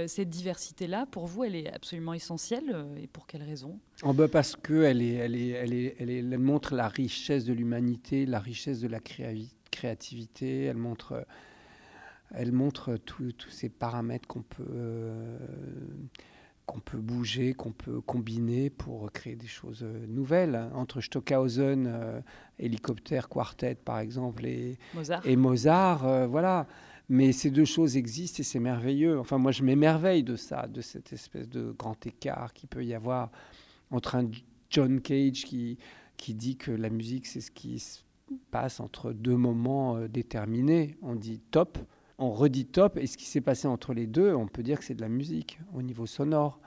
Cette 0.08 0.30
diversité-là, 0.30 1.06
pour 1.06 1.28
vous, 1.28 1.44
elle 1.44 1.56
est 1.56 1.72
absolument 1.74 2.14
essentielle. 2.14 2.86
et 3.02 3.08
pour 3.08 3.28
quelles 3.28 3.44
raisons 3.44 3.80
Oh, 4.04 4.14
bah, 4.14 4.28
parce 4.28 4.56
que 4.56 4.84
elle 4.84 5.02
est, 5.02 5.14
elle 5.14 5.31
est, 5.36 5.50
elle 5.50 5.74
est, 5.74 5.96
elle 6.00 6.10
est- 6.10 6.20
elle 6.20 6.38
montre 6.38 6.76
la 6.76 6.88
richesse 6.88 7.46
de 7.46 7.54
l'humanité, 7.54 8.26
la 8.26 8.40
richesse 8.40 8.80
de 8.82 8.88
la 8.88 9.00
créativité. 9.72 10.64
Elle 10.64 10.78
montre, 10.78 11.26
elle 12.34 12.52
montre 12.52 12.98
tous 12.98 13.34
ces 13.50 13.70
paramètres 13.70 14.28
qu'on 14.28 14.42
peut, 14.44 14.64
euh, 14.74 15.38
qu'on 16.66 16.80
peut 16.80 17.00
bouger, 17.00 17.54
qu'on 17.54 17.72
peut 17.74 18.00
combiner 18.02 18.70
pour 18.70 19.12
créer 19.12 19.36
des 19.36 19.48
choses 19.48 19.84
nouvelles. 20.08 20.70
Entre 20.74 21.02
Stockhausen, 21.02 21.88
euh, 21.88 22.22
hélicoptère, 22.60 23.28
quartet 23.30 23.76
par 23.76 24.00
exemple, 24.00 24.46
et, 24.46 24.78
Mozart 24.94 25.28
et 25.28 25.36
Mozart, 25.36 26.06
euh, 26.08 26.28
voilà. 26.28 26.68
Mais 27.10 27.34
ces 27.34 27.52
deux 27.52 27.66
choses 27.66 27.98
existent 27.98 28.40
et 28.40 28.44
c'est 28.44 28.60
merveilleux. 28.62 29.20
Enfin, 29.20 29.38
moi, 29.38 29.52
je 29.52 29.64
m'émerveille 29.64 30.24
de 30.24 30.38
ça, 30.38 30.68
de 30.68 30.80
cette 30.80 31.12
espèce 31.12 31.50
de 31.50 31.72
grand 31.78 32.06
écart 32.06 32.54
qu'il 32.54 32.70
peut 32.70 32.86
y 32.86 32.94
avoir 32.94 33.32
entre 33.90 34.16
un 34.16 34.24
John 34.72 35.02
Cage 35.02 35.44
qui, 35.46 35.78
qui 36.18 36.34
dit 36.34 36.56
que 36.58 36.72
la 36.72 36.90
musique, 36.90 37.28
c'est 37.28 37.42
ce 37.42 37.52
qui 37.52 37.80
se 37.80 38.00
passe 38.50 38.80
entre 38.80 39.12
deux 39.12 39.36
moments 39.36 39.98
euh, 39.98 40.08
déterminés. 40.08 40.98
On 41.02 41.16
dit 41.16 41.40
top, 41.52 41.78
on 42.18 42.32
redit 42.32 42.66
top, 42.66 42.98
et 42.98 43.06
ce 43.08 43.18
qui 43.18 43.26
s'est 43.26 43.42
passé 43.42 43.68
entre 43.68 43.94
les 43.94 44.08
deux, 44.08 44.34
on 44.34 44.48
peut 44.48 44.64
dire 44.64 44.80
que 44.80 44.86
c'est 44.86 44.96
de 44.96 45.02
la 45.02 45.10
musique 45.10 45.60
au 45.74 45.82
niveau 45.82 46.06
sonore. 46.06 46.60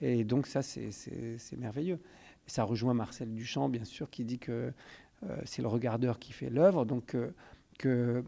Et 0.00 0.24
donc 0.24 0.46
ça, 0.48 0.62
c'est- 0.62 0.90
merveilleux. 1.56 2.00
Ça 2.46 2.64
rejoint 2.64 2.92
Marcel 2.94 3.32
Duchamp, 3.32 3.68
bien 3.68 3.84
sûr, 3.84 4.10
qui 4.10 4.24
dit 4.24 4.40
que 4.40 4.72
euh, 5.22 5.36
c'est 5.44 5.62
le 5.62 5.68
regardeur 5.68 6.18
qui 6.18 6.32
fait 6.32 6.50
l'œuvre. 6.50 6.84
Donc, 6.84 7.14
euh, 7.14 7.30
que, 7.78 8.24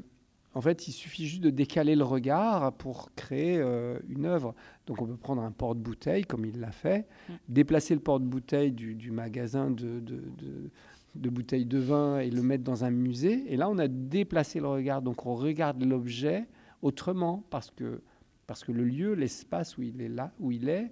en 0.54 0.60
fait, 0.60 0.86
il 0.88 0.92
suffit 0.92 1.26
juste 1.26 1.42
de 1.42 1.50
décaler 1.50 1.96
le 1.96 2.04
regard 2.04 2.72
pour 2.74 3.10
créer 3.14 3.58
euh, 3.58 3.98
une 4.08 4.24
œuvre. 4.24 4.54
Donc, 4.86 5.02
on 5.02 5.06
peut 5.06 5.16
prendre 5.16 5.42
un 5.42 5.50
porte-bouteille, 5.50 6.24
comme 6.24 6.44
il 6.46 6.60
l'a 6.60 6.70
fait, 6.70 7.06
Mm. 7.28 7.32
déplacer 7.48 7.94
le 7.94 8.00
porte-bouteille 8.00 8.72
du, 8.72 8.94
du 8.94 9.10
magasin 9.10 9.70
de, 9.70 10.00
de, 10.00 10.16
de- 10.38 10.70
de 11.16 11.28
bouteilles 11.30 11.66
de 11.66 11.78
vin 11.78 12.18
et 12.18 12.28
le 12.30 12.42
mettre 12.42 12.64
dans 12.64 12.82
un 12.84 12.90
musée. 12.90 13.44
Et 13.52 13.56
là, 13.56 13.68
on 13.68 13.78
a 13.78 13.86
déplacé 13.88 14.58
le 14.60 14.66
regard. 14.68 15.00
Donc, 15.02 15.26
on 15.26 15.34
regarde 15.34 15.82
l'objet 15.84 16.46
autrement 16.82 17.44
parce 17.50 17.70
que, 17.70 18.00
parce 18.48 18.64
que 18.64 18.72
le 18.72 18.82
lieu, 18.84 19.14
l'espace 19.14 19.78
où 19.78 19.82
il 19.82 20.00
est 20.00 20.08
là, 20.08 20.32
où 20.40 20.50
il 20.50 20.68
est, 20.68 20.90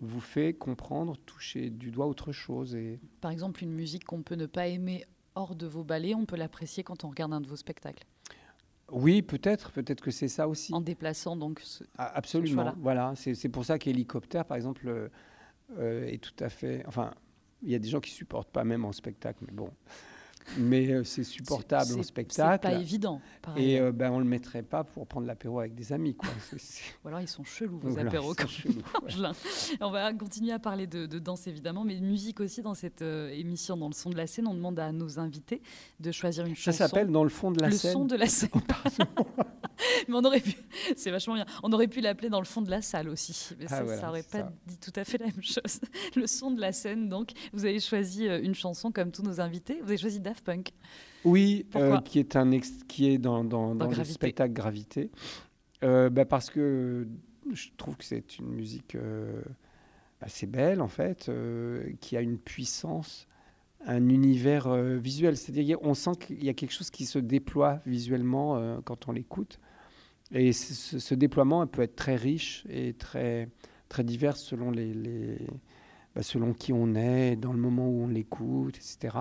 vous 0.00 0.20
fait 0.20 0.52
comprendre, 0.52 1.16
toucher 1.24 1.70
du 1.70 1.90
doigt 1.90 2.06
autre 2.06 2.32
chose. 2.32 2.74
Et 2.74 3.00
Par 3.22 3.30
exemple, 3.30 3.62
une 3.62 3.72
musique 3.72 4.04
qu'on 4.04 4.22
peut 4.22 4.34
ne 4.34 4.44
pas 4.46 4.66
aimer 4.68 5.04
hors 5.34 5.54
de 5.54 5.66
vos 5.66 5.84
ballets, 5.84 6.14
on 6.14 6.26
peut 6.26 6.36
l'apprécier 6.36 6.82
quand 6.82 7.04
on 7.04 7.08
regarde 7.08 7.32
un 7.32 7.40
de 7.40 7.46
vos 7.48 7.56
spectacles. 7.56 8.04
Oui, 8.92 9.22
peut-être, 9.22 9.72
peut-être 9.72 10.00
que 10.00 10.10
c'est 10.10 10.28
ça 10.28 10.46
aussi. 10.48 10.72
En 10.74 10.80
déplaçant 10.80 11.36
donc 11.36 11.60
ce- 11.62 11.84
Ah, 11.98 12.12
Absolument. 12.14 12.74
Voilà, 12.80 13.12
c'est 13.16 13.34
c'est 13.34 13.48
pour 13.48 13.64
ça 13.64 13.78
qu'hélicoptère, 13.78 14.44
par 14.44 14.56
exemple, 14.56 14.86
euh, 14.88 15.08
euh, 15.78 16.06
est 16.06 16.18
tout 16.22 16.34
à 16.44 16.48
fait. 16.48 16.84
Enfin, 16.86 17.12
il 17.62 17.70
y 17.70 17.74
a 17.74 17.78
des 17.78 17.88
gens 17.88 18.00
qui 18.00 18.10
supportent 18.12 18.50
pas 18.50 18.64
même 18.64 18.84
en 18.84 18.92
spectacle, 18.92 19.44
mais 19.46 19.52
bon. 19.52 19.70
Mais 20.58 20.90
euh, 20.92 21.04
c'est 21.04 21.24
supportable 21.24 21.84
c'est- 21.86 21.92
en 21.94 21.96
C'est 21.98 22.02
spectacle. 22.04 22.62
pas 22.62 22.74
évident. 22.74 23.20
Et 23.56 23.80
euh, 23.80 23.92
ben, 23.92 24.10
on 24.12 24.18
le 24.18 24.24
mettrait 24.24 24.62
pas 24.62 24.84
pour 24.84 25.06
prendre 25.06 25.26
l'apéro 25.26 25.60
avec 25.60 25.74
des 25.74 25.92
amis, 25.92 26.14
quoi. 26.14 26.28
C'est- 26.50 26.58
c'est- 26.60 26.82
Ou 27.04 27.08
alors 27.08 27.20
ils 27.20 27.28
sont 27.28 27.44
chelous, 27.44 27.78
vos 27.78 27.90
voilà, 27.90 28.08
apéros. 28.08 28.34
c'est 28.36 28.42
quand 28.42 28.48
chelou, 28.48 28.74
ouais. 29.06 29.76
On 29.80 29.90
va 29.90 30.12
continuer 30.14 30.52
à 30.52 30.58
parler 30.58 30.86
de, 30.86 31.06
de 31.06 31.18
danse 31.18 31.46
évidemment, 31.46 31.84
mais 31.84 31.96
de 31.96 32.04
musique 32.04 32.40
aussi 32.40 32.62
dans 32.62 32.74
cette 32.74 33.02
euh, 33.02 33.28
émission, 33.30 33.76
dans 33.76 33.88
le 33.88 33.94
son 33.94 34.10
de 34.10 34.16
la 34.16 34.26
scène. 34.26 34.46
On 34.46 34.54
demande 34.54 34.78
à 34.78 34.92
nos 34.92 35.18
invités 35.18 35.62
de 36.00 36.12
choisir 36.12 36.46
une 36.46 36.54
Ça 36.54 36.70
chanson. 36.72 36.78
s'appelle 36.78 37.08
dans 37.08 37.24
le 37.24 37.30
fond 37.30 37.50
de 37.50 37.60
la 37.60 37.68
le 37.68 37.74
scène. 37.76 37.92
son 37.92 38.04
de 38.04 38.16
la 38.16 38.26
scène. 38.26 38.50
mais 40.08 40.14
on 40.14 40.24
aurait 40.24 40.40
pu, 40.40 40.54
c'est 40.96 41.10
vachement 41.10 41.34
bien. 41.34 41.46
On 41.62 41.72
aurait 41.72 41.88
pu 41.88 42.00
l'appeler 42.00 42.28
dans 42.28 42.38
le 42.40 42.46
fond 42.46 42.62
de 42.62 42.70
la 42.70 42.82
salle 42.82 43.08
aussi. 43.08 43.50
Mais 43.58 43.66
Ah, 43.68 43.76
ça, 43.78 43.82
voilà, 43.84 44.00
ça 44.00 44.08
aurait 44.08 44.22
pas 44.22 44.38
ça. 44.40 44.52
dit 44.66 44.78
tout 44.78 44.92
à 44.96 45.04
fait 45.04 45.18
la 45.18 45.26
même 45.26 45.42
chose. 45.42 45.80
Le 46.16 46.26
son 46.26 46.50
de 46.50 46.60
la 46.60 46.72
scène. 46.72 47.08
Donc, 47.08 47.30
vous 47.52 47.64
avez 47.64 47.80
choisi 47.80 48.26
euh, 48.28 48.40
une 48.42 48.54
chanson 48.54 48.90
comme 48.92 49.10
tous 49.12 49.22
nos 49.22 49.40
invités. 49.40 49.78
Vous 49.82 49.88
avez 49.88 49.98
choisi 49.98 50.20
Daft 50.20 50.44
Punk. 50.44 50.70
Oui, 51.24 51.66
euh, 51.76 51.98
qui 52.00 52.18
est 52.18 52.36
un 52.36 52.50
ex- 52.52 52.80
qui 52.88 53.08
est 53.10 53.18
dans, 53.18 53.42
dans, 53.44 53.74
dans 53.74 53.88
le 53.88 54.04
spectacle 54.04 54.52
Gravité. 54.52 55.10
Euh, 55.84 56.08
bah, 56.08 56.24
parce 56.24 56.48
que 56.50 57.06
je 57.52 57.68
trouve 57.76 57.96
que 57.96 58.04
c'est 58.04 58.38
une 58.38 58.48
musique 58.48 58.94
euh, 58.94 59.42
assez 60.20 60.46
belle 60.46 60.80
en 60.80 60.88
fait, 60.88 61.28
euh, 61.28 61.90
qui 62.00 62.16
a 62.16 62.20
une 62.20 62.38
puissance, 62.38 63.26
un 63.86 64.08
univers 64.08 64.68
euh, 64.68 64.96
visuel. 64.96 65.36
C'est-à-dire 65.36 65.78
on 65.82 65.94
sent 65.94 66.12
qu'il 66.20 66.42
y 66.44 66.48
a 66.48 66.54
quelque 66.54 66.72
chose 66.72 66.90
qui 66.90 67.04
se 67.06 67.18
déploie 67.18 67.80
visuellement 67.86 68.56
euh, 68.56 68.78
quand 68.84 69.08
on 69.08 69.12
l'écoute. 69.12 69.58
Et 70.32 70.52
ce, 70.52 71.14
déploiement 71.14 71.66
peut 71.66 71.82
être 71.82 71.96
très 71.96 72.16
riche 72.16 72.64
et 72.68 72.94
très 72.94 73.48
très 73.88 74.02
divers 74.02 74.36
selon 74.36 74.72
les, 74.72 75.38
bah, 76.14 76.22
selon 76.22 76.52
qui 76.52 76.72
on 76.72 76.94
est, 76.94 77.36
dans 77.36 77.52
le 77.52 77.58
moment 77.58 77.88
où 77.88 78.04
on 78.04 78.08
l'écoute, 78.08 78.76
etc. 78.76 79.16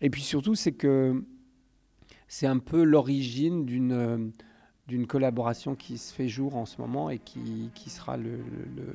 Et 0.00 0.10
puis 0.10 0.22
surtout, 0.22 0.54
c'est 0.54 0.72
que 0.72 1.24
c'est 2.28 2.46
un 2.46 2.58
peu 2.58 2.84
l'origine 2.84 3.64
d'une 3.66 5.06
collaboration 5.06 5.74
qui 5.74 5.98
se 5.98 6.14
fait 6.14 6.28
jour 6.28 6.56
en 6.56 6.66
ce 6.66 6.80
moment 6.80 7.10
et 7.10 7.18
qui, 7.18 7.70
qui 7.74 7.90
sera 7.90 8.16
le, 8.16 8.38
le, 8.76 8.86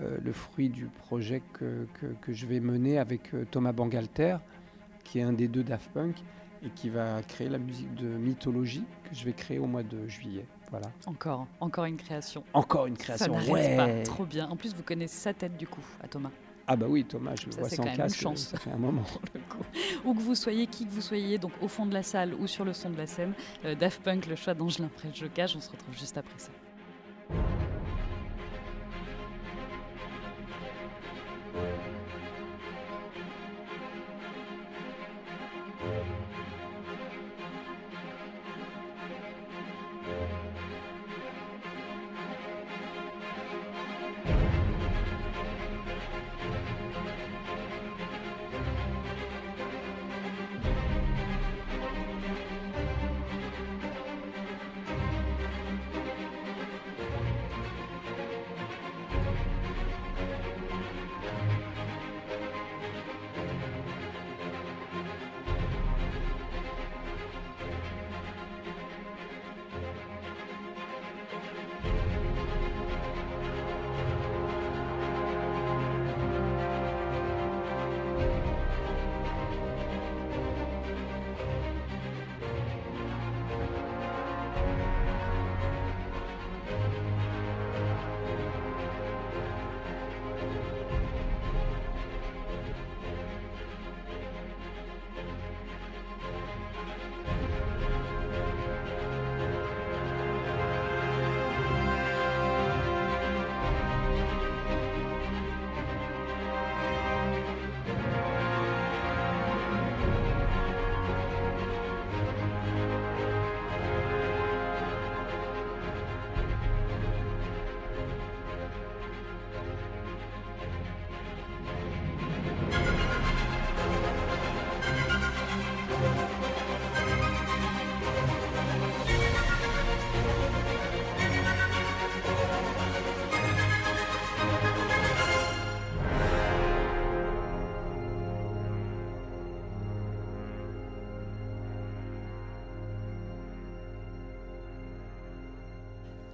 euh, 0.00 0.32
fruit 0.32 0.70
du 0.70 0.86
projet 0.86 1.42
que, 1.52 1.86
que, 2.00 2.06
que 2.20 2.32
je 2.32 2.46
vais 2.46 2.60
mener 2.60 2.98
avec 2.98 3.34
euh, 3.34 3.44
Thomas 3.50 3.72
Bangalter, 3.72 4.38
qui 5.04 5.18
est 5.18 5.22
un 5.22 5.32
des 5.32 5.48
deux 5.48 5.62
Daft 5.62 5.90
Punk, 5.92 6.16
et 6.64 6.70
qui 6.70 6.88
va 6.90 7.22
créer 7.22 7.48
la 7.48 7.58
musique 7.58 7.94
de 7.94 8.06
mythologie 8.06 8.84
que 9.04 9.14
je 9.14 9.24
vais 9.24 9.32
créer 9.32 9.58
au 9.58 9.66
mois 9.66 9.82
de 9.82 10.06
juillet. 10.08 10.46
Voilà. 10.70 10.86
Encore, 11.06 11.46
encore 11.60 11.84
une 11.84 11.96
création. 11.96 12.44
Encore 12.54 12.86
une 12.86 12.96
Ça 12.96 13.02
création. 13.02 13.32
n'arrête 13.34 13.50
ouais. 13.50 13.76
pas. 13.76 14.02
Trop 14.04 14.24
bien. 14.24 14.48
En 14.48 14.56
plus, 14.56 14.74
vous 14.74 14.82
connaissez 14.82 15.18
sa 15.18 15.34
tête 15.34 15.56
du 15.56 15.66
coup, 15.66 15.84
à 16.02 16.08
Thomas. 16.08 16.30
Ah 16.66 16.76
bah 16.76 16.86
oui, 16.88 17.04
Thomas, 17.04 17.34
je 17.38 17.46
le 17.46 17.52
Ça, 17.52 17.60
vois 17.60 17.68
c'est 17.68 17.76
sans 17.76 17.82
casque. 17.82 18.20
chance. 18.20 18.40
Ça 18.48 18.56
fait 18.56 18.70
un 18.70 18.76
moment. 18.78 19.02
Où 20.04 20.14
que 20.14 20.20
vous 20.20 20.34
soyez, 20.36 20.66
qui 20.68 20.86
que 20.86 20.92
vous 20.92 21.00
soyez, 21.00 21.36
donc 21.36 21.52
au 21.60 21.68
fond 21.68 21.84
de 21.86 21.92
la 21.92 22.02
salle 22.02 22.34
ou 22.34 22.46
sur 22.46 22.64
le 22.64 22.72
son 22.72 22.88
de 22.90 22.96
la 22.96 23.06
scène, 23.06 23.32
euh, 23.64 23.74
Daft 23.74 24.02
Punk, 24.02 24.26
le 24.26 24.36
choix 24.36 24.54
d'Angelin 24.54 24.88
Jocage, 25.12 25.56
on 25.56 25.60
se 25.60 25.70
retrouve 25.70 25.94
juste 25.94 26.16
après 26.16 26.38
ça. 26.38 26.50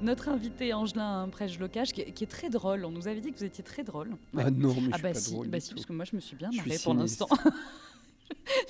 Notre 0.09 0.31
invité 0.31 0.73
Angelin 0.73 1.29
Prège-Locage, 1.29 1.93
qui, 1.93 2.03
qui, 2.15 2.25
est 2.25 2.29
très 2.29 2.49
drôle. 2.49 2.87
On 2.87 2.91
nous 2.91 3.09
avait 3.09 3.21
dit 3.21 3.31
que 3.31 3.37
vous 3.37 3.45
étiez 3.45 3.63
très 3.63 3.85
drôle. 3.85 4.17
Ah 4.39 4.51
non, 4.51 4.75
mais 4.81 4.89
ah 4.93 4.97
je 4.97 5.03
bah 5.03 5.13
suis 5.13 5.23
si, 5.23 5.29
pas 5.29 5.35
drôle 5.35 5.49
bah 5.49 5.61
si, 5.61 5.75
parce 5.75 5.85
que 5.85 5.93
moi 5.93 6.07
je 6.07 6.17
me 6.17 6.21
suis 6.23 6.35
bien 6.35 6.49
marrée 6.51 6.79
pour 6.83 6.95
l'instant. 6.95 7.29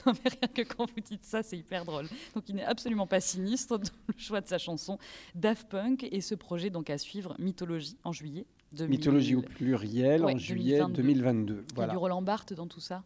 non 0.04 0.14
mais 0.14 0.30
rien 0.30 0.48
que 0.52 0.62
quand 0.62 0.90
vous 0.90 1.00
dites 1.00 1.24
ça, 1.24 1.44
c'est 1.44 1.56
hyper 1.56 1.84
drôle. 1.84 2.08
Donc 2.34 2.48
il 2.48 2.56
n'est 2.56 2.64
absolument 2.64 3.06
pas 3.06 3.20
sinistre 3.20 3.78
dans 3.78 3.88
le 4.08 4.14
choix 4.18 4.40
de 4.40 4.48
sa 4.48 4.58
chanson 4.58 4.98
Daft 5.36 5.68
Punk 5.68 6.08
et 6.10 6.20
ce 6.20 6.34
projet 6.34 6.70
donc 6.70 6.90
à 6.90 6.98
suivre 6.98 7.36
Mythologie 7.38 7.96
en 8.02 8.10
juillet. 8.10 8.44
2000. 8.72 8.90
Mythologie 8.90 9.36
au 9.36 9.42
pluriel 9.42 10.24
Ouais, 10.24 10.34
en 10.34 10.38
juillet 10.38 10.78
2022. 10.78 11.02
2022. 11.02 11.64
Il 11.70 11.78
y 11.78 11.82
a 11.82 11.86
du 11.86 11.96
Roland 11.96 12.20
Barthes 12.20 12.52
dans 12.52 12.66
tout 12.66 12.80
ça? 12.80 13.04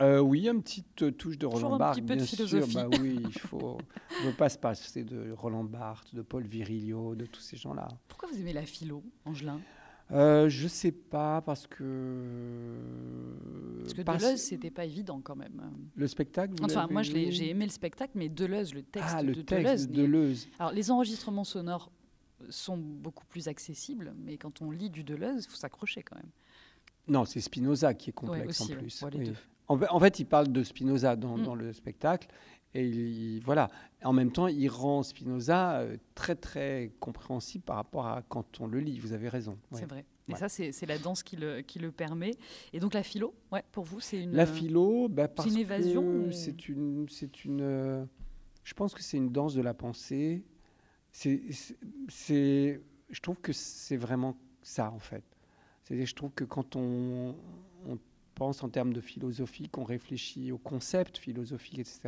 Euh, 0.00 0.18
oui, 0.20 0.48
une 0.48 0.62
petite 0.62 1.02
euh, 1.02 1.10
touche 1.10 1.36
de 1.36 1.46
Toujours 1.46 1.60
Roland 1.62 1.74
un 1.74 1.78
Barthes, 1.78 1.96
petit 1.96 2.06
peu 2.06 2.14
de 2.14 2.20
bien 2.20 2.26
philosophie. 2.26 2.70
sûr. 2.72 2.88
Bah 2.88 2.96
oui, 3.00 3.20
il 3.22 3.38
faut. 3.38 3.78
On 3.78 3.78
ne 4.24 4.30
veut 4.30 4.36
pas 4.36 4.48
se 4.48 4.56
passer 4.58 5.04
de 5.04 5.32
Roland 5.32 5.64
Barthes, 5.64 6.14
de 6.14 6.22
Paul 6.22 6.44
Virilio, 6.44 7.14
de 7.14 7.26
tous 7.26 7.40
ces 7.42 7.56
gens-là. 7.56 7.86
Pourquoi 8.08 8.28
vous 8.32 8.38
aimez 8.40 8.52
la 8.54 8.64
philo, 8.64 9.02
Angelin? 9.26 9.60
Euh, 10.12 10.48
je 10.48 10.66
sais 10.68 10.90
pas 10.90 11.40
parce 11.42 11.66
que. 11.66 12.76
Parce 13.82 13.94
que 13.94 14.02
parce- 14.02 14.22
Deleuze, 14.22 14.40
c'était 14.40 14.70
pas 14.70 14.84
évident 14.84 15.20
quand 15.22 15.36
même. 15.36 15.60
Le 15.94 16.06
spectacle. 16.08 16.54
vous 16.58 16.64
Enfin, 16.64 16.86
moi 16.90 17.02
j'ai 17.02 17.50
aimé 17.50 17.64
le 17.66 17.70
spectacle, 17.70 18.12
mais 18.16 18.28
Deleuze, 18.28 18.74
le 18.74 18.82
texte 18.82 19.14
Ah, 19.16 19.22
le 19.22 19.34
de 19.34 19.42
texte 19.42 19.64
Deleuze. 19.64 19.88
de 19.88 19.94
Deleuze. 20.02 20.48
Alors 20.58 20.72
les 20.72 20.90
enregistrements 20.90 21.44
sonores 21.44 21.90
sont 22.48 22.76
beaucoup 22.78 23.26
plus 23.26 23.48
accessibles, 23.48 24.14
mais 24.18 24.36
quand 24.38 24.62
on 24.62 24.70
lit 24.70 24.90
du 24.90 25.04
Deleuze, 25.04 25.44
il 25.44 25.50
faut 25.50 25.56
s'accrocher 25.56 26.02
quand 26.02 26.16
même. 26.16 26.30
Non, 27.06 27.24
c'est 27.24 27.40
Spinoza 27.40 27.94
qui 27.94 28.10
est 28.10 28.12
complexe 28.14 28.60
aussi, 28.62 28.72
en 28.72 28.74
ouais. 28.76 28.80
plus. 28.82 29.02
Ouais, 29.02 29.10
les 29.10 29.18
oui. 29.18 29.24
deux. 29.26 29.36
En, 29.78 30.00
fait- 30.00 30.18
il 30.18 30.24
parle 30.26 30.48
de 30.52 30.62
Spinoza 30.62 31.16
dans, 31.16 31.36
Mm. 31.38 31.42
dans 31.42 31.54
le 31.54 31.72
spectacle. 31.72 32.28
Et 32.74 32.86
il, 32.86 33.40
voilà. 33.44 33.68
En 34.04 34.12
même 34.12 34.30
temps, 34.30 34.46
il 34.46 34.68
rend 34.68 35.02
Spinoza 35.02 35.80
euh, 35.80 35.96
très, 36.14 36.36
très 36.36 36.92
compréhensible 37.00 37.64
par 37.64 37.76
rapport 37.76 38.06
à 38.06 38.22
quand 38.28 38.60
on 38.60 38.66
le 38.66 38.78
lit. 38.80 38.98
Vous 39.00 39.12
avez 39.12 39.28
raison. 39.28 39.58
ouais. 39.72 39.80
C'est 39.80 39.86
vrai. 39.88 40.04
Et 40.28 40.32
Ouais. 40.34 40.38
ça, 40.38 40.48
c'est 40.48 40.86
la 40.86 40.96
danse 40.98 41.24
qui 41.24 41.34
le, 41.36 41.60
qui 41.62 41.80
le 41.80 41.90
permet. 41.90 42.30
Et 42.72 42.78
donc 42.78 42.94
la 42.94 43.02
philo, 43.02 43.34
ouais, 43.50 43.64
pour 43.72 43.82
vous, 43.84 43.98
c'est 43.98 44.22
une. 44.22 44.32
La 44.32 44.46
philo, 44.46 45.08
bah, 45.08 45.26
parce 45.26 45.48
une 45.48 45.54
que 45.56 45.60
évasion 45.60 46.02
ou- 46.04 46.30
c'est 46.32 46.68
une, 46.68 47.08
c'est 47.08 47.44
une. 47.44 47.60
euh, 47.62 48.04
je 48.62 48.74
pense 48.74 48.94
que 48.94 49.02
c'est 49.02 49.16
une 49.16 49.30
danse 49.32 49.54
de 49.54 49.62
la 49.62 49.74
pensée. 49.74 50.44
C'est, 51.12 51.40
je 52.08 53.20
trouve 53.20 53.40
que 53.40 53.52
c'est 53.52 53.96
vraiment 53.96 54.36
ça 54.62 54.92
en 54.92 54.98
fait. 55.00 55.24
Je 55.90 56.14
trouve 56.14 56.30
que 56.32 56.44
quand 56.44 56.76
on 56.76 57.34
pense 58.40 58.62
en 58.62 58.70
termes 58.70 58.94
de 58.94 59.02
philosophie, 59.02 59.68
qu'on 59.68 59.84
réfléchit 59.84 60.50
aux 60.50 60.56
concepts 60.56 61.18
philosophiques, 61.18 61.78
etc. 61.78 62.00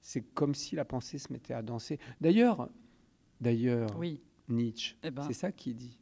C'est 0.00 0.22
comme 0.32 0.54
si 0.54 0.74
la 0.74 0.86
pensée 0.86 1.18
se 1.18 1.30
mettait 1.30 1.52
à 1.52 1.60
danser. 1.60 1.98
D'ailleurs, 2.18 2.70
d'ailleurs, 3.42 3.90
Oui. 3.98 4.22
Nietzsche, 4.48 4.96
Eh 5.02 5.10
ben. 5.10 5.22
c'est 5.26 5.34
ça 5.34 5.52
qu'il 5.52 5.76
dit. 5.76 5.98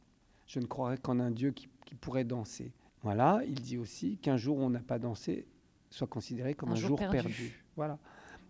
Je 0.47 0.61
ne 0.61 0.65
croirais 0.65 0.97
qu'en 0.97 1.19
un 1.19 1.29
Dieu 1.31 1.51
qui, 1.51 1.67
qui 1.85 1.93
pourrait 1.95 2.23
danser. 2.23 2.71
Voilà, 3.03 3.41
il 3.45 3.59
dit 3.59 3.77
aussi 3.77 4.17
qu'un 4.17 4.37
jour 4.37 4.57
où 4.59 4.61
on 4.61 4.69
n'a 4.69 4.79
pas 4.79 4.97
dansé 4.97 5.45
soit 5.89 6.07
considéré 6.07 6.53
comme 6.53 6.69
Un 6.69 6.71
un, 6.71 6.75
jour 6.75 6.87
jour, 6.97 6.97
perdu. 6.97 7.17
perdu. 7.17 7.65
Voilà. 7.75 7.99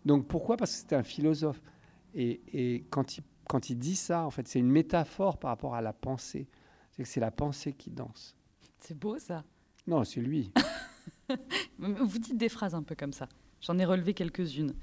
Donc 0.06 0.28
pourquoi? 0.28 0.58
Parce 0.58 0.72
que 0.74 0.78
c'était 0.78 0.96
un 0.96 1.04
philosophe. 1.04 1.60
Et, 2.14 2.40
et 2.54 2.84
quand, 2.92 3.18
il, 3.18 3.24
quand 3.48 3.72
il 3.72 3.80
dit 3.80 3.96
ça, 3.96 4.26
en 4.28 4.30
fait, 4.30 4.48
c'est 4.48 4.60
une 4.60 4.70
métaphore 4.70 5.40
par 5.40 5.50
rapport 5.50 5.74
à 5.74 5.82
la 5.82 5.92
pensée. 5.94 6.48
C'est 6.92 7.02
que 7.02 7.10
c'est 7.10 7.20
la 7.20 7.32
pensée 7.32 7.74
qui 7.74 7.90
danse. 7.90 8.38
C'est 8.80 8.98
beau 8.98 9.18
ça. 9.18 9.44
Non, 9.88 10.04
c'est 10.04 10.22
lui. 10.22 10.52
Vous 11.80 12.20
dites 12.20 12.38
des 12.38 12.50
phrases 12.50 12.76
un 12.76 12.84
peu 12.84 12.96
comme 12.96 13.14
ça. 13.14 13.28
J'en 13.62 13.78
ai 13.78 13.86
relevé 13.86 14.14
quelques-unes. 14.14 14.74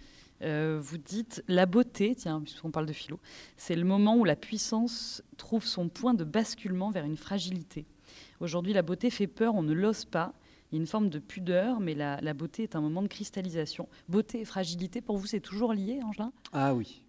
Euh, 0.42 0.78
vous 0.82 0.98
dites 0.98 1.42
la 1.48 1.64
beauté, 1.64 2.14
tiens, 2.14 2.42
puisqu'on 2.42 2.70
parle 2.70 2.84
de 2.84 2.92
philo, 2.92 3.18
c'est 3.56 3.74
le 3.74 3.84
moment 3.84 4.16
où 4.16 4.24
la 4.24 4.36
puissance 4.36 5.22
trouve 5.38 5.64
son 5.64 5.88
point 5.88 6.12
de 6.12 6.24
basculement 6.24 6.90
vers 6.90 7.06
une 7.06 7.16
fragilité. 7.16 7.86
Aujourd'hui, 8.40 8.74
la 8.74 8.82
beauté 8.82 9.08
fait 9.08 9.26
peur, 9.28 9.54
on 9.54 9.62
ne 9.62 9.72
l'ose 9.72 10.04
pas. 10.04 10.34
Il 10.70 10.74
y 10.74 10.78
a 10.78 10.80
une 10.80 10.86
forme 10.86 11.08
de 11.08 11.18
pudeur, 11.18 11.80
mais 11.80 11.94
la, 11.94 12.20
la 12.20 12.34
beauté 12.34 12.64
est 12.64 12.76
un 12.76 12.82
moment 12.82 13.00
de 13.00 13.08
cristallisation. 13.08 13.88
Beauté 14.08 14.40
et 14.40 14.44
fragilité, 14.44 15.00
pour 15.00 15.16
vous, 15.16 15.26
c'est 15.26 15.40
toujours 15.40 15.72
lié, 15.72 16.00
Angelin? 16.02 16.32
Ah 16.52 16.74
oui. 16.74 17.02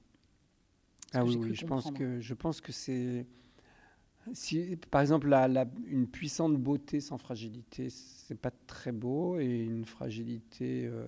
Ah 1.14 1.26
oui, 1.26 1.38
oui, 1.38 1.56
je 1.56 1.66
pense 1.66 1.90
que 1.92 2.20
je 2.20 2.34
pense 2.34 2.62
que 2.62 2.72
c'est 2.72 3.26
si 4.34 4.78
par 4.92 5.02
exemple 5.02 5.28
la, 5.28 5.48
la- 5.48 5.68
une 5.88 6.08
puissante 6.08 6.56
beauté 6.58 7.00
sans 7.02 7.18
fragilité, 7.18 7.90
c'est 7.90 8.40
pas 8.40 8.52
très 8.68 8.92
beau 8.92 9.40
et 9.40 9.46
une 9.64 9.86
fragilité 9.86 10.86
euh, 10.88 11.08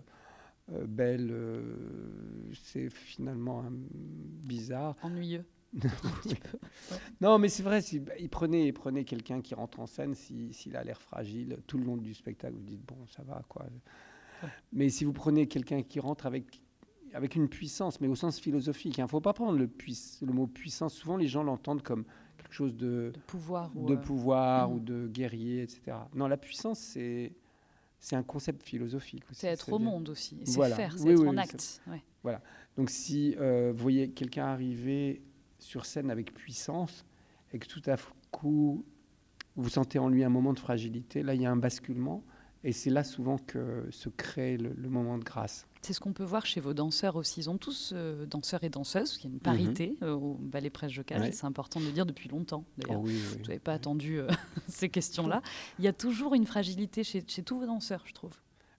euh, 0.74 0.86
belle, 0.88 1.30
euh, 1.32 1.64
c'est 2.64 2.90
finalement 2.90 3.62
euh, 3.64 3.70
bizarre. 3.72 4.96
Ennuyeux. 5.04 5.46
Non, 7.22 7.38
mais 7.40 7.50
c'est 7.50 7.64
vrai. 7.64 7.82
Si, 7.82 8.00
bah, 8.00 8.14
il 8.20 8.30
prenait, 8.30 8.68
il 8.68 8.74
prenait 8.74 9.04
quelqu'un 9.04 9.42
qui 9.42 9.54
rentre 9.56 9.80
en 9.80 9.88
scène, 9.88 10.16
si- 10.16 10.54
s'il 10.54 10.76
a 10.76 10.84
l'air 10.84 11.02
fragile 11.02 11.58
tout 11.68 11.78
le 11.78 11.86
long 11.86 11.98
du 11.98 12.14
spectacle, 12.14 12.56
vous 12.56 12.64
dites 12.64 12.86
bon, 12.86 12.98
ça 13.08 13.24
va 13.24 13.44
quoi. 13.50 13.66
Mais 14.72 14.90
si 14.90 15.04
vous 15.06 15.14
prenez 15.14 15.48
quelqu'un 15.48 15.82
qui 15.84 16.00
rentre 16.00 16.26
avec 16.26 16.62
avec 17.14 17.36
une 17.36 17.50
puissance, 17.50 18.00
mais 18.02 18.08
au 18.08 18.14
sens 18.16 18.40
philosophique, 18.40 19.00
il 19.00 19.02
ne 19.02 19.08
faut 19.08 19.20
pas 19.20 19.34
prendre 19.34 19.58
le 19.58 19.68
mot 20.32 20.46
puissance. 20.46 20.94
Souvent, 20.94 21.18
les 21.18 21.28
gens 21.28 21.42
l'entendent 21.42 21.82
comme 21.82 22.06
quelque 22.50 22.56
chose 22.56 22.76
de, 22.76 23.12
De 23.14 23.20
pouvoir. 23.28 23.72
ou, 23.76 23.86
de 23.88 23.94
euh, 23.94 23.98
pouvoir 23.98 24.72
ou 24.72 24.80
de 24.80 25.08
guerrier, 25.08 25.62
etc. 25.62 25.98
Non, 26.16 26.28
la 26.28 26.38
puissance, 26.38 26.80
c'est 26.80 27.32
c'est 28.02 28.16
un 28.16 28.24
concept 28.24 28.64
philosophique. 28.64 29.24
c'est 29.34 29.48
être 29.48 29.74
au 29.74 29.78
monde 29.78 30.08
aussi. 30.10 30.38
C'est 30.46 30.56
Voilà. 30.56 30.76
faire, 30.78 30.94
c'est 30.98 31.04
Oui, 31.04 31.12
être 31.12 31.20
oui, 31.22 31.28
en 31.28 31.32
oui, 31.34 31.40
acte. 31.40 31.82
ouais. 32.24 32.38
Donc 32.78 32.90
si 32.90 33.36
euh, 33.38 33.74
vous 33.76 33.82
voyez 33.82 34.10
quelqu'un 34.12 34.46
arriver 34.46 35.22
sur 35.60 35.86
scène 35.86 36.10
avec 36.10 36.34
puissance 36.34 37.06
et 37.52 37.60
que 37.60 37.68
tout 37.68 37.82
à 37.88 37.98
coup 38.32 38.86
vous 39.58 39.68
sentez 39.70 40.00
en 40.00 40.08
lui 40.08 40.24
un 40.24 40.30
moment 40.30 40.54
de 40.54 40.60
fragilité, 40.60 41.24
là 41.24 41.34
il 41.36 41.42
y 41.42 41.46
a 41.46 41.52
un 41.52 41.58
basculement 41.58 42.24
et 42.64 42.72
c'est 42.72 42.90
là 42.90 43.04
souvent 43.04 43.38
que 43.38 43.86
se 43.92 44.08
crée 44.08 44.56
le, 44.58 44.72
le 44.74 44.90
moment 44.90 45.18
de 45.18 45.24
grâce. 45.26 45.68
C'est 45.82 45.94
ce 45.94 46.00
qu'on 46.00 46.12
peut 46.14 46.24
voir 46.26 46.46
chez 46.46 46.60
vos 46.60 46.74
danseurs 46.74 47.16
aussi. 47.16 47.40
Ils 47.40 47.50
ont 47.50 47.58
tous 47.58 47.94
euh, 47.96 48.26
danseurs 48.26 48.64
et 48.64 48.70
danseuses, 48.70 49.18
il 49.20 49.24
y 49.24 49.28
a 49.28 49.34
une 49.34 49.40
parité 49.40 49.96
euh, 50.04 50.12
au 50.14 50.34
Ballet 50.36 50.70
Presse 50.70 50.92
Ouais. 50.98 51.30
et 51.30 51.32
c'est 51.32 51.46
important 51.46 51.80
de 51.80 51.86
le 51.86 51.92
dire 51.92 52.06
depuis 52.06 52.28
longtemps 52.30 52.66
d'ailleurs. 52.78 53.00
Oh 53.00 53.06
oui, 53.06 53.14
oui. 53.14 53.38
Vous 53.40 53.46
n'avez 53.48 53.60
pas 53.60 53.74
attendu 53.74 54.20
euh, 54.20 54.28
ces 54.68 54.90
questions-là. 54.90 55.42
Il 55.80 55.86
y 55.86 55.88
a 55.88 55.94
toujours 55.94 56.34
une 56.36 56.46
fragilité 56.46 57.04
chez, 57.04 57.24
chez 57.26 57.44
tous 57.44 57.60
vos 57.60 57.66
danseurs, 57.66 58.04
je 58.06 58.14
trouve. 58.14 58.34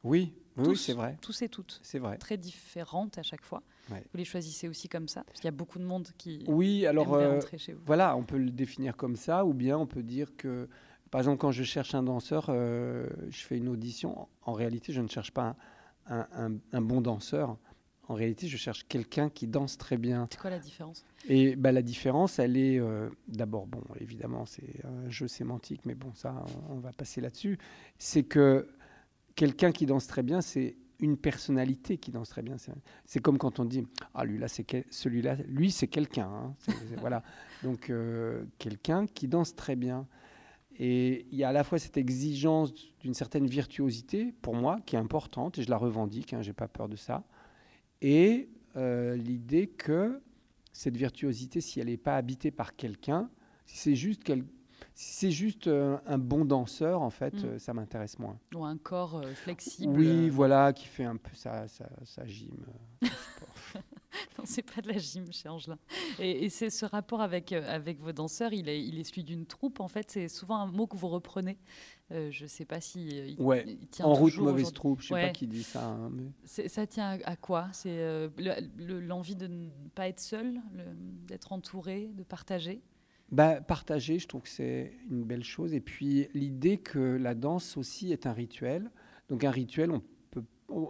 Oui, 0.04 0.32
oui, 0.56 0.76
c'est 0.76 0.92
vrai, 0.92 1.16
Tous 1.22 1.40
et 1.42 1.48
toutes. 1.48 1.80
c'est 1.82 1.98
vrai. 1.98 2.18
Très 2.18 2.36
différentes 2.36 3.16
à 3.18 3.22
chaque 3.22 3.44
fois. 3.44 3.62
Ouais. 3.90 4.02
Vous 4.12 4.18
les 4.18 4.24
choisissez 4.24 4.68
aussi 4.68 4.88
comme 4.88 5.08
ça 5.08 5.22
Parce 5.24 5.36
qu'il 5.40 5.46
y 5.46 5.48
a 5.48 5.52
beaucoup 5.52 5.78
de 5.78 5.84
monde 5.84 6.08
qui 6.18 6.44
Oui, 6.48 6.84
alors 6.86 7.14
euh, 7.14 7.36
entrer 7.36 7.56
chez 7.58 7.72
vous. 7.72 7.80
voilà, 7.86 8.14
on 8.16 8.22
peut 8.24 8.36
le 8.38 8.50
définir 8.50 8.96
comme 8.96 9.16
ça, 9.16 9.44
ou 9.46 9.54
bien 9.54 9.78
on 9.78 9.86
peut 9.86 10.02
dire 10.02 10.36
que, 10.36 10.68
par 11.10 11.20
exemple, 11.22 11.38
quand 11.38 11.50
je 11.52 11.62
cherche 11.64 11.94
un 11.94 12.02
danseur, 12.02 12.46
euh, 12.50 13.08
je 13.30 13.40
fais 13.42 13.56
une 13.56 13.68
audition. 13.68 14.28
En 14.42 14.52
réalité, 14.52 14.92
je 14.92 15.00
ne 15.00 15.08
cherche 15.08 15.30
pas 15.32 15.56
un, 16.10 16.26
un- 16.36 16.52
un- 16.52 16.58
un 16.72 16.80
bon 16.82 17.00
danseur. 17.00 17.56
En 18.08 18.14
réalité, 18.14 18.48
je 18.48 18.56
cherche 18.56 18.84
quelqu'un 18.88 19.30
qui 19.30 19.46
danse 19.46 19.78
très 19.78 19.96
bien. 19.96 20.26
C'est 20.32 20.40
quoi 20.40 20.50
la 20.50 20.58
différence? 20.58 21.04
Et 21.28 21.54
bah, 21.54 21.70
la 21.70 21.80
différence, 21.82 22.40
elle 22.40 22.56
est 22.56 22.78
euh, 22.80 23.08
d'abord, 23.28 23.66
bon, 23.68 23.82
évidemment, 24.00 24.46
c'est 24.46 24.84
un 24.84 25.08
jeu 25.08 25.28
sémantique, 25.28 25.82
mais 25.86 25.94
bon, 25.94 26.12
ça, 26.14 26.44
on, 26.68 26.74
on 26.74 26.78
va 26.80 26.92
passer 26.92 27.20
là-dessus. 27.20 27.56
C'est 27.98 28.24
que 28.24 28.68
quelqu'un 29.36 29.70
qui 29.70 29.86
danse 29.86 30.08
très 30.08 30.24
bien, 30.24 30.40
c'est 30.40 30.74
une 30.98 31.16
personnalité 31.16 31.98
qui 31.98 32.10
danse 32.10 32.28
très 32.30 32.42
bien. 32.42 32.56
C'est- 33.06 33.20
comme 33.20 33.38
quand 33.38 33.60
on 33.60 33.64
dit, 33.64 33.86
ah, 34.14 34.24
lui 34.24 34.38
là, 34.38 34.48
c'est 34.48 34.64
quel- 34.64 34.84
celui-là, 34.90 35.36
lui, 35.46 35.70
c'est 35.70 35.86
quelqu'un. 35.86 36.28
hein. 36.28 36.54
Voilà. 36.98 37.22
Donc, 37.62 37.90
euh, 37.90 38.42
quelqu'un 38.58 39.06
qui 39.06 39.28
danse 39.28 39.54
très 39.54 39.76
bien. 39.76 40.06
Et 40.82 41.26
il 41.30 41.36
y 41.36 41.44
a 41.44 41.50
à 41.50 41.52
la 41.52 41.62
fois 41.62 41.78
cette 41.78 41.98
exigence 41.98 42.72
d'une 43.00 43.12
certaine 43.12 43.46
virtuosité, 43.46 44.32
pour 44.40 44.54
moi, 44.54 44.78
qui 44.86 44.96
est 44.96 44.98
importante, 44.98 45.58
et 45.58 45.62
je 45.62 45.68
la 45.68 45.76
revendique, 45.76 46.32
hein, 46.32 46.40
j'ai 46.40 46.54
pas 46.54 46.68
peur 46.68 46.88
de 46.88 46.96
ça. 46.96 47.22
Et 48.00 48.48
euh, 48.76 49.14
l'idée 49.14 49.66
que 49.66 50.22
cette 50.72 50.96
virtuosité, 50.96 51.60
si 51.60 51.80
elle 51.80 51.88
n'est 51.88 51.98
pas 51.98 52.16
habitée 52.16 52.50
par 52.50 52.76
quelqu'un, 52.76 53.28
si 53.66 53.76
c'est 53.76 53.94
juste, 53.94 54.24
quel- 54.24 54.46
si 54.94 55.12
c'est 55.12 55.30
juste 55.30 55.66
euh, 55.66 55.98
un 56.06 56.16
bon 56.16 56.46
danseur, 56.46 57.02
en 57.02 57.10
fait, 57.10 57.34
Mm. 57.34 57.44
euh, 57.44 57.58
ça 57.58 57.74
m'intéresse 57.74 58.18
moins. 58.18 58.38
Ou 58.54 58.64
un 58.64 58.78
corps 58.78 59.22
flexible 59.34 59.92
Oui, 59.98 60.30
voilà, 60.30 60.72
qui 60.72 60.86
fait 60.86 61.04
un 61.04 61.16
peu 61.16 61.34
sa, 61.34 61.68
sa, 61.68 61.90
sa 62.04 62.26
gym. 62.26 62.56
Non, 64.38 64.44
c'est 64.46 64.62
pas 64.62 64.80
de 64.80 64.88
la 64.88 64.96
gym 64.98 65.24
chez 65.32 65.48
Angelin. 65.48 65.78
Et, 66.18 66.44
et 66.44 66.48
c'est 66.48 66.70
ce 66.70 66.86
rapport 66.86 67.20
avec, 67.20 67.52
euh, 67.52 67.62
avec 67.68 68.00
vos 68.00 68.12
danseurs, 68.12 68.52
il 68.52 68.68
est, 68.68 68.82
il 68.82 68.98
est 68.98 69.04
celui 69.04 69.24
d'une 69.24 69.44
troupe. 69.44 69.80
En 69.80 69.88
fait, 69.88 70.10
c'est 70.10 70.28
souvent 70.28 70.56
un 70.56 70.66
mot 70.66 70.86
que 70.86 70.96
vous 70.96 71.08
reprenez. 71.08 71.58
Euh, 72.12 72.28
je 72.30 72.46
sais 72.46 72.64
pas 72.64 72.80
si 72.80 73.08
euh, 73.20 73.26
il, 73.28 73.40
Ouais, 73.40 73.64
il 73.66 73.86
tient 73.88 74.06
en 74.06 74.14
route, 74.14 74.36
mauvaise 74.38 74.72
troupe, 74.72 75.00
je 75.00 75.08
sais 75.08 75.14
Ouais. 75.14 75.26
pas 75.26 75.32
qui 75.32 75.46
dit 75.46 75.62
ça. 75.62 75.84
hein, 75.84 76.10
mais- 76.10 76.68
Ça 76.68 76.86
tient 76.86 77.18
à, 77.24 77.30
à 77.30 77.36
quoi? 77.36 77.68
C'est 77.72 77.98
euh, 77.98 78.28
le- 78.38 78.54
le- 78.78 79.00
l'envie 79.00 79.36
de 79.36 79.46
ne 79.46 79.68
pas 79.94 80.08
être 80.08 80.20
seul, 80.20 80.60
d'être 81.26 81.52
entouré, 81.52 82.10
de 82.14 82.22
partager? 82.22 82.80
Bah, 83.30 83.60
partager, 83.60 84.18
je 84.18 84.26
trouve 84.26 84.42
que 84.42 84.48
c'est 84.48 84.92
une 85.10 85.22
belle 85.24 85.44
chose. 85.44 85.72
Et 85.74 85.80
puis 85.80 86.26
l'idée 86.34 86.78
que 86.78 86.98
la 86.98 87.34
danse 87.34 87.76
aussi 87.76 88.12
est 88.12 88.26
un 88.26 88.32
rituel. 88.32 88.90
Donc 89.28 89.44
un 89.44 89.50
rituel, 89.52 89.92
on 89.92 90.02
peut, 90.32 90.42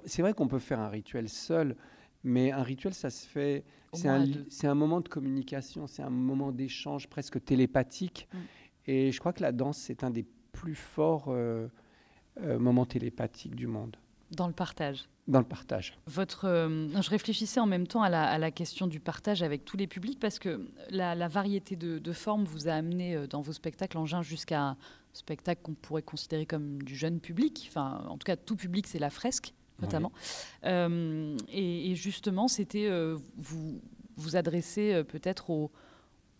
c'est 0.07 0.23
vrai 0.23 0.33
qu'on 0.33 0.49
peut 0.49 0.59
faire 0.59 0.81
un 0.81 0.89
rituel 0.89 1.29
seul, 1.29 1.77
Mais 2.23 2.53
un 2.53 2.63
rituel, 2.63 2.95
ça 2.95 3.11
se 3.11 3.27
fait. 3.27 3.65
C'est 3.93 4.09
un, 4.09 4.25
un, 4.65 4.75
moment 4.75 5.01
de 5.01 5.09
communication, 5.09 5.87
c'est 5.87 6.03
un 6.03 6.11
moment 6.11 6.53
d'échange 6.53 7.09
presque 7.09 7.45
télépathique. 7.45 8.29
Mm. 8.33 8.39
Et 8.87 9.13
je 9.13 9.19
crois 9.21 9.33
que 9.33 9.43
la 9.43 9.53
danse, 9.53 9.79
c'est 9.79 10.05
un 10.05 10.11
des 10.11 10.25
plus 10.53 10.75
forts 10.75 11.27
euh, 11.29 11.69
euh, 12.41 12.59
moments 12.59 12.87
télépathiques 12.87 13.55
du 13.55 13.67
monde. 13.67 13.97
Dans 14.31 14.47
le 14.47 14.53
partage 14.53 15.09
Dans 15.27 15.41
le 15.41 15.45
partage. 15.45 15.99
Votre, 16.07 16.47
euh, 16.47 16.89
je 17.01 17.11
réfléchissais 17.11 17.59
en 17.59 17.67
même 17.67 17.87
temps 17.87 18.03
à 18.03 18.09
la, 18.39 18.51
question 18.53 18.87
du 18.87 19.01
partage 19.01 19.43
avec 19.43 19.65
tous 19.65 19.77
les 19.77 19.89
publics 19.89 20.21
parce 20.21 20.39
que 20.39 20.69
la, 20.91 21.29
variété 21.29 21.75
de, 21.75 22.13
formes 22.13 22.45
vous 22.45 22.69
a 22.69 22.73
amené 22.73 23.27
dans 23.29 23.41
vos 23.41 23.53
spectacles 23.53 23.99
engins 23.99 24.23
jusqu'à 24.23 24.63
un 24.63 24.77
spectacle 25.13 25.63
qu'on 25.63 25.75
pourrait 25.75 26.03
considérer 26.03 26.47
comme 26.47 26.81
du 26.83 26.95
jeune 26.95 27.19
public. 27.19 27.67
Enfin, 27.71 28.05
en 28.09 28.19
tout 28.19 28.25
cas, 28.25 28.37
tout 28.37 28.55
public, 28.55 28.87
c'est 28.87 29.01
la 29.01 29.11
fresque 29.11 29.53
notamment. 29.81 30.13
Et, 30.65 31.91
et, 31.91 31.95
justement, 31.95 32.49
c'était 32.49 32.89
vous 33.37 33.81
vous 34.17 34.37
adresser 34.37 35.03
peut-être 35.05 35.51
aux 35.51 35.71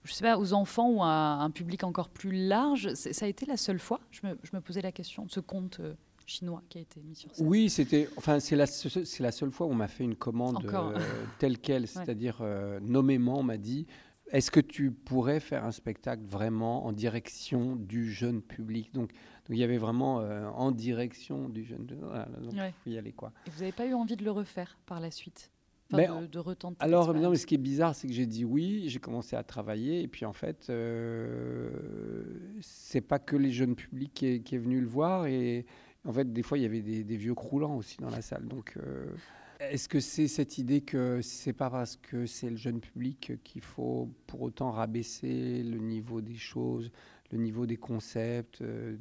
je 0.05 0.13
sais 0.13 0.23
pas, 0.23 0.39
aux 0.39 0.53
enfants 0.53 0.91
ou 0.91 1.03
à 1.03 1.09
un 1.09 1.51
public 1.51 1.85
encore 1.85 2.09
plus 2.09 2.33
large. 2.33 2.95
Ça 2.95 3.27
a 3.27 3.29
été 3.29 3.47
la 3.47 3.57
seule 3.57 3.79
fois, 3.79 4.01
je 4.11 4.27
me, 4.27 4.39
je 4.43 4.51
me 4.55 4.61
posais 4.61 4.81
la 4.81 4.93
question, 4.93 5.27
de 5.27 5.31
ce 5.31 5.41
conte 5.41 5.81
euh, 5.81 5.95
chinois 6.27 6.63
qui 6.69 6.79
a 6.79 6.81
été 6.81 7.01
mis 7.03 7.15
sur 7.15 7.35
scène. 7.35 7.47
Oui, 7.47 7.69
c'était, 7.69 8.09
enfin, 8.17 8.41
c'est 8.41 8.57
la, 8.57 8.67
c'est 8.67 9.21
la 9.21 9.33
seule 9.33 9.51
fois 9.51 9.67
où 9.67 9.71
on 9.71 9.75
m'a 9.75 9.89
fait 9.89 10.05
une 10.05 10.17
commande 10.17 10.65
euh, 10.65 10.99
telle 11.39 11.59
qu'elle, 11.59 11.87
c'est-à-dire 11.89 12.39
euh, 12.41 12.81
nommément, 12.81 13.41
on 13.41 13.43
m'a 13.43 13.59
dit. 13.59 13.87
Est-ce 14.31 14.51
que 14.51 14.61
tu 14.61 14.91
pourrais 14.91 15.41
faire 15.41 15.65
un 15.65 15.73
spectacle 15.73 16.23
vraiment 16.25 16.87
en 16.87 16.93
direction 16.93 17.77
du 17.77 18.13
jeune 18.13 18.43
public? 18.43 18.93
Donc, 18.95 19.13
donc, 19.13 19.57
il 19.57 19.59
y 19.59 19.65
avait 19.65 19.79
vraiment 19.79 20.17
en 20.19 20.71
direction 20.71 21.49
du 21.49 21.65
jeune. 21.65 21.87
Voilà, 22.01 22.27
donc 22.27 22.53
il 22.53 22.73
faut 22.85 22.91
y 22.91 22.99
aller 22.99 23.13
quoi. 23.13 23.33
Et 23.47 23.51
vous 23.51 23.61
n'avez 23.61 23.73
pas 23.73 23.87
eu 23.87 23.95
envie 23.95 24.17
de 24.17 24.25
le 24.25 24.31
refaire 24.31 24.79
par 24.87 25.01
la 25.01 25.11
suite? 25.11 25.51
De, 25.93 26.39
retenter 26.39 26.77
Alors, 26.79 27.13
non, 27.15 27.31
mais 27.31 27.37
ce 27.37 27.47
qui 27.47 27.57
est 27.57 27.59
bizarre, 27.59 27.95
c'est 27.95 28.07
que 28.07 28.15
j'ai 28.15 28.27
dit 28.27 28.45
oui, 28.45 28.85
j'ai 28.87 29.01
commencé 29.01 29.35
à 29.35 29.43
travailler, 29.43 30.03
et 30.03 30.09
puis 30.09 30.25
en 30.25 30.33
fait, 30.33 30.69
euh, 30.71 31.71
c'est 32.61 33.01
pas 33.01 33.19
que 33.19 33.35
les 33.37 33.51
jeunes 33.51 33.75
publics 33.75 34.13
qui 34.15 34.27
est, 34.27 34.59
venu 34.59 34.81
le 34.81 34.87
voir, 34.87 35.27
et 35.27 35.67
en 36.07 36.13
fait, 36.13 36.33
des 36.33 36.43
fois, 36.43 36.59
il 36.59 36.63
y 36.63 36.65
avait 36.65 36.81
des, 36.81 37.17
vieux 37.17 37.35
croulants 37.35 37.77
aussi 37.77 37.97
dans 37.99 38.11
la 38.11 38.23
salle. 38.23 38.47
Donc, 38.47 38.75
euh, 38.77 39.07
est-ce 39.61 39.89
que 39.89 40.01
c'est 40.01 40.29
cette 40.29 40.59
idée 40.59 40.81
que 40.81 41.21
c'est 41.23 41.53
pas 41.53 41.71
parce 41.71 41.97
que 41.97 42.27
c'est 42.27 42.51
le 42.51 42.57
jeune 42.57 42.81
public 42.81 43.33
qu'il 43.45 43.63
faut 43.63 44.09
pour 44.27 44.43
autant 44.43 44.71
rabaisser 44.71 45.63
le 45.63 45.79
niveau 45.79 46.21
des 46.21 46.37
choses, 46.37 46.91
le 47.31 47.39
niveau 47.39 47.67
des 47.67 47.77
concepts 47.77 48.63
euh, 48.63 48.97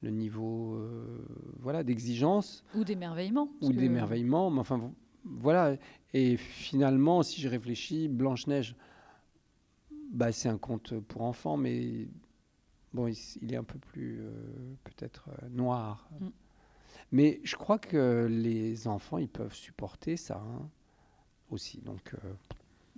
le 0.00 0.10
niveau 0.10 0.74
euh, 0.74 1.26
voilà 1.58 1.82
d'exigence? 1.82 2.64
Ou 2.74 2.84
d'émerveillement 2.84 3.48
ou 3.60 3.72
d'émerveillement 3.72 4.50
mais 4.50 4.60
enfin 4.60 4.92
voilà. 5.24 5.76
Et 6.14 6.36
finalement, 6.36 7.22
si 7.22 7.40
je 7.40 7.48
réfléchis, 7.48 8.08
Blanche-Neige, 8.08 8.74
bah, 10.10 10.32
c'est 10.32 10.48
un 10.48 10.58
conte 10.58 10.98
pour 11.00 11.22
enfants, 11.22 11.56
mais 11.56 12.08
bon, 12.94 13.08
il, 13.42 13.52
est 13.52 13.56
un 13.56 13.64
peu 13.64 13.78
plus 13.78 14.20
euh, 14.20 14.30
peut-être 14.84 15.28
noir. 15.50 16.08
Mm. 16.20 16.28
Mais 17.12 17.40
je 17.44 17.56
crois 17.56 17.78
que 17.78 18.26
les 18.30 18.86
enfants, 18.86 19.18
ils 19.18 19.28
peuvent 19.28 19.54
supporter 19.54 20.16
ça 20.16 20.36
hein, 20.36 20.68
aussi. 21.50 21.80
Donc. 21.80 22.14
Euh, 22.14 22.32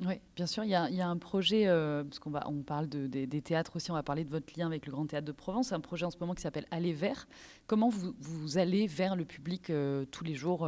oui, 0.06 0.14
bien 0.34 0.46
sûr, 0.46 0.64
il 0.64 0.70
y, 0.70 0.74
a, 0.74 1.08
un 1.08 1.18
projet, 1.18 1.66
parce 1.66 2.18
qu'on 2.18 2.32
on 2.34 2.62
parle 2.62 2.88
de, 2.88 3.06
des, 3.06 3.42
théâtres 3.42 3.76
aussi, 3.76 3.90
on 3.90 3.94
va 3.94 4.02
parler 4.02 4.24
de 4.24 4.30
votre 4.30 4.50
lien 4.58 4.66
avec 4.66 4.86
le 4.86 4.92
Grand 4.92 5.04
Théâtre 5.04 5.26
de 5.26 5.32
Provence, 5.32 5.74
un 5.74 5.80
projet 5.80 6.06
en 6.06 6.10
ce 6.10 6.16
moment 6.18 6.32
qui 6.32 6.40
s'appelle 6.40 6.64
Aller 6.70 6.94
vers. 6.94 7.28
Comment 7.66 7.90
vous, 7.90 8.14
vous 8.18 8.56
allez 8.56 8.86
vers 8.86 9.14
le 9.14 9.26
public 9.26 9.70
tous 10.10 10.24
les 10.24 10.34
jours 10.34 10.66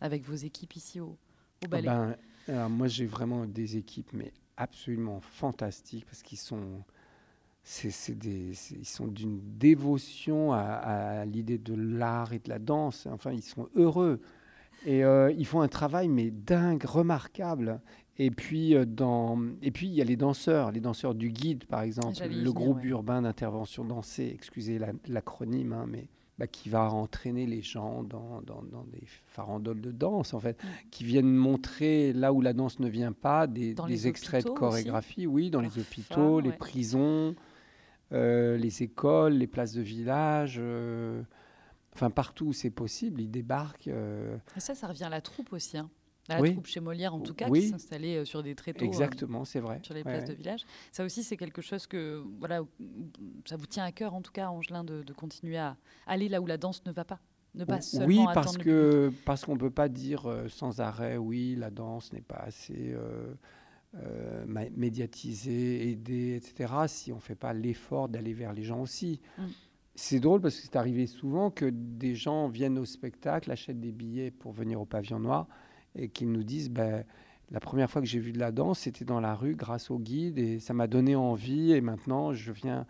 avec 0.00 0.22
vos 0.24 0.34
équipes 0.34 0.76
ici 0.76 0.98
au, 0.98 1.18
au 1.62 1.68
ballet? 1.68 1.90
ben, 2.48 2.68
Moi, 2.70 2.88
j'ai 2.88 3.04
vraiment 3.04 3.44
des 3.44 3.76
équipes, 3.76 4.14
mais 4.14 4.32
absolument 4.56 5.20
fantastiques, 5.20 6.06
parce 6.06 6.22
qu'ils 6.22 6.38
sont, 6.38 6.82
c'est, 7.62 8.18
des, 8.18 8.52
ils 8.72 8.86
sont 8.86 9.06
d'une 9.06 9.40
dévotion 9.58 10.52
à, 10.52 11.24
l'idée 11.24 11.58
de 11.58 11.74
l'art 11.74 12.32
et 12.32 12.38
de 12.38 12.48
la 12.48 12.58
danse. 12.58 13.06
Enfin, 13.10 13.32
ils 13.32 13.42
sont 13.42 13.68
heureux. 13.74 14.20
Et 14.86 15.04
euh, 15.04 15.30
ils 15.32 15.46
font 15.46 15.60
un 15.60 15.68
travail, 15.68 16.08
mais 16.08 16.30
dingue, 16.30 16.84
remarquable. 16.84 17.80
Et 18.18 18.30
puis, 18.30 18.74
euh, 18.74 18.84
dans... 18.84 19.38
et 19.62 19.70
puis, 19.70 19.86
il 19.88 19.94
y 19.94 20.00
a 20.00 20.04
les 20.04 20.16
danseurs, 20.16 20.72
les 20.72 20.80
danseurs 20.80 21.14
du 21.14 21.30
guide, 21.30 21.64
par 21.66 21.82
exemple, 21.82 22.16
le 22.28 22.52
groupe 22.52 22.84
urbain 22.84 23.22
d'intervention 23.22 23.84
dansée, 23.84 24.30
excusez 24.34 24.78
l'acronyme, 25.06 25.72
hein, 25.72 25.86
mais 25.88 26.08
bah, 26.38 26.46
qui 26.46 26.70
va 26.70 26.90
entraîner 26.90 27.44
les 27.44 27.60
gens 27.60 28.02
dans, 28.02 28.40
dans, 28.40 28.62
des 28.92 29.02
farandoles 29.26 29.82
de 29.82 29.90
danse, 29.90 30.32
en 30.32 30.40
fait, 30.40 30.62
mm. 30.62 30.68
qui 30.90 31.04
viennent 31.04 31.34
montrer 31.34 32.14
là 32.14 32.32
où 32.32 32.40
la 32.40 32.54
danse 32.54 32.78
ne 32.80 32.88
vient 32.88 33.12
pas, 33.12 33.46
des, 33.46 33.74
des 33.74 34.08
extraits 34.08 34.46
de 34.46 34.50
chorégraphie, 34.50 35.26
oui, 35.26 35.50
dans 35.50 35.60
les 35.60 35.78
hôpitaux, 35.78 36.40
les 36.40 36.52
prisons, 36.52 37.34
euh, 38.12 38.56
les 38.56 38.82
écoles, 38.82 39.34
les 39.34 39.46
places 39.46 39.72
de 39.72 39.82
village. 39.82 40.56
Euh, 40.58 41.22
enfin, 41.94 42.10
partout 42.10 42.46
où 42.46 42.52
c'est 42.52 42.70
possible, 42.70 43.20
ils 43.20 43.30
débarquent. 43.30 43.88
Euh. 43.88 44.36
ça, 44.56 44.74
ça 44.74 44.88
revient 44.88 45.04
à 45.04 45.08
la 45.08 45.20
troupe 45.20 45.52
aussi. 45.52 45.78
Hein 45.78 45.90
la 46.28 46.36
troupe 46.36 46.66
chez 46.66 46.78
Molière 46.78 47.12
en 47.12 47.18
tout 47.18 47.34
cas, 47.34 47.50
qui 47.50 47.68
s'installait 47.68 48.24
sur 48.24 48.44
des 48.44 48.54
tréteaux. 48.54 48.84
Exactement, 48.84 49.44
c'est 49.44 49.58
vrai. 49.58 49.80
Sur 49.82 49.94
les 49.94 50.04
places 50.04 50.26
de 50.26 50.34
village. 50.34 50.64
Ça 50.92 51.04
aussi, 51.04 51.24
c'est 51.24 51.36
quelque 51.36 51.60
chose 51.60 51.88
que, 51.88 52.22
voilà, 52.38 52.60
ça 53.46 53.56
vous 53.56 53.66
tient 53.66 53.82
à 53.82 53.90
cœur 53.90 54.14
en 54.14 54.22
tout 54.22 54.30
cas, 54.30 54.48
Angelin, 54.48 54.84
de, 54.84 55.12
continuer 55.12 55.58
à 55.58 55.76
aller 56.06 56.28
là 56.28 56.40
où 56.40 56.46
la 56.46 56.56
danse 56.56 56.84
ne 56.86 56.92
va 56.92 57.04
pas. 57.04 57.18
Ne 57.56 57.64
pas 57.64 57.80
seulement 57.80 58.06
oui, 58.06 58.24
parce 58.32 58.56
que 58.56 59.12
parce 59.24 59.44
qu'on 59.44 59.58
peut 59.58 59.72
pas 59.72 59.88
dire 59.88 60.32
sans 60.48 60.78
arrêt, 60.78 61.16
oui, 61.16 61.56
la 61.56 61.70
danse 61.70 62.12
n'est 62.12 62.20
pas 62.20 62.44
assez 62.46 62.94
médiatisée, 64.76 65.90
aidée, 65.90 66.36
etc. 66.36 66.72
Si 66.86 67.12
on 67.12 67.20
fait 67.20 67.34
pas 67.34 67.52
l'effort 67.52 68.08
d'aller 68.08 68.32
vers 68.32 68.52
les 68.52 68.62
gens 68.62 68.80
aussi. 68.80 69.20
Mm. 69.38 69.42
C'est 69.96 70.20
drôle 70.20 70.40
parce 70.40 70.56
que 70.56 70.62
c'est 70.62 70.76
arrivé 70.76 71.06
souvent 71.06 71.50
que 71.50 71.66
des 71.66 72.14
gens 72.14 72.48
viennent 72.48 72.78
au 72.78 72.84
spectacle, 72.84 73.50
achètent 73.50 73.80
des 73.80 73.92
billets 73.92 74.30
pour 74.30 74.52
venir 74.52 74.80
au 74.80 74.86
pavillon 74.86 75.18
noir 75.18 75.48
et 75.94 76.08
qu'ils 76.08 76.30
nous 76.30 76.44
disent 76.44 76.70
ben, 76.70 77.04
la 77.50 77.60
première 77.60 77.90
fois 77.90 78.00
que 78.00 78.06
j'ai 78.06 78.20
vu 78.20 78.32
de 78.32 78.38
la 78.38 78.52
danse, 78.52 78.80
c'était 78.80 79.04
dans 79.04 79.20
la 79.20 79.34
rue 79.34 79.56
grâce 79.56 79.90
au 79.90 79.98
guide 79.98 80.38
et 80.38 80.60
ça 80.60 80.72
m'a 80.72 80.86
donné 80.86 81.16
envie 81.16 81.72
et 81.72 81.80
maintenant 81.80 82.32
je 82.32 82.52
viens 82.52 82.80
euh, 82.80 82.84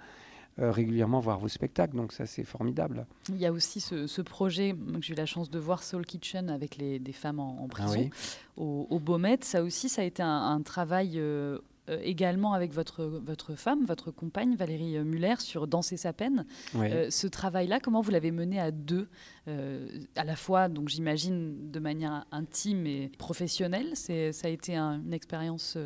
régulièrement 0.60 1.20
voir 1.20 1.38
vos 1.38 1.48
spectacles. 1.48 1.96
Donc 1.96 2.12
ça, 2.12 2.26
c'est 2.26 2.44
formidable. 2.44 3.06
Il 3.28 3.38
y 3.38 3.46
a 3.46 3.52
aussi 3.52 3.80
ce, 3.80 4.20
projet 4.22 4.74
que 4.74 5.02
j'ai 5.02 5.14
eu 5.14 5.16
la 5.16 5.26
chance 5.26 5.50
de 5.50 5.58
voir, 5.58 5.82
Soul 5.82 6.04
Kitchen, 6.04 6.50
avec 6.50 6.76
les, 6.76 6.98
des 6.98 7.12
femmes 7.12 7.40
en, 7.40 7.64
ah 7.64 7.68
prison 7.68 8.10
au, 8.56 8.86
au 8.90 8.98
Beaumet. 8.98 9.38
Ça 9.42 9.62
aussi, 9.62 9.88
ça 9.88 10.02
a 10.02 10.04
été 10.04 10.22
un, 10.22 10.60
travail 10.62 11.14
euh, 11.16 11.58
euh, 11.90 11.98
également 12.02 12.52
avec 12.52 12.72
votre, 12.72 13.04
votre 13.04 13.54
femme, 13.54 13.84
votre 13.84 14.10
compagne 14.10 14.54
Valérie 14.54 14.98
Muller 15.00 15.34
sur 15.38 15.66
Danser 15.66 15.96
sa 15.96 16.12
peine. 16.12 16.46
Euh, 16.76 17.10
ce 17.10 17.26
travail-là, 17.26 17.80
comment 17.80 18.00
vous 18.00 18.10
l'avez 18.10 18.30
mené 18.30 18.60
à 18.60 18.70
deux 18.70 19.08
euh, 19.48 19.88
À 20.16 20.24
la 20.24 20.36
fois, 20.36 20.68
donc 20.68 20.88
j'imagine, 20.88 21.70
de 21.70 21.80
manière 21.80 22.26
intime 22.30 22.86
et 22.86 23.10
professionnelle. 23.18 23.96
Ça 23.96 24.12
a 24.12 24.48
été 24.48 24.76
une 24.76 25.12
expérience 25.12 25.76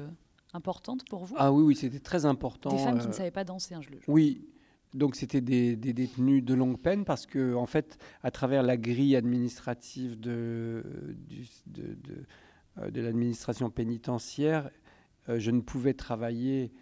importante 0.53 1.05
pour 1.09 1.25
vous? 1.25 1.37
Ah 1.39 1.53
oui, 1.53 1.63
oui, 1.63 1.75
c'était 1.75 2.01
très 2.01 2.27
important. 2.27 2.71
Des 2.71 2.79
femmes 2.79 2.99
qui 2.99 3.09
ne 3.09 3.13
savaient 3.13 3.31
pas 3.31 3.45
danser, 3.45 3.75
hein, 3.75 3.81
je 3.83 3.91
le 3.91 3.99
Oui, 4.07 4.45
donc 4.95 5.17
c'était 5.17 5.41
des, 5.41 5.77
détenus 5.77 6.43
de 6.43 6.55
longue 6.55 6.81
peine 6.81 7.05
parce 7.05 7.27
que 7.27 7.55
en 7.55 7.67
fait, 7.67 7.99
à 8.23 8.31
travers 8.31 8.63
la 8.63 8.77
grille 8.77 9.17
administrative 9.17 10.19
de, 10.19 10.83
de 11.67 13.01
l'administration 13.01 13.71
pénitentiaire, 13.71 14.71
euh, 15.29 15.39
je 15.39 15.51
ne 15.51 15.61
pouvais 15.61 15.95
travailler 15.95 16.73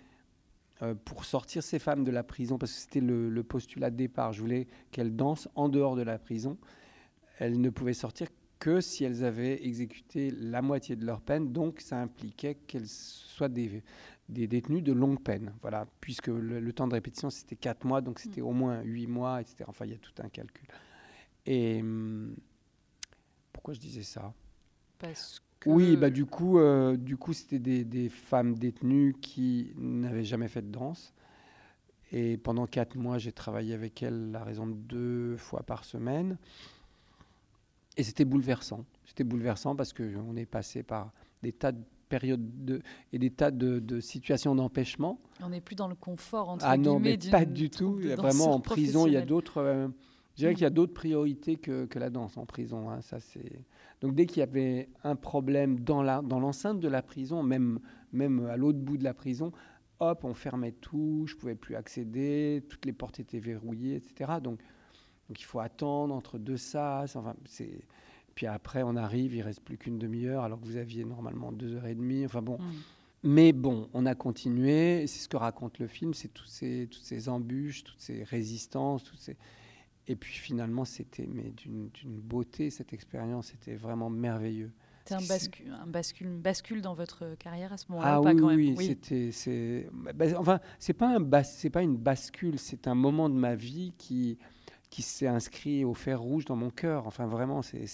euh, 0.83 0.95
pour 0.95 1.25
sortir 1.25 1.63
ces 1.63 1.79
femmes 1.79 2.03
de 2.03 2.11
la 2.11 2.23
prison, 2.23 2.59
parce 2.59 2.73
que 2.73 2.79
c'était 2.79 3.01
le, 3.01 3.43
postulat 3.43 3.91
de 3.91 3.97
départ. 3.97 4.33
Je 4.33 4.41
voulais 4.41 4.67
qu'elles 4.91 5.15
dansent 5.15 5.49
en 5.55 5.69
dehors 5.69 5.97
de 5.97 6.03
la 6.03 6.19
prison. 6.19 6.59
Elles 7.39 7.61
ne 7.61 7.71
pouvaient 7.71 7.93
sortir 7.95 8.29
que 8.59 8.81
si 8.81 9.05
elles 9.05 9.25
avaient 9.25 9.65
exécuté 9.65 10.31
la 10.31 10.63
moitié 10.63 10.97
de 10.97 11.05
leur 11.05 11.21
peine. 11.21 11.53
Donc, 11.53 11.81
ça 11.81 12.01
impliquait 12.01 12.55
qu'elles 12.55 12.89
soient 12.89 13.49
des, 13.49 13.83
des 14.29 14.47
détenus 14.47 14.83
de 14.83 14.93
longue 14.93 15.23
peine. 15.23 15.53
Voilà, 15.63 15.87
puisque 16.01 16.29
le, 16.29 16.73
temps 16.73 16.89
de 16.89 16.95
répétition, 16.95 17.31
c'était 17.31 17.57
4 17.57 17.85
mois, 17.85 18.01
donc 18.01 18.19
c'était 18.19 18.41
mm. 18.41 18.47
au 18.47 18.53
moins 18.53 18.83
8 18.83 19.07
mois, 19.07 19.41
etc. 19.41 19.65
Enfin, 19.67 19.85
il 19.85 19.93
y 19.93 19.95
a 19.95 19.99
tout 19.99 20.13
un 20.23 20.29
calcul. 20.29 20.67
Et 21.47 21.81
hum, 21.81 22.37
pourquoi 23.53 23.75
je 23.75 23.81
disais 23.81 24.03
ça? 24.03 24.33
Parce 24.99 25.43
oui, 25.67 25.97
bah, 25.97 26.11
du 26.11 26.27
coup, 26.27 26.59
euh, 26.59 26.97
du 26.97 27.17
coup 27.17 27.33
c'était 27.33 27.59
des, 27.59 28.09
femmes 28.09 28.55
détenues 28.55 29.15
qui 29.21 29.73
n'avaient 29.77 30.25
jamais 30.25 30.49
fait 30.49 30.63
de 30.63 30.71
danse. 30.71 31.15
Et 32.11 32.37
pendant 32.37 32.67
quatre 32.67 32.97
mois, 32.97 33.19
j'ai 33.19 33.33
travaillé 33.33 33.75
avec 33.75 34.03
elles 34.03 34.37
à 34.37 34.45
raison 34.45 34.67
de 34.67 34.75
deux 34.75 35.37
fois 35.37 35.63
par 35.63 35.85
semaine. 35.85 36.37
Et 37.97 38.03
c'était 38.03 38.25
bouleversant. 38.25 38.85
C'était 39.07 39.25
bouleversant 39.25 39.77
parce 39.77 39.93
qu'on 39.93 40.37
est 40.37 40.47
passé 40.47 40.83
par 40.83 41.13
des 41.43 41.53
tas 41.53 41.73
de 41.73 41.83
périodes 42.13 42.65
de, 42.67 42.83
et 43.15 43.19
des 43.19 43.31
tas 43.31 43.51
de, 43.51 44.01
situations 44.01 44.55
d'empêchement. 44.55 45.19
On 45.43 45.49
n'est 45.49 45.63
plus 45.63 45.77
dans 45.77 45.89
le 45.89 45.95
confort, 45.95 46.51
entre 46.51 46.67
ah 46.69 46.77
non, 46.77 47.01
mais 47.01 47.17
pas 47.17 47.47
du 47.47 47.71
tout. 47.71 47.95
Vraiment, 47.95 48.53
en 48.53 48.61
prison, 48.61 49.07
il 49.07 49.15
y 49.15 49.17
a 49.17 49.23
d'autres... 49.23 49.63
Euh, 49.63 49.89
Je 50.35 50.43
dirais 50.43 50.53
qu'il 50.53 50.65
y 50.65 50.67
a 50.67 50.71
d'autres 50.71 50.93
priorités 50.93 51.57
que, 51.57 51.87
que, 51.87 51.99
la 51.99 52.11
danse 52.11 52.37
en 52.37 52.45
prison. 52.45 52.91
Hein, 52.91 53.01
ça, 53.01 53.19
c'est... 53.19 53.65
Donc 54.03 54.15
dès 54.15 54.27
qu'il 54.27 54.41
y 54.41 54.43
avait 54.43 54.91
un 55.05 55.17
problème 55.17 55.81
dans, 55.81 56.03
la, 56.03 56.21
dans 56.21 56.39
l'enceinte 56.39 56.81
de 56.81 56.89
la 56.89 57.01
prison, 57.01 57.43
même, 57.43 57.81
même 58.13 58.45
à 58.45 58.59
l'autre 58.59 58.79
bout 58.79 58.99
de 58.99 59.05
la 59.05 59.15
prison, 59.15 59.51
hop, 59.99 60.25
on 60.25 60.35
fermait 60.35 60.73
tout, 60.73 61.25
je 61.27 61.35
ne 61.35 61.41
pouvais 61.41 61.55
plus 61.55 61.77
accéder, 61.77 62.63
toutes 62.69 62.85
les 62.85 62.93
portes 62.93 63.21
étaient 63.21 63.41
verrouillées, 63.41 63.97
etc. 63.97 64.33
Donc, 64.43 64.61
donc 65.29 65.41
il 65.41 65.45
faut 65.45 65.61
attendre 65.61 66.15
entre 66.15 66.37
deux 66.37 66.59
sas. 66.59 67.17
Enfin, 67.17 67.37
c'est... 67.47 67.87
Puis 68.35 68.47
après, 68.47 68.83
on 68.83 68.97
arrive, 68.97 69.35
il 69.35 69.43
reste 69.43 69.61
plus 69.61 69.79
qu'une 69.79 69.99
demi-heure, 69.99 70.45
alors 70.45 70.61
que 70.61 70.67
vous 70.67 70.77
aviez 70.77 71.05
normalement 71.05 71.53
deux 71.53 71.75
heures 71.75 71.87
et 71.87 71.95
demie. 71.95 72.25
Enfin 72.25 72.43
bon. 72.43 72.59
Mm. 72.59 72.73
Mais 73.25 73.53
bon, 73.53 73.89
on 73.95 74.05
a 74.07 74.15
continué. 74.15 75.07
C'est 75.07 75.21
ce 75.21 75.29
que 75.29 75.37
raconte 75.37 75.79
le 75.79 75.87
film, 75.87 76.13
c'est 76.13 76.31
ces, 76.47 76.89
toutes 76.91 77.05
ces 77.05 77.29
embûches, 77.29 77.85
toutes 77.85 78.01
ces 78.01 78.25
résistances, 78.25 79.05
toutes 79.05 79.21
ces... 79.21 79.37
Et 80.09 80.17
puis 80.17 80.35
finalement, 80.35 80.85
c'était 80.85 81.29
mais 81.33 81.53
d'une 81.53 81.91
beauté 82.05 82.71
cette 82.71 82.93
expérience, 82.93 83.53
c'était 83.53 83.77
vraiment 83.77 84.11
merveilleux. 84.11 84.73
C'était 85.05 85.15
un, 85.15 85.27
bascule, 85.27 85.73
un 85.81 85.87
bascule, 85.87 86.29
bascule 86.29 86.83
dans 86.83 86.95
votre 86.95 87.35
carrière 87.37 87.73
à 87.73 87.77
ce 87.77 87.87
moment-là 87.91 88.15
Ah 88.15 88.21
oui, 88.21 88.37
quand 88.37 88.47
même? 88.49 88.57
oui, 88.57 88.75
oui. 88.77 88.87
c'était, 88.87 89.33
c'est, 89.33 89.89
bah, 89.93 90.27
enfin, 90.37 90.61
c'est 90.79 90.93
pas 90.93 91.09
un 91.09 91.21
bas, 91.21 91.43
c'est 91.43 91.71
pas 91.71 91.83
une 91.83 91.97
bascule, 91.97 92.59
c'est 92.59 92.87
un 92.87 92.95
moment 92.95 93.29
de 93.29 93.35
ma 93.35 93.57
vie 93.57 93.93
qui, 93.99 94.39
qui 94.93 95.01
s'est 95.01 95.27
inscrit 95.27 95.87
au 95.87 95.95
fer 95.95 96.21
rouge 96.21 96.45
dans 96.45 96.55
mon 96.55 96.69
cœur. 96.69 97.07
Enfin, 97.07 97.27
vraiment, 97.27 97.63
c'est, 97.63 97.87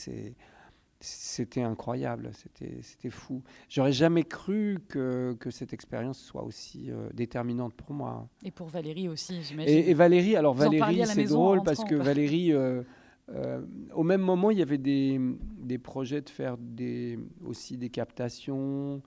c'était 0.98 1.62
incroyable, 1.62 2.32
c'était 2.32 3.08
fou. 3.10 3.40
J'aurais 3.68 3.92
jamais 3.92 4.24
cru 4.24 4.80
que, 4.88 5.36
que 5.38 5.52
cette 5.52 5.72
expérience 5.72 6.18
soit 6.18 6.42
aussi 6.42 6.90
euh, 6.90 7.08
déterminante 7.14 7.72
pour 7.72 7.92
moi. 7.92 8.28
Et 8.44 8.50
pour 8.50 8.66
Valérie 8.66 9.08
aussi, 9.08 9.40
j'imagine. 9.44 9.72
Et, 9.72 9.94
Valérie, 9.94 10.34
alors 10.34 10.54
Valérie, 10.54 11.06
c'est 11.06 11.22
drôle 11.22 11.62
parce 11.62 11.84
que 11.84 11.94
Valérie, 11.94 12.52
euh, 12.52 12.82
euh, 13.28 13.62
au 13.94 14.02
même 14.02 14.20
moment, 14.20 14.50
il 14.50 14.58
y 14.58 14.62
avait 14.62 14.76
des, 14.76 15.20
des, 15.60 15.78
projets 15.78 16.20
de 16.20 16.30
faire 16.30 16.58
des, 16.58 17.16
aussi 17.46 17.76
des 17.76 17.90
captations, 17.90 19.02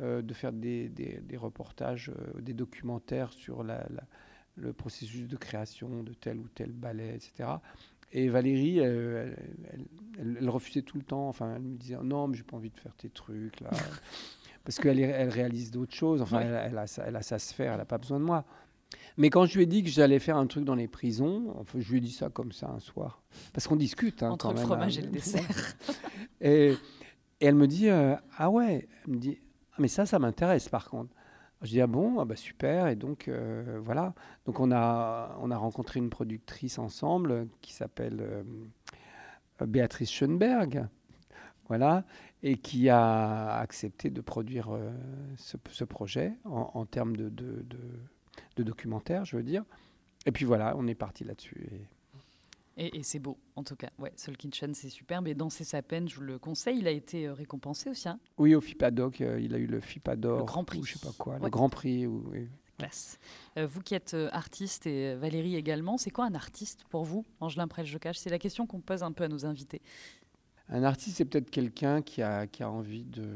de 0.00 0.34
faire 0.34 0.52
des, 0.52 0.88
des, 0.88 1.20
des 1.20 1.36
reportages, 1.36 2.12
des 2.38 2.54
documentaires 2.54 3.32
sur 3.32 3.64
la, 3.64 3.84
le 4.56 4.72
processus 4.72 5.28
de 5.28 5.36
création 5.36 6.02
de 6.02 6.12
tel 6.12 6.38
ou 6.38 6.48
tel 6.54 6.70
ballet, 6.72 7.14
etc. 7.14 7.50
Et 8.12 8.28
Valérie, 8.28 8.78
elle, 8.78 9.36
elle, 10.18 10.48
refusait 10.48 10.82
tout 10.82 10.96
le 10.96 11.02
temps. 11.02 11.28
Enfin, 11.28 11.54
elle 11.56 11.62
me 11.62 11.76
disait 11.76 11.96
non, 12.02 12.28
mais 12.28 12.36
j'ai 12.36 12.44
pas 12.44 12.56
envie 12.56 12.70
de 12.70 12.78
faire 12.78 12.94
tes 12.94 13.10
trucs 13.10 13.60
là, 13.60 13.70
parce 14.64 14.78
qu'elle 14.78 15.00
elle 15.00 15.28
réalise 15.28 15.70
d'autres 15.72 15.94
choses. 15.94 16.22
Enfin, 16.22 16.40
elle, 16.40 16.78
a, 16.78 16.86
elle 17.06 17.16
a 17.16 17.22
sa 17.22 17.38
sphère, 17.38 17.72
elle 17.72 17.78
n'a 17.78 17.84
pas 17.84 17.98
besoin 17.98 18.20
de 18.20 18.24
moi. 18.24 18.44
Mais 19.16 19.30
quand 19.30 19.46
je 19.46 19.56
lui 19.56 19.64
ai 19.64 19.66
dit 19.66 19.82
que 19.82 19.90
j'allais 19.90 20.20
faire 20.20 20.36
un 20.36 20.46
truc 20.46 20.64
dans 20.64 20.76
les 20.76 20.86
prisons, 20.86 21.54
enfin, 21.58 21.80
je 21.80 21.90
lui 21.90 21.98
ai 21.98 22.00
dit 22.00 22.12
ça 22.12 22.30
comme 22.30 22.52
ça 22.52 22.68
un 22.68 22.78
soir, 22.78 23.22
parce 23.52 23.66
qu'on 23.66 23.76
discute. 23.76 24.22
Hein, 24.22 24.30
Entre 24.30 24.52
le 24.52 24.58
fromage 24.58 24.98
hein. 24.98 25.02
et 25.02 25.04
le 25.04 25.10
dessert. 25.10 25.74
et, 26.40 26.70
et, 27.40 27.46
elle 27.46 27.56
me 27.56 27.66
dit 27.66 27.88
euh, 27.88 28.14
ah 28.38 28.50
ouais, 28.50 28.88
elle 29.04 29.12
me 29.14 29.18
dit 29.18 29.38
ah, 29.72 29.76
mais 29.78 29.88
ça, 29.88 30.06
ça 30.06 30.20
m'intéresse 30.20 30.68
par 30.68 30.88
contre. 30.88 31.12
Je 31.62 31.68
dis 31.70 31.80
ah 31.80 31.86
bon, 31.86 32.18
ah 32.20 32.24
bah 32.24 32.36
super. 32.36 32.88
Et 32.88 32.96
donc 32.96 33.28
euh, 33.28 33.80
voilà. 33.82 34.14
Donc 34.46 34.60
on 34.60 34.70
a, 34.70 35.36
on 35.40 35.50
a 35.50 35.56
rencontré 35.56 35.98
une 35.98 36.10
productrice 36.10 36.78
ensemble 36.78 37.48
qui 37.60 37.72
s'appelle 37.72 38.20
euh, 38.20 38.42
Béatrice 39.66 40.10
Schoenberg. 40.10 40.86
Voilà. 41.68 42.04
Et 42.42 42.58
qui 42.58 42.90
a 42.90 43.56
accepté 43.56 44.10
de 44.10 44.20
produire 44.20 44.74
euh, 44.74 44.90
ce, 45.36 45.84
projet 45.84 46.34
en, 46.44 46.84
termes 46.84 47.16
de, 47.16 47.30
documentaire, 48.58 49.24
je 49.24 49.36
veux 49.36 49.42
dire. 49.42 49.64
Et 50.26 50.32
puis 50.32 50.44
voilà, 50.44 50.74
on 50.76 50.86
est 50.86 50.94
parti 50.94 51.24
là-dessus. 51.24 51.70
Et, 52.76 53.02
c'est 53.04 53.20
beau, 53.20 53.38
en 53.54 53.62
tout 53.62 53.76
cas. 53.76 53.90
Ouais, 53.98 54.12
Soul 54.16 54.36
Kitchen, 54.36 54.74
c'est 54.74 54.88
superbe. 54.88 55.28
Et 55.28 55.34
Danser 55.34 55.64
sa 55.64 55.82
peine, 55.82 56.08
je 56.08 56.16
vous 56.16 56.22
le 56.22 56.38
conseille. 56.38 56.78
Il 56.78 56.88
a 56.88 56.90
été 56.90 57.26
euh, 57.26 57.32
récompensé 57.32 57.88
aussi. 57.88 58.08
Hein 58.08 58.18
oui, 58.36 58.54
au 58.54 58.60
FIPADOC, 58.60 59.20
euh, 59.20 59.40
il 59.40 59.54
a 59.54 59.58
eu 59.58 59.66
le 59.66 59.80
FIPADOR. 59.80 60.38
Le 60.38 60.44
Grand 60.44 60.64
Prix. 60.64 60.80
Ou 60.80 60.84
je 60.84 60.94
sais 60.94 61.06
pas 61.06 61.12
quoi, 61.16 61.38
le 61.38 61.48
Grand 61.50 61.68
Prix. 61.68 62.06
Oui. 62.06 62.48
Classe. 62.76 63.20
Euh, 63.56 63.68
vous 63.68 63.80
qui 63.82 63.94
êtes 63.94 64.16
artiste 64.32 64.88
et 64.88 65.14
Valérie 65.14 65.54
également, 65.54 65.96
c'est 65.96 66.10
quoi 66.10 66.24
un 66.24 66.34
artiste 66.34 66.84
pour 66.90 67.04
vous, 67.04 67.24
Angelin 67.38 67.68
Prel-Jocage 67.68 68.18
C'est 68.18 68.30
la 68.30 68.40
question 68.40 68.66
qu'on 68.66 68.80
pose 68.80 69.04
un 69.04 69.12
peu 69.12 69.22
à 69.22 69.28
nos 69.28 69.46
invités. 69.46 69.80
Un 70.68 70.82
artiste, 70.82 71.18
c'est 71.18 71.24
peut-être 71.24 71.50
quelqu'un 71.50 72.02
qui 72.02 72.22
a, 72.22 72.48
qui 72.48 72.64
a 72.64 72.70
envie 72.70 73.04
de, 73.04 73.28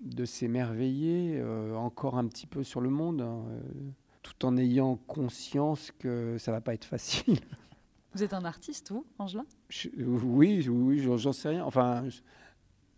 de 0.00 0.24
s'émerveiller 0.24 1.42
encore 1.74 2.16
un 2.16 2.26
petit 2.26 2.46
peu 2.46 2.64
sur 2.64 2.80
le 2.80 2.88
monde. 2.88 3.20
Hein, 3.20 3.44
tout 4.34 4.46
en 4.46 4.56
ayant 4.56 4.96
conscience 4.96 5.90
que 5.98 6.36
ça 6.38 6.52
va 6.52 6.60
pas 6.60 6.74
être 6.74 6.84
facile. 6.84 7.38
Vous 8.14 8.22
êtes 8.22 8.32
un 8.32 8.44
artiste, 8.44 8.90
vous, 8.90 9.06
Angelin? 9.18 9.44
Oui, 9.98 10.66
oui, 10.68 10.98
j'en 11.18 11.32
sais 11.32 11.50
rien. 11.50 11.64
Enfin, 11.64 12.04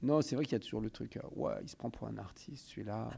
non, 0.02 0.22
c'est 0.22 0.36
vrai 0.36 0.44
qu'il 0.44 0.52
y 0.52 0.56
a 0.56 0.60
toujours 0.60 0.80
le 0.80 0.90
truc. 0.90 1.16
Euh, 1.16 1.20
ouais, 1.36 1.54
il 1.62 1.68
se 1.68 1.76
prend 1.76 1.90
pour 1.90 2.06
un 2.06 2.16
artiste, 2.16 2.68
celui-là. 2.68 3.10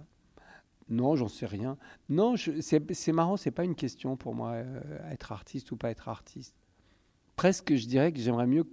Non, 0.88 1.16
j'en 1.16 1.28
sais 1.28 1.46
rien. 1.46 1.76
Non, 2.08 2.34
c'est 2.36 3.12
marrant, 3.12 3.36
c'est 3.36 3.50
pas 3.50 3.64
une 3.64 3.74
question 3.74 4.16
pour 4.16 4.34
moi, 4.34 4.52
euh, 4.52 5.10
être 5.10 5.32
artiste 5.32 5.70
ou 5.70 5.76
pas 5.76 5.90
être 5.90 6.08
artiste. 6.08 6.54
Presque, 7.36 7.74
je 7.74 7.86
dirais 7.86 8.12
que 8.12 8.18
j'aimerais 8.18 8.46
mieux 8.46 8.64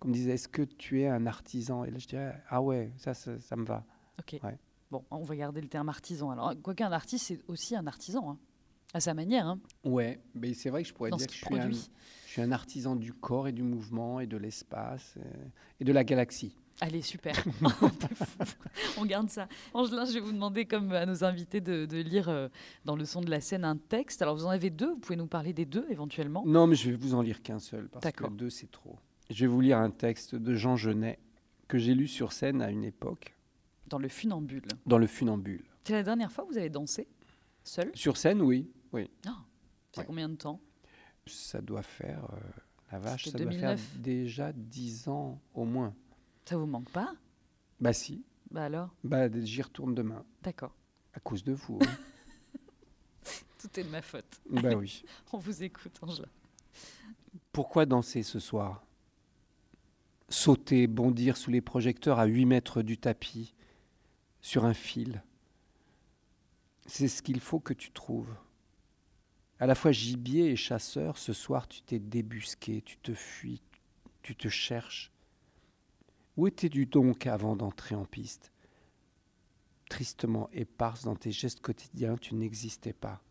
qu'on 0.00 0.08
me 0.08 0.12
dise 0.12 0.28
est-ce 0.28 0.48
que 0.48 0.62
tu 0.62 1.02
es 1.02 1.08
un 1.08 1.26
artisan? 1.26 1.84
Et 1.84 1.90
là, 1.90 1.98
je 1.98 2.08
dirais 2.08 2.42
ah 2.48 2.60
ouais, 2.60 2.92
ça, 2.96 3.14
ça, 3.14 3.56
me 3.56 3.64
va. 3.64 3.84
Ok. 4.18 4.40
Bon, 4.90 5.04
on 5.10 5.22
va 5.22 5.36
garder 5.36 5.60
le 5.60 5.68
terme 5.68 5.88
artisan. 5.88 6.30
Alors, 6.30 6.52
quoi 6.62 6.74
qu'un 6.74 6.92
artiste, 6.92 7.26
c'est 7.26 7.40
aussi 7.48 7.76
un 7.76 7.86
artisan. 7.86 8.32
Hein. 8.32 8.38
À 8.94 9.00
sa 9.00 9.14
manière. 9.14 9.46
Hein. 9.46 9.58
Ouais, 9.84 10.20
mais 10.34 10.52
c'est 10.52 10.68
vrai 10.68 10.82
que 10.82 10.88
je 10.88 10.94
pourrais 10.94 11.10
dire 11.10 11.26
que 11.26 11.32
je 11.32 11.38
suis, 11.38 11.58
un, 11.58 11.70
je 11.70 11.78
suis, 12.26 12.42
un, 12.42 12.52
artisan 12.52 12.94
du 12.94 13.12
corps 13.12 13.48
et 13.48 13.52
du 13.52 13.62
mouvement 13.62 14.20
et 14.20 14.26
de 14.26 14.36
l'espace 14.36 15.14
euh, 15.16 15.22
et, 15.80 15.84
de 15.84 15.92
la 15.92 16.04
galaxie. 16.04 16.54
Allez, 16.80 17.00
super. 17.00 17.32
On 18.98 19.06
garde 19.06 19.30
ça. 19.30 19.48
Angelin, 19.72 20.04
je 20.04 20.14
vais 20.14 20.20
vous 20.20 20.32
demander, 20.32 20.66
comme 20.66 20.92
à 20.92 21.06
nos 21.06 21.24
invités, 21.24 21.62
de, 21.62 21.86
lire 22.02 22.28
euh, 22.28 22.48
dans 22.84 22.96
le 22.96 23.06
son 23.06 23.22
de 23.22 23.30
la 23.30 23.40
scène 23.40 23.64
un 23.64 23.76
texte. 23.76 24.20
Alors, 24.20 24.36
vous 24.36 24.44
en 24.44 24.50
avez 24.50 24.68
deux. 24.68 24.90
Vous 24.90 24.98
pouvez 24.98 25.16
nous 25.16 25.26
parler 25.26 25.54
des 25.54 25.64
deux 25.64 25.86
éventuellement 25.88 26.42
Non, 26.44 26.66
mais 26.66 26.74
je 26.74 26.90
vais 26.90 26.96
vous 26.96 27.14
en 27.14 27.22
lire 27.22 27.42
qu'un 27.42 27.60
seul 27.60 27.88
parce 27.88 28.12
que 28.12 28.28
deux, 28.28 28.50
c'est 28.50 28.70
trop. 28.70 28.96
Je 29.30 29.44
vais 29.44 29.46
vous 29.46 29.60
lire 29.62 29.78
un 29.78 29.90
texte 29.90 30.34
de 30.34 30.54
Jean 30.54 30.76
Genet 30.76 31.18
que 31.66 31.78
j'ai 31.78 31.94
lu 31.94 32.08
sur 32.08 32.32
scène 32.32 32.60
à 32.60 32.70
une 32.70 32.84
époque. 32.84 33.34
Dans 33.86 33.98
le 33.98 34.08
funambule. 34.08 34.66
Dans 34.84 34.98
le 34.98 35.06
funambule. 35.06 35.64
C'est 35.84 35.94
la 35.94 36.02
dernière 36.02 36.30
fois 36.30 36.44
que 36.44 36.50
vous 36.50 36.58
avez 36.58 36.68
dansé 36.68 37.08
seul? 37.64 37.90
Sur 37.94 38.16
scène, 38.16 38.42
oui. 38.42 38.68
Oui. 38.92 39.10
Ah, 39.26 39.38
c'est 39.92 40.04
combien 40.04 40.28
de 40.28 40.36
temps 40.36 40.60
Ça 41.26 41.60
doit 41.60 41.82
faire, 41.82 42.24
euh, 42.32 42.36
la 42.92 42.98
vache, 42.98 43.28
ça 43.28 43.38
doit 43.38 43.50
faire 43.52 43.78
déjà 43.96 44.52
10 44.52 45.08
ans 45.08 45.40
au 45.54 45.64
moins. 45.64 45.94
Ça 46.44 46.56
vous 46.56 46.66
manque 46.66 46.90
pas 46.90 47.14
Bah 47.80 47.92
si. 47.92 48.24
Bah 48.50 48.64
alors 48.64 48.90
Bah 49.04 49.28
j'y 49.42 49.62
retourne 49.62 49.94
demain. 49.94 50.24
D'accord. 50.42 50.74
À 51.14 51.20
cause 51.20 51.44
de 51.44 51.52
vous. 51.52 51.78
Tout 53.58 53.80
est 53.80 53.84
de 53.84 53.88
ma 53.88 54.02
faute. 54.02 54.40
Bah 54.50 54.74
oui. 54.74 55.04
On 55.32 55.38
vous 55.38 55.62
écoute, 55.62 55.98
Angela. 56.02 56.28
Pourquoi 57.52 57.86
danser 57.86 58.22
ce 58.22 58.38
soir? 58.40 58.84
Sauter, 60.28 60.86
bondir 60.86 61.36
sous 61.36 61.50
les 61.50 61.60
projecteurs 61.60 62.18
à 62.18 62.24
8 62.24 62.46
mètres 62.46 62.82
du 62.82 62.98
tapis, 62.98 63.54
sur 64.40 64.64
un 64.64 64.74
fil. 64.74 65.22
C'est 66.86 67.08
ce 67.08 67.22
qu'il 67.22 67.40
faut 67.40 67.60
que 67.60 67.74
tu 67.74 67.90
trouves. 67.92 68.34
À 69.62 69.66
la 69.66 69.76
fois 69.76 69.92
gibier 69.92 70.50
et 70.50 70.56
chasseur, 70.56 71.16
ce 71.16 71.32
soir 71.32 71.68
tu 71.68 71.82
t'es 71.82 72.00
débusqué, 72.00 72.82
tu 72.82 72.96
te 72.96 73.14
fuis, 73.14 73.62
tu 74.20 74.34
te 74.34 74.48
cherches. 74.48 75.12
Où 76.36 76.48
étais-tu 76.48 76.84
donc 76.84 77.28
avant 77.28 77.54
d'entrer 77.54 77.94
en 77.94 78.04
piste? 78.04 78.50
Tristement 79.88 80.50
éparse 80.52 81.04
dans 81.04 81.14
tes 81.14 81.30
gestes 81.30 81.60
quotidiens, 81.60 82.16
tu 82.16 82.34
n'existais 82.34 82.92
pas. 82.92 83.22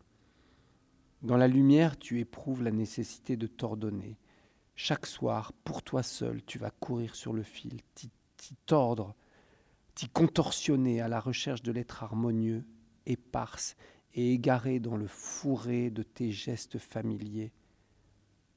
Dans 1.20 1.36
la 1.36 1.48
lumière, 1.48 1.98
tu 1.98 2.18
éprouves 2.18 2.62
la 2.62 2.70
nécessité 2.70 3.36
de 3.36 3.46
t'ordonner. 3.46 4.16
Chaque 4.74 5.04
soir, 5.04 5.52
pour 5.64 5.82
toi 5.82 6.02
seul, 6.02 6.42
tu 6.46 6.56
vas 6.56 6.70
courir 6.70 7.14
sur 7.14 7.34
le 7.34 7.42
fil, 7.42 7.82
t'y 7.94 8.10
tordre, 8.64 9.14
t'y 9.94 10.08
contorsionner 10.08 11.02
à 11.02 11.08
la 11.08 11.20
recherche 11.20 11.62
de 11.62 11.72
l'être 11.72 12.02
harmonieux, 12.02 12.64
éparse 13.04 13.76
et 14.14 14.32
égaré 14.32 14.80
dans 14.80 14.96
le 14.96 15.06
fourré 15.06 15.90
de 15.90 16.02
tes 16.02 16.32
gestes 16.32 16.78
familiers, 16.78 17.52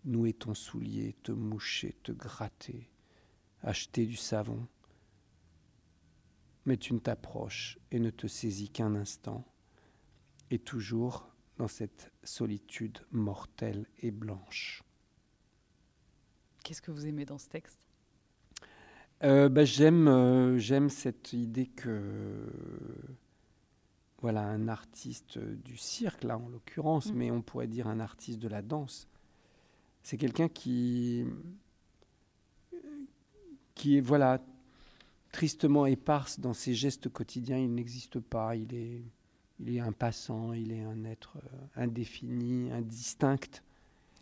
nouer 0.04 0.34
ton 0.34 0.54
soulier, 0.54 1.16
te 1.24 1.32
moucher, 1.32 1.96
te 2.04 2.12
gratter, 2.12 2.90
acheter 3.62 4.06
du 4.06 4.16
savon. 4.16 4.68
Mais 6.66 6.78
tu 6.78 6.94
ne 6.94 7.00
t'approches 7.00 7.78
et 7.92 8.00
ne 8.00 8.10
te 8.10 8.28
saisis 8.28 8.70
qu'un 8.70 8.96
instant, 8.96 9.46
et 10.52 10.60
toujours 10.60 11.28
dans 11.58 11.68
cette 11.68 12.12
solitude 12.24 13.00
mortelle 13.12 13.86
et 14.00 14.12
blanche. 14.12 14.84
Qu'est-ce 16.64 16.82
que 16.82 16.92
vous 16.92 17.06
aimez 17.06 17.26
dans 17.26 17.38
ce 17.38 17.48
texte? 17.48 17.86
Euh, 19.24 19.48
bah, 19.50 19.64
j'aime, 19.64 20.08
euh, 20.08 20.58
j'aime 20.58 20.90
cette 20.90 21.32
idée 21.34 21.68
que 21.68 22.52
voilà 24.26 24.42
un 24.42 24.70
artiste 24.70 25.38
du 25.38 25.78
cirque 25.78 26.24
là 26.24 26.40
en 26.40 26.50
l'occurrence, 26.50 27.12
mm. 27.12 27.16
mais 27.16 27.30
on 27.30 27.44
pourrait 27.44 27.68
dire 27.68 27.86
un 27.86 28.00
artiste 28.00 28.40
de 28.40 28.48
la 28.48 28.64
danse. 28.64 29.08
c'est 30.02 30.18
quelqu'un 30.18 30.50
qui, 30.50 31.26
qui 33.76 33.98
est 33.98 34.02
voilà 34.02 34.42
tristement 35.32 35.86
éparse 35.86 36.40
dans 36.40 36.54
ses 36.54 36.74
gestes 36.74 37.08
quotidiens. 37.08 37.60
Il 37.60 37.72
n'existe 37.76 38.20
pas. 38.20 38.56
Il 38.56 38.74
est, 38.74 39.04
il 39.60 39.76
est 39.76 39.80
un 39.80 39.92
passant. 39.92 40.54
Il 40.54 40.72
est 40.72 40.82
un 40.82 41.04
être 41.04 41.38
euh, 41.38 41.84
indéfini, 41.84 42.72
indistinct. 42.72 43.62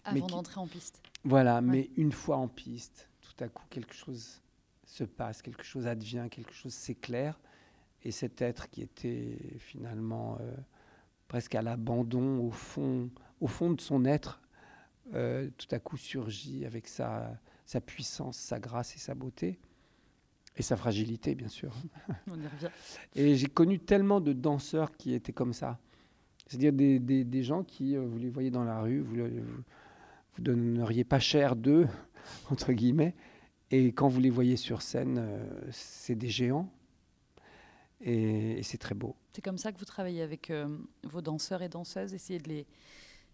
Avant 0.04 0.28
d'entrer 0.28 0.60
en 0.60 0.68
piste. 0.68 1.02
Voilà, 1.24 1.62
mais 1.62 1.92
une 1.96 2.12
fois 2.12 2.36
en 2.36 2.50
piste, 2.50 3.08
tout 3.22 3.42
à 3.42 3.48
coup 3.48 3.64
quelque 3.70 3.94
chose 3.94 4.42
se 4.86 5.06
passe, 5.06 5.42
quelque 5.42 5.64
chose 5.64 5.88
advient, 5.88 6.28
quelque 6.30 6.54
chose 6.54 6.74
s'éclaire. 6.74 7.40
Et 8.04 8.12
cet 8.12 8.42
être 8.42 8.70
qui 8.70 8.82
était 8.82 9.38
finalement 9.60 10.38
euh, 10.42 10.52
presque 11.28 11.56
à 11.56 11.62
l'abandon, 11.62 12.40
au 12.40 12.52
fond, 12.52 13.10
au 13.40 13.48
fond 13.48 13.72
de 13.72 13.82
son 13.82 14.06
être, 14.06 14.42
euh, 15.14 15.50
tout 15.58 15.68
à 15.72 15.80
coup 15.80 15.98
surgit 15.98 16.66
avec 16.66 16.88
sa, 16.88 17.38
sa 17.66 17.82
puissance, 17.82 18.38
sa 18.38 18.60
grâce 18.60 18.96
et 18.96 19.00
sa 19.00 19.16
beauté. 19.16 19.60
Et 20.56 20.62
sa 20.62 20.78
fragilité, 20.78 21.34
bien 21.34 21.48
sûr. 21.48 21.74
On 22.28 22.40
y 22.40 22.48
revient. 22.48 22.70
Et 23.16 23.36
j'ai 23.36 23.48
connu 23.48 23.80
tellement 23.80 24.22
de 24.22 24.34
danseurs 24.34 24.96
qui 24.96 25.14
étaient 25.14 25.34
comme 25.34 25.54
ça. 25.54 25.80
C'est-à-dire 26.46 26.74
des, 26.74 27.00
des, 27.00 27.24
des, 27.24 27.44
gens 27.44 27.64
qui, 27.64 27.96
euh, 27.96 28.06
vous 28.06 28.20
les 28.20 28.30
voyez 28.30 28.52
dans 28.52 28.64
la 28.64 28.82
rue, 28.82 29.00
vous, 29.00 29.16
vous, 29.16 29.64
vous 30.36 30.42
donneriez 30.42 31.04
pas 31.04 31.20
cher 31.20 31.56
d'eux, 31.56 31.88
entre 32.52 32.74
guillemets. 32.74 33.16
Et 33.72 33.88
quand 33.88 34.08
vous 34.08 34.20
les 34.20 34.30
voyez 34.30 34.56
sur 34.56 34.84
scène, 34.84 35.18
euh, 35.18 35.48
c'est 35.72 36.16
des 36.16 36.30
géants. 36.30 36.70
Et, 38.04 38.60
et 38.60 38.64
c'est 38.64 38.78
très 38.78 38.96
beau. 38.96 39.16
C'est 39.34 39.42
comme 39.42 39.58
ça 39.58 39.72
que 39.72 39.80
vous 39.80 39.86
travaillez 39.86 40.22
avec 40.22 40.50
euh, 40.50 40.78
vos 41.04 41.22
danseurs 41.22 41.62
et 41.62 41.70
danseuses, 41.70 42.14
essayer 42.14 42.40
de 42.40 42.50
les, 42.50 42.68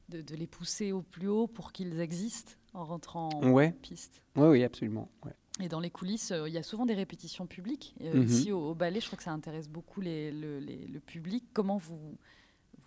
de, 0.09 0.21
de 0.21 0.35
les 0.35 0.47
pousser 0.47 0.91
au 0.91 1.01
plus 1.01 1.27
haut 1.27 1.47
pour 1.47 1.71
qu'ils 1.71 1.99
existent 1.99 2.53
en 2.73 2.85
rentrant 2.85 3.29
en 3.33 3.51
ouais. 3.51 3.71
piste. 3.81 4.21
Oui, 4.35 4.47
oui, 4.47 4.63
absolument. 4.63 5.09
Ouais. 5.25 5.33
Et 5.59 5.67
dans 5.67 5.79
les 5.79 5.89
coulisses, 5.89 6.31
euh, 6.31 6.47
il 6.47 6.53
y 6.53 6.57
a 6.57 6.63
souvent 6.63 6.85
des 6.85 6.93
répétitions 6.93 7.47
publiques. 7.47 7.95
Euh, 8.01 8.13
mm 8.13 8.21
-hmm. 8.21 8.25
Ici, 8.25 8.51
au, 8.51 8.69
au, 8.69 8.75
ballet, 8.75 9.01
je 9.01 9.07
crois 9.07 9.17
que 9.17 9.23
ça 9.23 9.33
intéresse 9.33 9.67
beaucoup 9.67 10.01
les, 10.01 10.31
le, 10.31 10.59
les, 10.59 10.87
le, 10.87 10.99
public. 10.99 11.43
Comment 11.53 11.77
vous, 11.77 12.15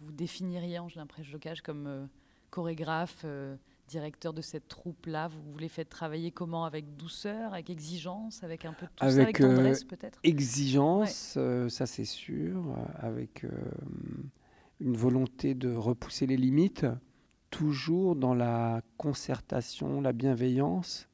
vous 0.01 0.13
définiriez 0.13 0.79
Ange 0.79 0.95
Limprèche-Jocage 0.95 1.61
comme 1.63 2.09
chorégraphe, 2.51 3.25
directeur 3.93 4.33
de 4.33 4.43
cette 4.43 4.69
troupe-là 4.69 5.29
Vous, 5.29 5.59
les 5.59 5.69
faites 5.69 5.89
travailler 5.89 6.31
comment? 6.31 6.65
Avec 6.65 6.97
douceur, 6.97 7.53
avec 7.53 7.71
exigence, 7.71 8.43
avec 8.43 8.65
un 8.65 8.73
peu 8.73 8.87
de 8.87 8.93
tout 8.97 9.05
avec, 9.05 9.15
ça, 9.15 9.23
avec 9.23 9.37
tendresse 9.37 9.85
peut-être? 9.85 10.19
Exigence, 10.25 11.37
ouais. 11.37 11.69
ça 11.69 11.87
c'est 11.87 12.05
sûr, 12.05 12.77
avec 12.97 13.47
une 14.81 14.97
volonté 14.97 15.55
de 15.55 15.75
repousser 15.75 16.27
les 16.27 16.37
limites, 16.37 16.87
toujours 17.51 18.17
dans 18.17 18.35
la 18.35 18.83
concertation, 18.97 20.01
la 20.01 20.13
bienveillance 20.13 21.09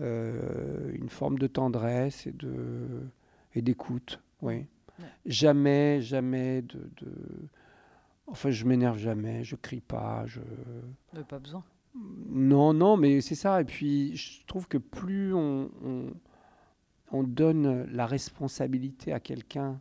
euh, 0.00 0.90
une 0.92 1.08
forme 1.08 1.38
de 1.38 1.46
tendresse 1.46 2.26
et 2.26 2.32
de 2.32 3.02
et 3.54 3.62
d'écoute. 3.62 4.20
Oui. 4.42 4.66
Ouais. 4.98 5.06
Jamais, 5.24 6.02
jamais 6.02 6.62
de, 6.62 6.90
de... 6.96 7.12
Enfin, 8.26 8.50
je 8.50 8.64
m'énerve 8.64 8.98
jamais, 8.98 9.44
je 9.44 9.56
crie 9.56 9.80
pas, 9.80 10.24
je. 10.26 10.40
Mais 11.12 11.24
pas 11.24 11.38
besoin. 11.38 11.62
Non, 11.94 12.72
non, 12.72 12.96
mais 12.96 13.20
c'est 13.20 13.34
ça. 13.34 13.60
Et 13.60 13.64
puis, 13.64 14.16
je 14.16 14.44
trouve 14.46 14.66
que 14.66 14.78
plus 14.78 15.32
on, 15.34 15.70
on, 15.84 16.12
on 17.12 17.22
donne 17.22 17.84
la 17.92 18.06
responsabilité 18.06 19.12
à 19.12 19.20
quelqu'un 19.20 19.80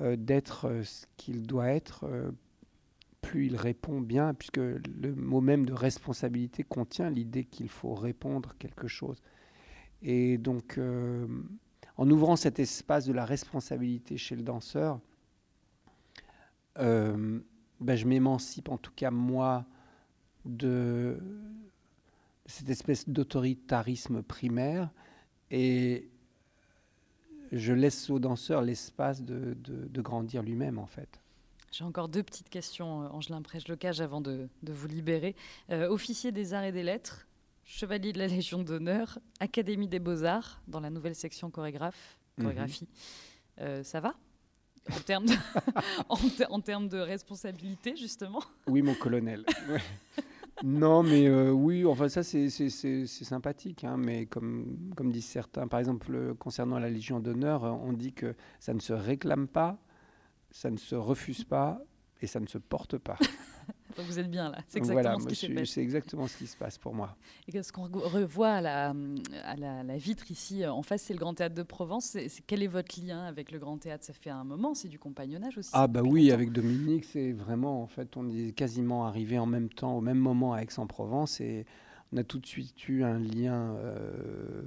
euh, 0.00 0.16
d'être 0.16 0.66
euh, 0.66 0.82
ce 0.82 1.06
qu'il 1.16 1.46
doit 1.46 1.68
être, 1.68 2.04
euh, 2.04 2.30
plus 3.22 3.46
il 3.46 3.56
répond 3.56 4.00
bien, 4.00 4.34
puisque 4.34 4.58
le 4.58 5.14
mot 5.14 5.40
même 5.40 5.64
de 5.64 5.72
responsabilité 5.72 6.64
contient 6.64 7.08
l'idée 7.08 7.44
qu'il 7.44 7.68
faut 7.68 7.94
répondre 7.94 8.54
quelque 8.58 8.88
chose. 8.88 9.22
Et 10.02 10.36
donc, 10.36 10.76
euh, 10.78 11.26
en 11.96 12.10
ouvrant 12.10 12.36
cet 12.36 12.58
espace 12.58 13.06
de 13.06 13.12
la 13.12 13.24
responsabilité 13.24 14.18
chez 14.18 14.36
le 14.36 14.42
danseur, 14.42 15.00
euh, 16.78 17.40
ben, 17.80 17.96
je 17.96 18.06
m'émancipe, 18.06 18.68
en 18.68 18.78
tout 18.78 18.92
cas 18.94 19.10
moi, 19.10 19.64
de 20.44 21.18
cette 22.46 22.70
espèce 22.70 23.08
d'autoritarisme 23.08 24.22
primaire 24.22 24.90
et 25.50 26.08
je 27.52 27.72
laisse 27.72 28.10
au 28.10 28.18
danseur 28.18 28.62
l'espace 28.62 29.22
de, 29.22 29.56
de, 29.62 29.86
de 29.86 30.00
grandir 30.00 30.42
lui-même, 30.42 30.78
en 30.78 30.86
fait. 30.86 31.20
J'ai 31.72 31.84
encore 31.84 32.08
deux 32.08 32.22
petites 32.22 32.48
questions, 32.48 33.02
euh, 33.02 33.08
Angelin 33.08 33.42
Prêche-Locage, 33.42 34.00
avant 34.00 34.20
de, 34.20 34.48
de, 34.62 34.72
vous 34.72 34.88
libérer. 34.88 35.34
Euh, 35.70 35.88
officier 35.88 36.32
des 36.32 36.54
arts 36.54 36.64
et 36.64 36.72
des 36.72 36.82
lettres, 36.82 37.26
chevalier 37.64 38.12
de 38.12 38.18
la 38.18 38.28
Légion 38.28 38.62
d'honneur, 38.62 39.18
Académie 39.40 39.88
des 39.88 39.98
beaux-arts, 39.98 40.62
dans 40.68 40.80
la 40.80 40.90
nouvelle 40.90 41.14
section 41.14 41.50
chorégraphe, 41.50 42.18
chorégraphie. 42.40 42.84
-hmm. 42.84 43.62
euh, 43.62 43.82
ça 43.82 44.00
va? 44.00 44.14
En 44.92 45.00
termes, 45.00 45.26
de, 45.26 45.34
en, 46.08 46.16
ter 46.16 46.52
en 46.52 46.60
termes 46.60 46.88
de 46.88 46.98
responsabilité, 46.98 47.96
justement 47.96 48.42
Oui, 48.66 48.82
mon 48.82 48.94
colonel. 48.94 49.44
Non, 50.64 51.02
mais 51.02 51.28
euh, 51.28 51.50
oui, 51.50 51.84
enfin 51.84 52.08
ça 52.08 52.22
c'est 52.22 52.48
sympathique, 52.48 53.84
hein, 53.84 53.96
mais 53.98 54.24
comme, 54.24 54.90
comme 54.96 55.12
disent 55.12 55.26
certains, 55.26 55.68
par 55.68 55.80
exemple 55.80 56.34
concernant 56.38 56.78
la 56.78 56.88
Légion 56.88 57.20
d'honneur, 57.20 57.62
on 57.62 57.92
dit 57.92 58.14
que 58.14 58.34
ça 58.58 58.72
ne 58.72 58.80
se 58.80 58.94
réclame 58.94 59.48
pas, 59.48 59.78
ça 60.50 60.70
ne 60.70 60.78
se 60.78 60.94
refuse 60.94 61.44
pas 61.44 61.82
et 62.22 62.26
ça 62.26 62.40
ne 62.40 62.46
se 62.46 62.56
porte 62.56 62.96
pas. 62.96 63.18
Donc 63.96 64.06
vous 64.06 64.18
êtes 64.18 64.30
bien 64.30 64.50
là, 64.50 64.58
c'est 64.68 64.78
exactement 64.78 65.02
voilà, 65.02 65.20
ce 65.20 65.26
qui 65.26 65.34
s'est 65.36 65.48
passé. 65.48 65.66
C'est 65.66 65.82
exactement 65.82 66.26
ce 66.26 66.36
qui 66.36 66.46
se 66.46 66.56
passe 66.56 66.78
pour 66.78 66.94
moi. 66.94 67.16
Et 67.48 67.62
ce 67.62 67.72
qu'on 67.72 67.88
revoit 67.88 68.50
à, 68.50 68.60
la, 68.60 68.94
à 69.44 69.56
la, 69.56 69.82
la, 69.82 69.96
vitre 69.96 70.30
ici 70.30 70.66
en 70.66 70.82
face, 70.82 71.02
c'est 71.02 71.14
le 71.14 71.18
Grand 71.18 71.34
Théâtre 71.34 71.54
de 71.54 71.62
Provence. 71.62 72.04
C 72.04 72.24
est, 72.24 72.28
c 72.28 72.38
est, 72.40 72.44
quel 72.46 72.62
est 72.62 72.66
votre 72.66 73.00
lien 73.00 73.24
avec 73.24 73.50
le 73.50 73.58
Grand 73.58 73.78
Théâtre? 73.78 74.04
Ça 74.04 74.12
fait 74.12 74.30
un 74.30 74.44
moment, 74.44 74.74
c'est 74.74 74.88
du 74.88 74.98
compagnonnage 74.98 75.56
aussi. 75.58 75.70
Ah 75.72 75.86
bah 75.86 76.02
oui, 76.02 76.24
longtemps. 76.24 76.34
avec 76.34 76.52
Dominique, 76.52 77.04
c'est 77.04 77.32
vraiment, 77.32 77.82
en 77.82 77.86
fait, 77.86 78.16
on 78.16 78.28
est 78.28 78.52
quasiment 78.52 79.06
arrivé 79.06 79.38
en 79.38 79.46
même 79.46 79.68
temps, 79.68 79.96
au 79.96 80.00
même 80.00 80.18
moment 80.18 80.54
à 80.54 80.60
Aix-en-Provence 80.60 81.40
et 81.40 81.66
on 82.12 82.18
a 82.18 82.24
tout 82.24 82.38
de 82.38 82.46
suite 82.46 82.88
eu 82.88 83.02
un 83.02 83.18
lien... 83.18 83.76
Euh, 83.76 84.62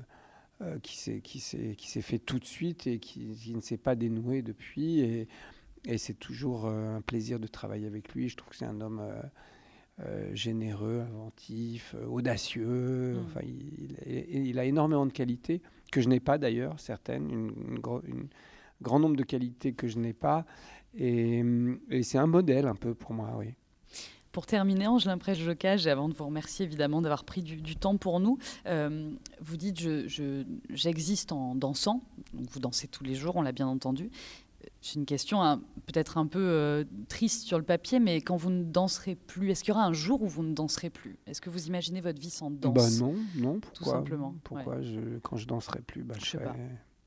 euh, 0.61 0.77
qui 0.79 0.97
s'est 1.39 2.01
fait 2.01 2.19
tout 2.19 2.37
de 2.37 2.43
suite 2.43 2.85
et 2.85 2.99
qui, 2.99 3.33
qui 3.33 3.55
ne 3.55 3.61
s'est 3.61 3.77
pas 3.77 3.95
dénoué 3.95 4.41
depuis. 4.41 4.99
Et, 4.99 5.29
et 5.85 5.97
c'est 5.97 6.13
toujours 6.13 6.65
euh, 6.65 6.97
un 6.97 7.01
plaisir 7.01 7.39
de 7.39 7.47
travailler 7.47 7.87
avec 7.87 8.13
lui. 8.13 8.29
Je 8.29 8.37
trouve 8.37 8.49
que 8.49 8.55
c'est 8.55 8.65
un 8.65 8.81
homme 8.81 8.99
euh, 9.01 9.21
euh, 10.01 10.35
généreux, 10.35 11.01
inventif, 11.01 11.95
audacieux. 12.07 13.13
Mmh. 13.13 13.25
Enfin, 13.25 13.41
il, 13.43 13.97
il, 14.05 14.47
il, 14.47 14.59
a 14.59 14.65
énormément 14.65 15.05
de 15.05 15.11
qualités 15.11 15.61
que 15.91 16.01
je 16.01 16.09
n'ai 16.09 16.19
pas 16.19 16.37
d'ailleurs, 16.37 16.79
certaines, 16.79 17.29
une, 17.29 17.51
une, 17.67 17.81
une, 18.07 18.27
grand 18.81 18.99
nombre 18.99 19.17
de 19.17 19.23
qualités 19.23 19.73
que 19.73 19.87
je 19.87 19.97
n'ai 19.97 20.13
pas. 20.13 20.45
Et, 20.97 21.43
et 21.89 22.03
c'est 22.03 22.17
un 22.17 22.27
modèle 22.27 22.67
un 22.67 22.75
peu 22.75 22.93
pour 22.93 23.13
moi, 23.13 23.35
oui. 23.37 23.53
Pour 24.31 24.45
terminer, 24.45 24.87
Angelin 24.87 25.17
Prêche-Jocage, 25.17 25.87
avant 25.87 26.07
de 26.07 26.13
vous 26.13 26.25
remercier 26.25 26.63
évidemment 26.63 27.01
d'avoir 27.01 27.23
pris 27.23 27.41
du, 27.41 27.55
du, 27.55 27.75
temps 27.75 27.97
pour 27.97 28.19
nous, 28.19 28.37
euh, 28.67 29.11
vous 29.41 29.57
dites 29.57 29.79
j'existe 29.79 31.29
je, 31.29 31.35
je, 31.35 31.39
en 31.39 31.55
dansant, 31.55 32.03
donc 32.33 32.47
vous 32.51 32.59
dansez 32.59 32.87
tous 32.87 33.03
les 33.03 33.15
jours, 33.15 33.37
on 33.37 33.41
l'a 33.41 33.51
bien 33.51 33.67
entendu, 33.67 34.11
c'est 34.81 34.95
une 34.95 35.05
question 35.05 35.41
hein, 35.41 35.61
peut-être 35.85 36.17
un 36.17 36.27
peu 36.27 36.39
euh, 36.39 36.83
triste 37.07 37.43
sur 37.43 37.57
le 37.57 37.63
papier, 37.63 37.99
mais 37.99 38.21
quand 38.21 38.37
vous 38.37 38.49
ne 38.49 38.63
danserez 38.63 39.15
plus, 39.15 39.51
est-ce 39.51 39.63
qu'il 39.63 39.73
y 39.73 39.77
aura 39.77 39.85
un 39.85 39.93
jour 39.93 40.21
où 40.21 40.27
vous 40.27 40.43
ne 40.43 40.53
danserez 40.53 40.89
plus? 40.89 41.17
Est-ce 41.27 41.41
que 41.41 41.49
vous 41.49 41.67
imaginez 41.67 42.01
votre 42.01 42.19
vie 42.19 42.29
sans 42.29 42.49
danse? 42.49 42.73
Bah 42.73 43.05
Non, 43.05 43.15
non. 43.35 43.59
Pourquoi, 43.59 43.71
Tout 43.73 43.83
simplement. 43.85 44.35
Pourquoi 44.43 44.77
ouais. 44.77 44.83
je, 44.83 45.19
quand 45.19 45.37
je 45.37 45.47
danserai 45.47 45.81
plus, 45.81 46.03
bah, 46.03 46.15
je, 46.17 46.25
je, 46.25 46.29
serai, 46.31 46.45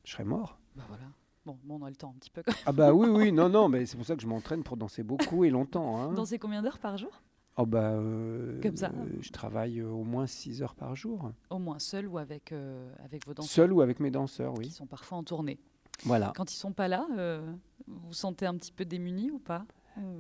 je, 0.05 0.13
serai, 0.13 0.25
mort. 0.25 0.59
Bah 0.77 0.85
voilà. 0.89 1.05
Bon, 1.45 1.59
bon, 1.65 1.79
on 1.81 1.85
a 1.85 1.91
le 1.91 1.97
temps 1.97 2.13
un 2.15 2.19
petit 2.19 2.31
peu. 2.31 2.43
ah 2.67 2.73
bah 2.73 2.93
oui, 2.93 3.09
oui, 3.09 3.33
non, 3.33 3.49
non, 3.49 3.69
mais 3.71 3.87
c'est 3.87 3.97
pour 3.97 4.07
ça 4.07 4.17
que 4.17 4.23
je 4.23 4.29
m'entraîne 4.29 4.63
pour 4.63 4.77
danser 4.77 5.03
beaucoup 5.03 5.45
et 5.45 5.51
longtemps. 5.51 5.99
Hein. 5.99 6.13
Danser 6.13 6.39
combien 6.39 6.63
d'heures 6.63 6.79
par 6.79 6.97
jour? 6.97 7.23
Oh 7.57 7.67
bah, 7.67 7.93
euh, 7.93 8.61
Comme 8.63 8.77
ça 8.77 8.91
euh, 8.95 9.19
Je 9.21 9.31
travaille 9.31 9.83
au 9.83 10.05
moins 10.05 10.27
6 10.27 10.63
heures 10.63 10.75
par 10.75 10.97
jour. 10.97 11.33
Au 11.51 11.59
moins, 11.59 11.79
seul 11.79 12.07
ou 12.07 12.17
avec, 12.17 12.53
euh, 12.53 12.91
avec 13.05 13.27
vos 13.27 13.35
danseurs? 13.35 13.51
Seul 13.51 13.73
ou 13.73 13.83
avec 13.83 14.01
mes 14.01 14.11
danseurs, 14.11 14.55
oui. 14.57 14.67
Qui 14.67 14.73
sont 14.73 14.87
parfois 14.87 15.19
en 15.19 15.23
tournée. 15.23 15.59
Voilà. 16.05 16.33
Quand 16.37 16.53
ils 16.53 16.57
sont 16.57 16.73
pas 16.73 16.89
là, 16.89 17.07
euh, 17.17 17.41
vous 17.87 18.09
vous 18.09 18.13
sentez 18.13 18.47
un 18.47 18.57
petit 18.57 18.73
peu 18.73 18.85
démuni 18.85 19.31
ou 19.31 19.39
pas 19.39 19.65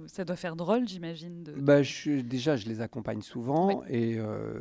Ça 0.06 0.24
doit 0.24 0.36
faire 0.36 0.56
drôle, 0.56 0.86
j'imagine. 0.88 1.42
De... 1.42 1.52
Bah, 1.52 1.82
je, 1.82 2.20
déjà, 2.20 2.56
je 2.56 2.66
les 2.66 2.80
accompagne 2.80 3.22
souvent 3.22 3.80
oui. 3.80 3.86
et 3.88 4.18
euh, 4.18 4.60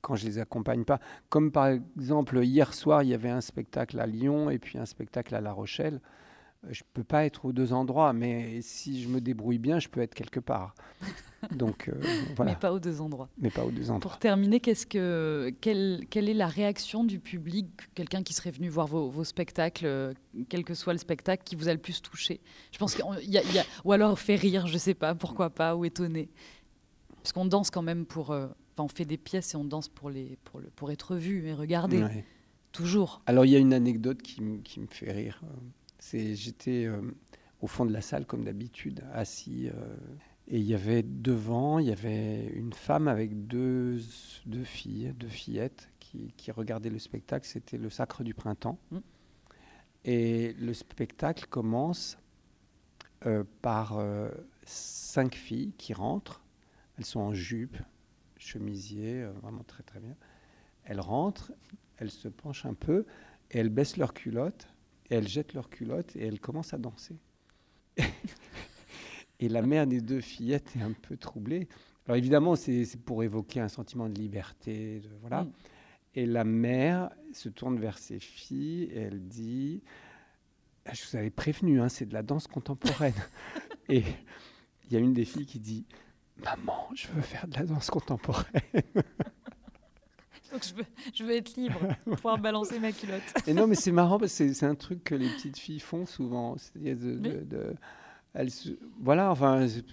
quand 0.00 0.16
je 0.16 0.26
les 0.26 0.38
accompagne 0.38 0.84
pas, 0.84 1.00
comme 1.28 1.52
par 1.52 1.68
exemple 1.68 2.42
hier 2.42 2.74
soir, 2.74 3.02
il 3.02 3.10
y 3.10 3.14
avait 3.14 3.30
un 3.30 3.40
spectacle 3.40 4.00
à 4.00 4.06
Lyon 4.06 4.50
et 4.50 4.58
puis 4.58 4.78
un 4.78 4.86
spectacle 4.86 5.34
à 5.34 5.40
La 5.40 5.52
Rochelle. 5.52 6.00
Je 6.70 6.82
peux 6.94 7.04
pas 7.04 7.26
être 7.26 7.44
aux 7.44 7.52
deux 7.52 7.74
endroits, 7.74 8.14
mais 8.14 8.62
si 8.62 9.02
je 9.02 9.08
me 9.08 9.20
débrouille 9.20 9.58
bien, 9.58 9.78
je 9.78 9.88
peux 9.88 10.00
être 10.00 10.14
quelque 10.14 10.40
part. 10.40 10.74
Donc 11.52 11.88
euh, 11.88 11.94
voilà. 12.36 12.52
Mais 12.52 12.58
pas 12.58 12.72
aux 12.72 12.78
deux 12.78 13.00
endroits. 13.00 13.28
Mais 13.38 13.50
pas 13.50 13.64
aux 13.64 13.70
deux 13.70 13.90
endroits. 13.90 14.00
Pour 14.00 14.18
terminer, 14.18 14.60
qu'est-ce 14.60 14.86
que 14.86 15.52
quelle, 15.60 16.06
quelle, 16.10 16.28
est 16.28 16.34
la 16.34 16.46
réaction 16.46 17.04
du 17.04 17.18
public, 17.20 17.66
quelqu'un 17.94 18.22
qui 18.22 18.32
serait 18.34 18.50
venu 18.50 18.68
voir 18.68 18.86
vos, 18.86 19.08
vos, 19.10 19.24
spectacles, 19.24 20.14
quel 20.48 20.64
que 20.64 20.74
soit 20.74 20.92
le 20.92 20.98
spectacle, 20.98 21.42
qui 21.44 21.56
vous 21.56 21.68
a 21.68 21.72
le 21.72 21.80
plus 21.80 22.02
touché? 22.02 22.40
Je 22.72 22.78
pense 22.78 22.94
qu'il 22.94 23.04
y, 23.22 23.32
y, 23.32 23.58
a 23.58 23.64
ou 23.84 23.92
alors 23.92 24.18
fait 24.18 24.36
rire, 24.36 24.66
je 24.66 24.78
sais 24.78 24.94
pas, 24.94 25.14
pourquoi 25.14 25.50
pas, 25.50 25.76
ou 25.76 25.84
étonné. 25.84 26.28
Parce 27.16 27.32
qu'on 27.32 27.46
danse 27.46 27.70
quand 27.70 27.82
même 27.82 28.04
pour. 28.06 28.30
euh, 28.30 28.48
on 28.76 28.88
fait 28.88 29.04
des 29.04 29.16
pièces 29.18 29.54
et 29.54 29.56
on 29.56 29.64
danse 29.64 29.88
pour, 29.88 30.10
les, 30.10 30.36
pour, 30.44 30.58
le, 30.60 30.66
pour 30.74 30.90
être 30.90 31.14
vu 31.16 31.46
et 31.46 31.54
regardé. 31.54 32.02
Ouais. 32.02 32.24
Toujours. 32.72 33.22
Alors 33.26 33.44
il 33.44 33.52
y 33.52 33.56
a 33.56 33.60
une 33.60 33.72
anecdote 33.72 34.20
qui, 34.20 34.42
me- 34.42 34.58
qui 34.58 34.80
me 34.80 34.88
fait 34.88 35.12
rire. 35.12 35.40
Euh, 35.44 35.46
C'est 36.00 36.34
j'étais 36.34 36.84
euh, 36.86 37.00
au 37.60 37.68
fond 37.68 37.86
de 37.86 37.92
la 37.92 38.00
salle 38.00 38.26
comme 38.26 38.42
d'habitude, 38.44 39.04
assis, 39.12 39.68
euh, 39.68 39.96
et 40.48 40.58
il 40.58 40.64
y 40.64 40.74
avait 40.74 41.02
devant, 41.02 41.78
il 41.78 41.86
y 41.86 41.92
avait 41.92 42.46
une 42.48 42.72
femme 42.72 43.08
avec 43.08 43.46
deux, 43.46 43.98
deux 44.46 44.64
filles, 44.64 45.14
deux 45.16 45.28
fillettes 45.28 45.90
qui, 46.00 46.32
qui 46.36 46.50
regardaient 46.52 46.90
le 46.90 46.98
spectacle. 46.98 47.46
C'était 47.46 47.78
le 47.78 47.90
Sacre 47.90 48.24
du 48.24 48.34
printemps, 48.34 48.78
Mm. 48.90 48.98
et 50.04 50.52
le 50.54 50.74
spectacle 50.74 51.46
commence 51.48 52.18
euh, 53.26 53.44
par 53.62 53.98
euh, 53.98 54.30
cinq 54.64 55.34
filles 55.34 55.72
qui 55.78 55.94
rentrent. 55.94 56.42
Elles 56.98 57.06
sont 57.06 57.20
en 57.20 57.32
jupe, 57.34 57.78
chemisier, 58.36 59.22
euh, 59.22 59.32
vraiment 59.32 59.64
très 59.64 59.82
très 59.82 60.00
bien. 60.00 60.16
Elles 60.84 61.00
rentrent, 61.00 61.52
elles 61.96 62.10
se 62.10 62.28
penchent 62.28 62.66
un 62.66 62.74
peu 62.74 63.06
et 63.50 63.58
elles 63.58 63.70
baissent 63.70 63.96
leurs 63.96 64.12
culottes 64.14 64.68
et 65.10 65.14
elles 65.14 65.28
jettent 65.28 65.54
leurs 65.54 65.70
culottes 65.70 66.14
et 66.16 66.26
elles 66.26 66.40
commencent 66.40 66.74
à 66.74 66.78
danser. 66.78 67.18
et 69.40 69.48
la 69.48 69.62
mère 69.62 69.86
des 69.86 70.00
deux 70.00 70.20
fillettes 70.20 70.74
est 70.76 70.82
un 70.82 70.92
peu 70.92 71.16
troublée. 71.16 71.68
Alors 72.06 72.16
évidemment, 72.16 72.54
c'est 72.56 72.84
c'est 72.84 73.00
pour 73.00 73.22
évoquer 73.22 73.60
un 73.60 73.68
sentiment 73.68 74.08
de 74.08 74.14
liberté, 74.18 75.00
de- 75.00 75.08
voilà. 75.20 75.44
Mm. 75.44 75.52
Et 76.16 76.26
la 76.26 76.44
mère 76.44 77.10
se 77.32 77.48
tourne 77.48 77.78
vers 77.80 77.98
ses 77.98 78.20
filles 78.20 78.84
et 78.92 78.98
elle 79.00 79.26
dit 79.26 79.82
Ah, 80.86 80.92
Je 80.94 81.02
vous 81.08 81.16
avais 81.16 81.30
prévenu, 81.30 81.80
hein, 81.80 81.88
c'est 81.88 82.06
de 82.06 82.14
la 82.14 82.22
danse 82.22 82.46
contemporaine. 82.46 83.14
et 83.88 84.02
il 84.86 84.92
y 84.92 84.96
a 84.96 85.00
une 85.00 85.12
des 85.14 85.24
filles 85.24 85.46
qui 85.46 85.58
dit 85.58 85.84
Maman, 86.44 86.88
je 86.94 87.08
veux 87.08 87.22
faire 87.22 87.46
de 87.48 87.54
la 87.54 87.64
danse 87.64 87.90
contemporaine. 87.90 88.44
Donc 90.52 90.62
je 90.64 90.74
veux, 90.74 90.84
je 91.12 91.24
veux 91.24 91.32
être 91.32 91.56
libre, 91.56 91.80
pouvoir 92.04 92.38
balancer 92.38 92.78
ma 92.78 92.92
culotte. 92.92 93.22
Et 93.48 93.54
non, 93.54 93.66
mais 93.66 93.74
c'est 93.74 93.90
marrant 93.90 94.18
parce 94.18 94.30
que 94.32 94.36
c'est- 94.48 94.54
c'est 94.54 94.66
un 94.66 94.74
truc 94.76 95.02
que 95.02 95.14
les 95.16 95.28
petites 95.28 95.58
filles 95.58 95.80
font 95.80 96.06
souvent. 96.06 96.56
C'est-à-dire 96.58 96.96
de, 96.96 97.14
de- 97.16 97.28
Oui. 97.40 97.44
de- 97.46 97.74
elles 98.34 98.50
se- 98.50 98.78
voilà, 99.00 99.30
enfin, 99.30 99.66
c'est- 99.68 99.84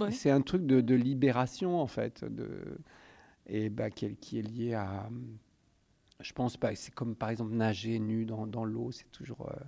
Ouais. 0.00 0.10
c'est 0.12 0.30
un 0.30 0.40
truc 0.40 0.66
de, 0.66 0.80
de 0.80 0.94
libération 0.94 1.80
en 1.80 1.86
fait, 1.86 2.24
de, 2.24 2.48
et 3.46 3.68
bah, 3.68 3.90
qui, 3.90 4.06
est, 4.06 4.14
qui 4.14 4.38
est 4.38 4.42
lié 4.42 4.74
à, 4.74 5.08
je 6.20 6.32
pense 6.32 6.56
pas, 6.56 6.74
c'est 6.74 6.94
comme 6.94 7.14
par 7.14 7.30
exemple 7.30 7.52
nager 7.54 7.98
nu 7.98 8.24
dans, 8.24 8.46
dans 8.46 8.64
l'eau, 8.64 8.92
c'est 8.92 9.10
toujours 9.12 9.48
euh, 9.50 9.60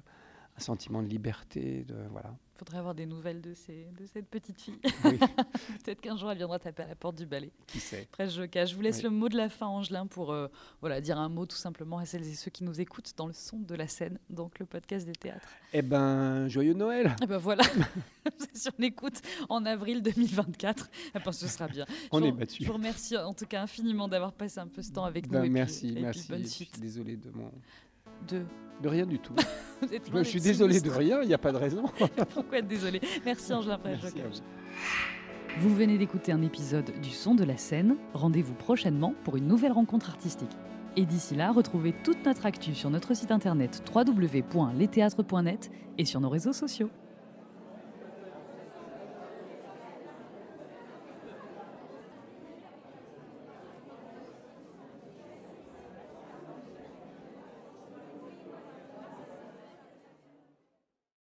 un 0.57 0.61
sentiment 0.61 1.03
de 1.03 1.09
liberté, 1.09 1.83
de 1.85 1.95
voilà. 2.11 2.37
faudrait 2.59 2.77
avoir 2.79 2.95
des 2.95 3.07
nouvelles 3.07 3.41
de, 3.41 3.55
ces, 3.55 3.87
de 3.99 4.05
cette 4.07 4.29
petite 4.29 4.61
fille. 4.61 4.79
Oui, 5.05 5.19
Peut-être 5.85 6.01
qu'un 6.03 6.17
jour 6.17 6.31
elle 6.31 6.37
viendra 6.37 6.59
taper 6.59 6.83
à 6.83 6.89
la 6.89 6.95
porte 6.95 7.17
du 7.17 7.25
ballet. 7.27 7.51
qui 7.67 7.81
sait. 7.81 8.07
Après, 8.13 8.29
je 8.29 8.75
vous 8.75 8.83
laisse 8.83 8.99
Oui. 8.99 9.03
le 9.05 9.11
mot 9.11 9.29
de 9.31 9.37
la 9.37 9.49
fin, 9.49 9.67
Angelin, 9.67 10.07
pour 10.07 10.31
euh, 10.33 10.49
voilà, 10.83 11.01
dire 11.01 11.19
un 11.19 11.31
mot 11.31 11.47
tout 11.47 11.57
simplement 11.57 11.97
à 11.99 12.05
celles 12.05 12.29
et 12.29 12.35
ceux 12.35 12.51
qui 12.51 12.65
nous 12.65 12.81
écoutent 12.83 13.13
dans 13.17 13.27
le 13.27 13.33
son 13.33 13.59
de 13.61 13.75
la 13.75 13.89
scène, 13.89 14.19
donc 14.29 14.59
le 14.59 14.67
podcast 14.67 15.07
des 15.07 15.13
théâtres. 15.15 15.49
Eh 15.73 15.81
ben, 15.81 16.47
joyeux 16.49 16.75
Noël. 16.75 17.17
Et 17.23 17.27
ben 17.27 17.39
voilà, 17.39 17.65
si 18.53 18.69
on 18.79 18.83
écoute 18.83 19.23
en 19.49 19.65
avril 19.65 20.03
2024, 20.03 20.91
eh 21.15 21.19
ben, 21.19 21.33
ce 21.33 21.49
sera 21.49 21.67
bien. 21.67 21.87
On 22.11 22.21
je 22.21 22.27
est 22.27 22.33
battu. 22.33 22.63
Je 22.63 22.67
vous 22.69 22.75
remercie 22.75 23.17
en 23.17 23.33
tout 23.33 23.47
cas 23.47 23.63
infiniment 23.63 24.07
d'avoir 24.07 24.35
passé 24.35 24.61
un 24.61 24.69
peu 24.69 24.83
ce 24.83 24.93
temps 24.93 25.05
avec 25.07 25.29
Ben, 25.29 25.39
nous. 25.39 25.45
et 25.45 25.49
puis- 25.49 25.51
merci, 25.55 25.89
et 25.89 25.93
puis 25.95 26.03
merci. 26.03 26.29
bonne 26.29 26.43
Je 26.43 26.47
suis 26.47 26.65
suite. 26.67 26.79
désolé 26.79 27.17
de 27.17 27.31
mon, 27.31 27.51
De... 28.29 28.43
de 28.83 28.89
rien 28.89 29.07
du 29.07 29.19
tout. 29.19 29.35
Je 30.15 30.23
suis 30.23 30.41
désolé 30.41 30.81
de 30.81 30.91
rien. 30.91 31.23
Il 31.23 31.29
n'y 31.29 31.35
a 31.35 31.39
pas 31.39 31.53
de 31.53 31.57
raison. 31.59 31.85
Pourquoi 32.35 32.59
être 32.59 32.69
désolé 32.69 33.01
Merci 33.25 33.53
Angelin 33.53 33.79
Merci 33.85 34.07
à 34.07 34.11
Frère-Jocage. 34.11 34.43
vous. 35.57 35.69
Vous 35.69 35.75
venez 35.75 35.99
d'écouter 35.99 36.33
un 36.33 36.43
épisode 36.43 36.91
du 37.03 37.11
Son 37.11 37.35
de 37.35 37.45
la 37.45 37.57
scène. 37.57 37.97
Rendez-vous 38.15 38.55
prochainement 38.55 39.15
pour 39.25 39.37
une 39.37 39.47
nouvelle 39.47 39.73
rencontre 39.73 40.09
artistique. 40.09 40.57
Et 40.97 41.05
d'ici 41.07 41.35
là, 41.35 41.53
retrouvez 41.53 41.93
toute 42.05 42.25
notre 42.25 42.47
actu 42.47 42.75
sur 42.75 42.91
notre 42.91 43.15
site 43.15 43.31
internet 43.31 43.83
www.letheatre.net 43.95 45.71
et 45.99 46.05
sur 46.05 46.21
nos 46.21 46.29
réseaux 46.29 46.53
sociaux. 46.53 46.91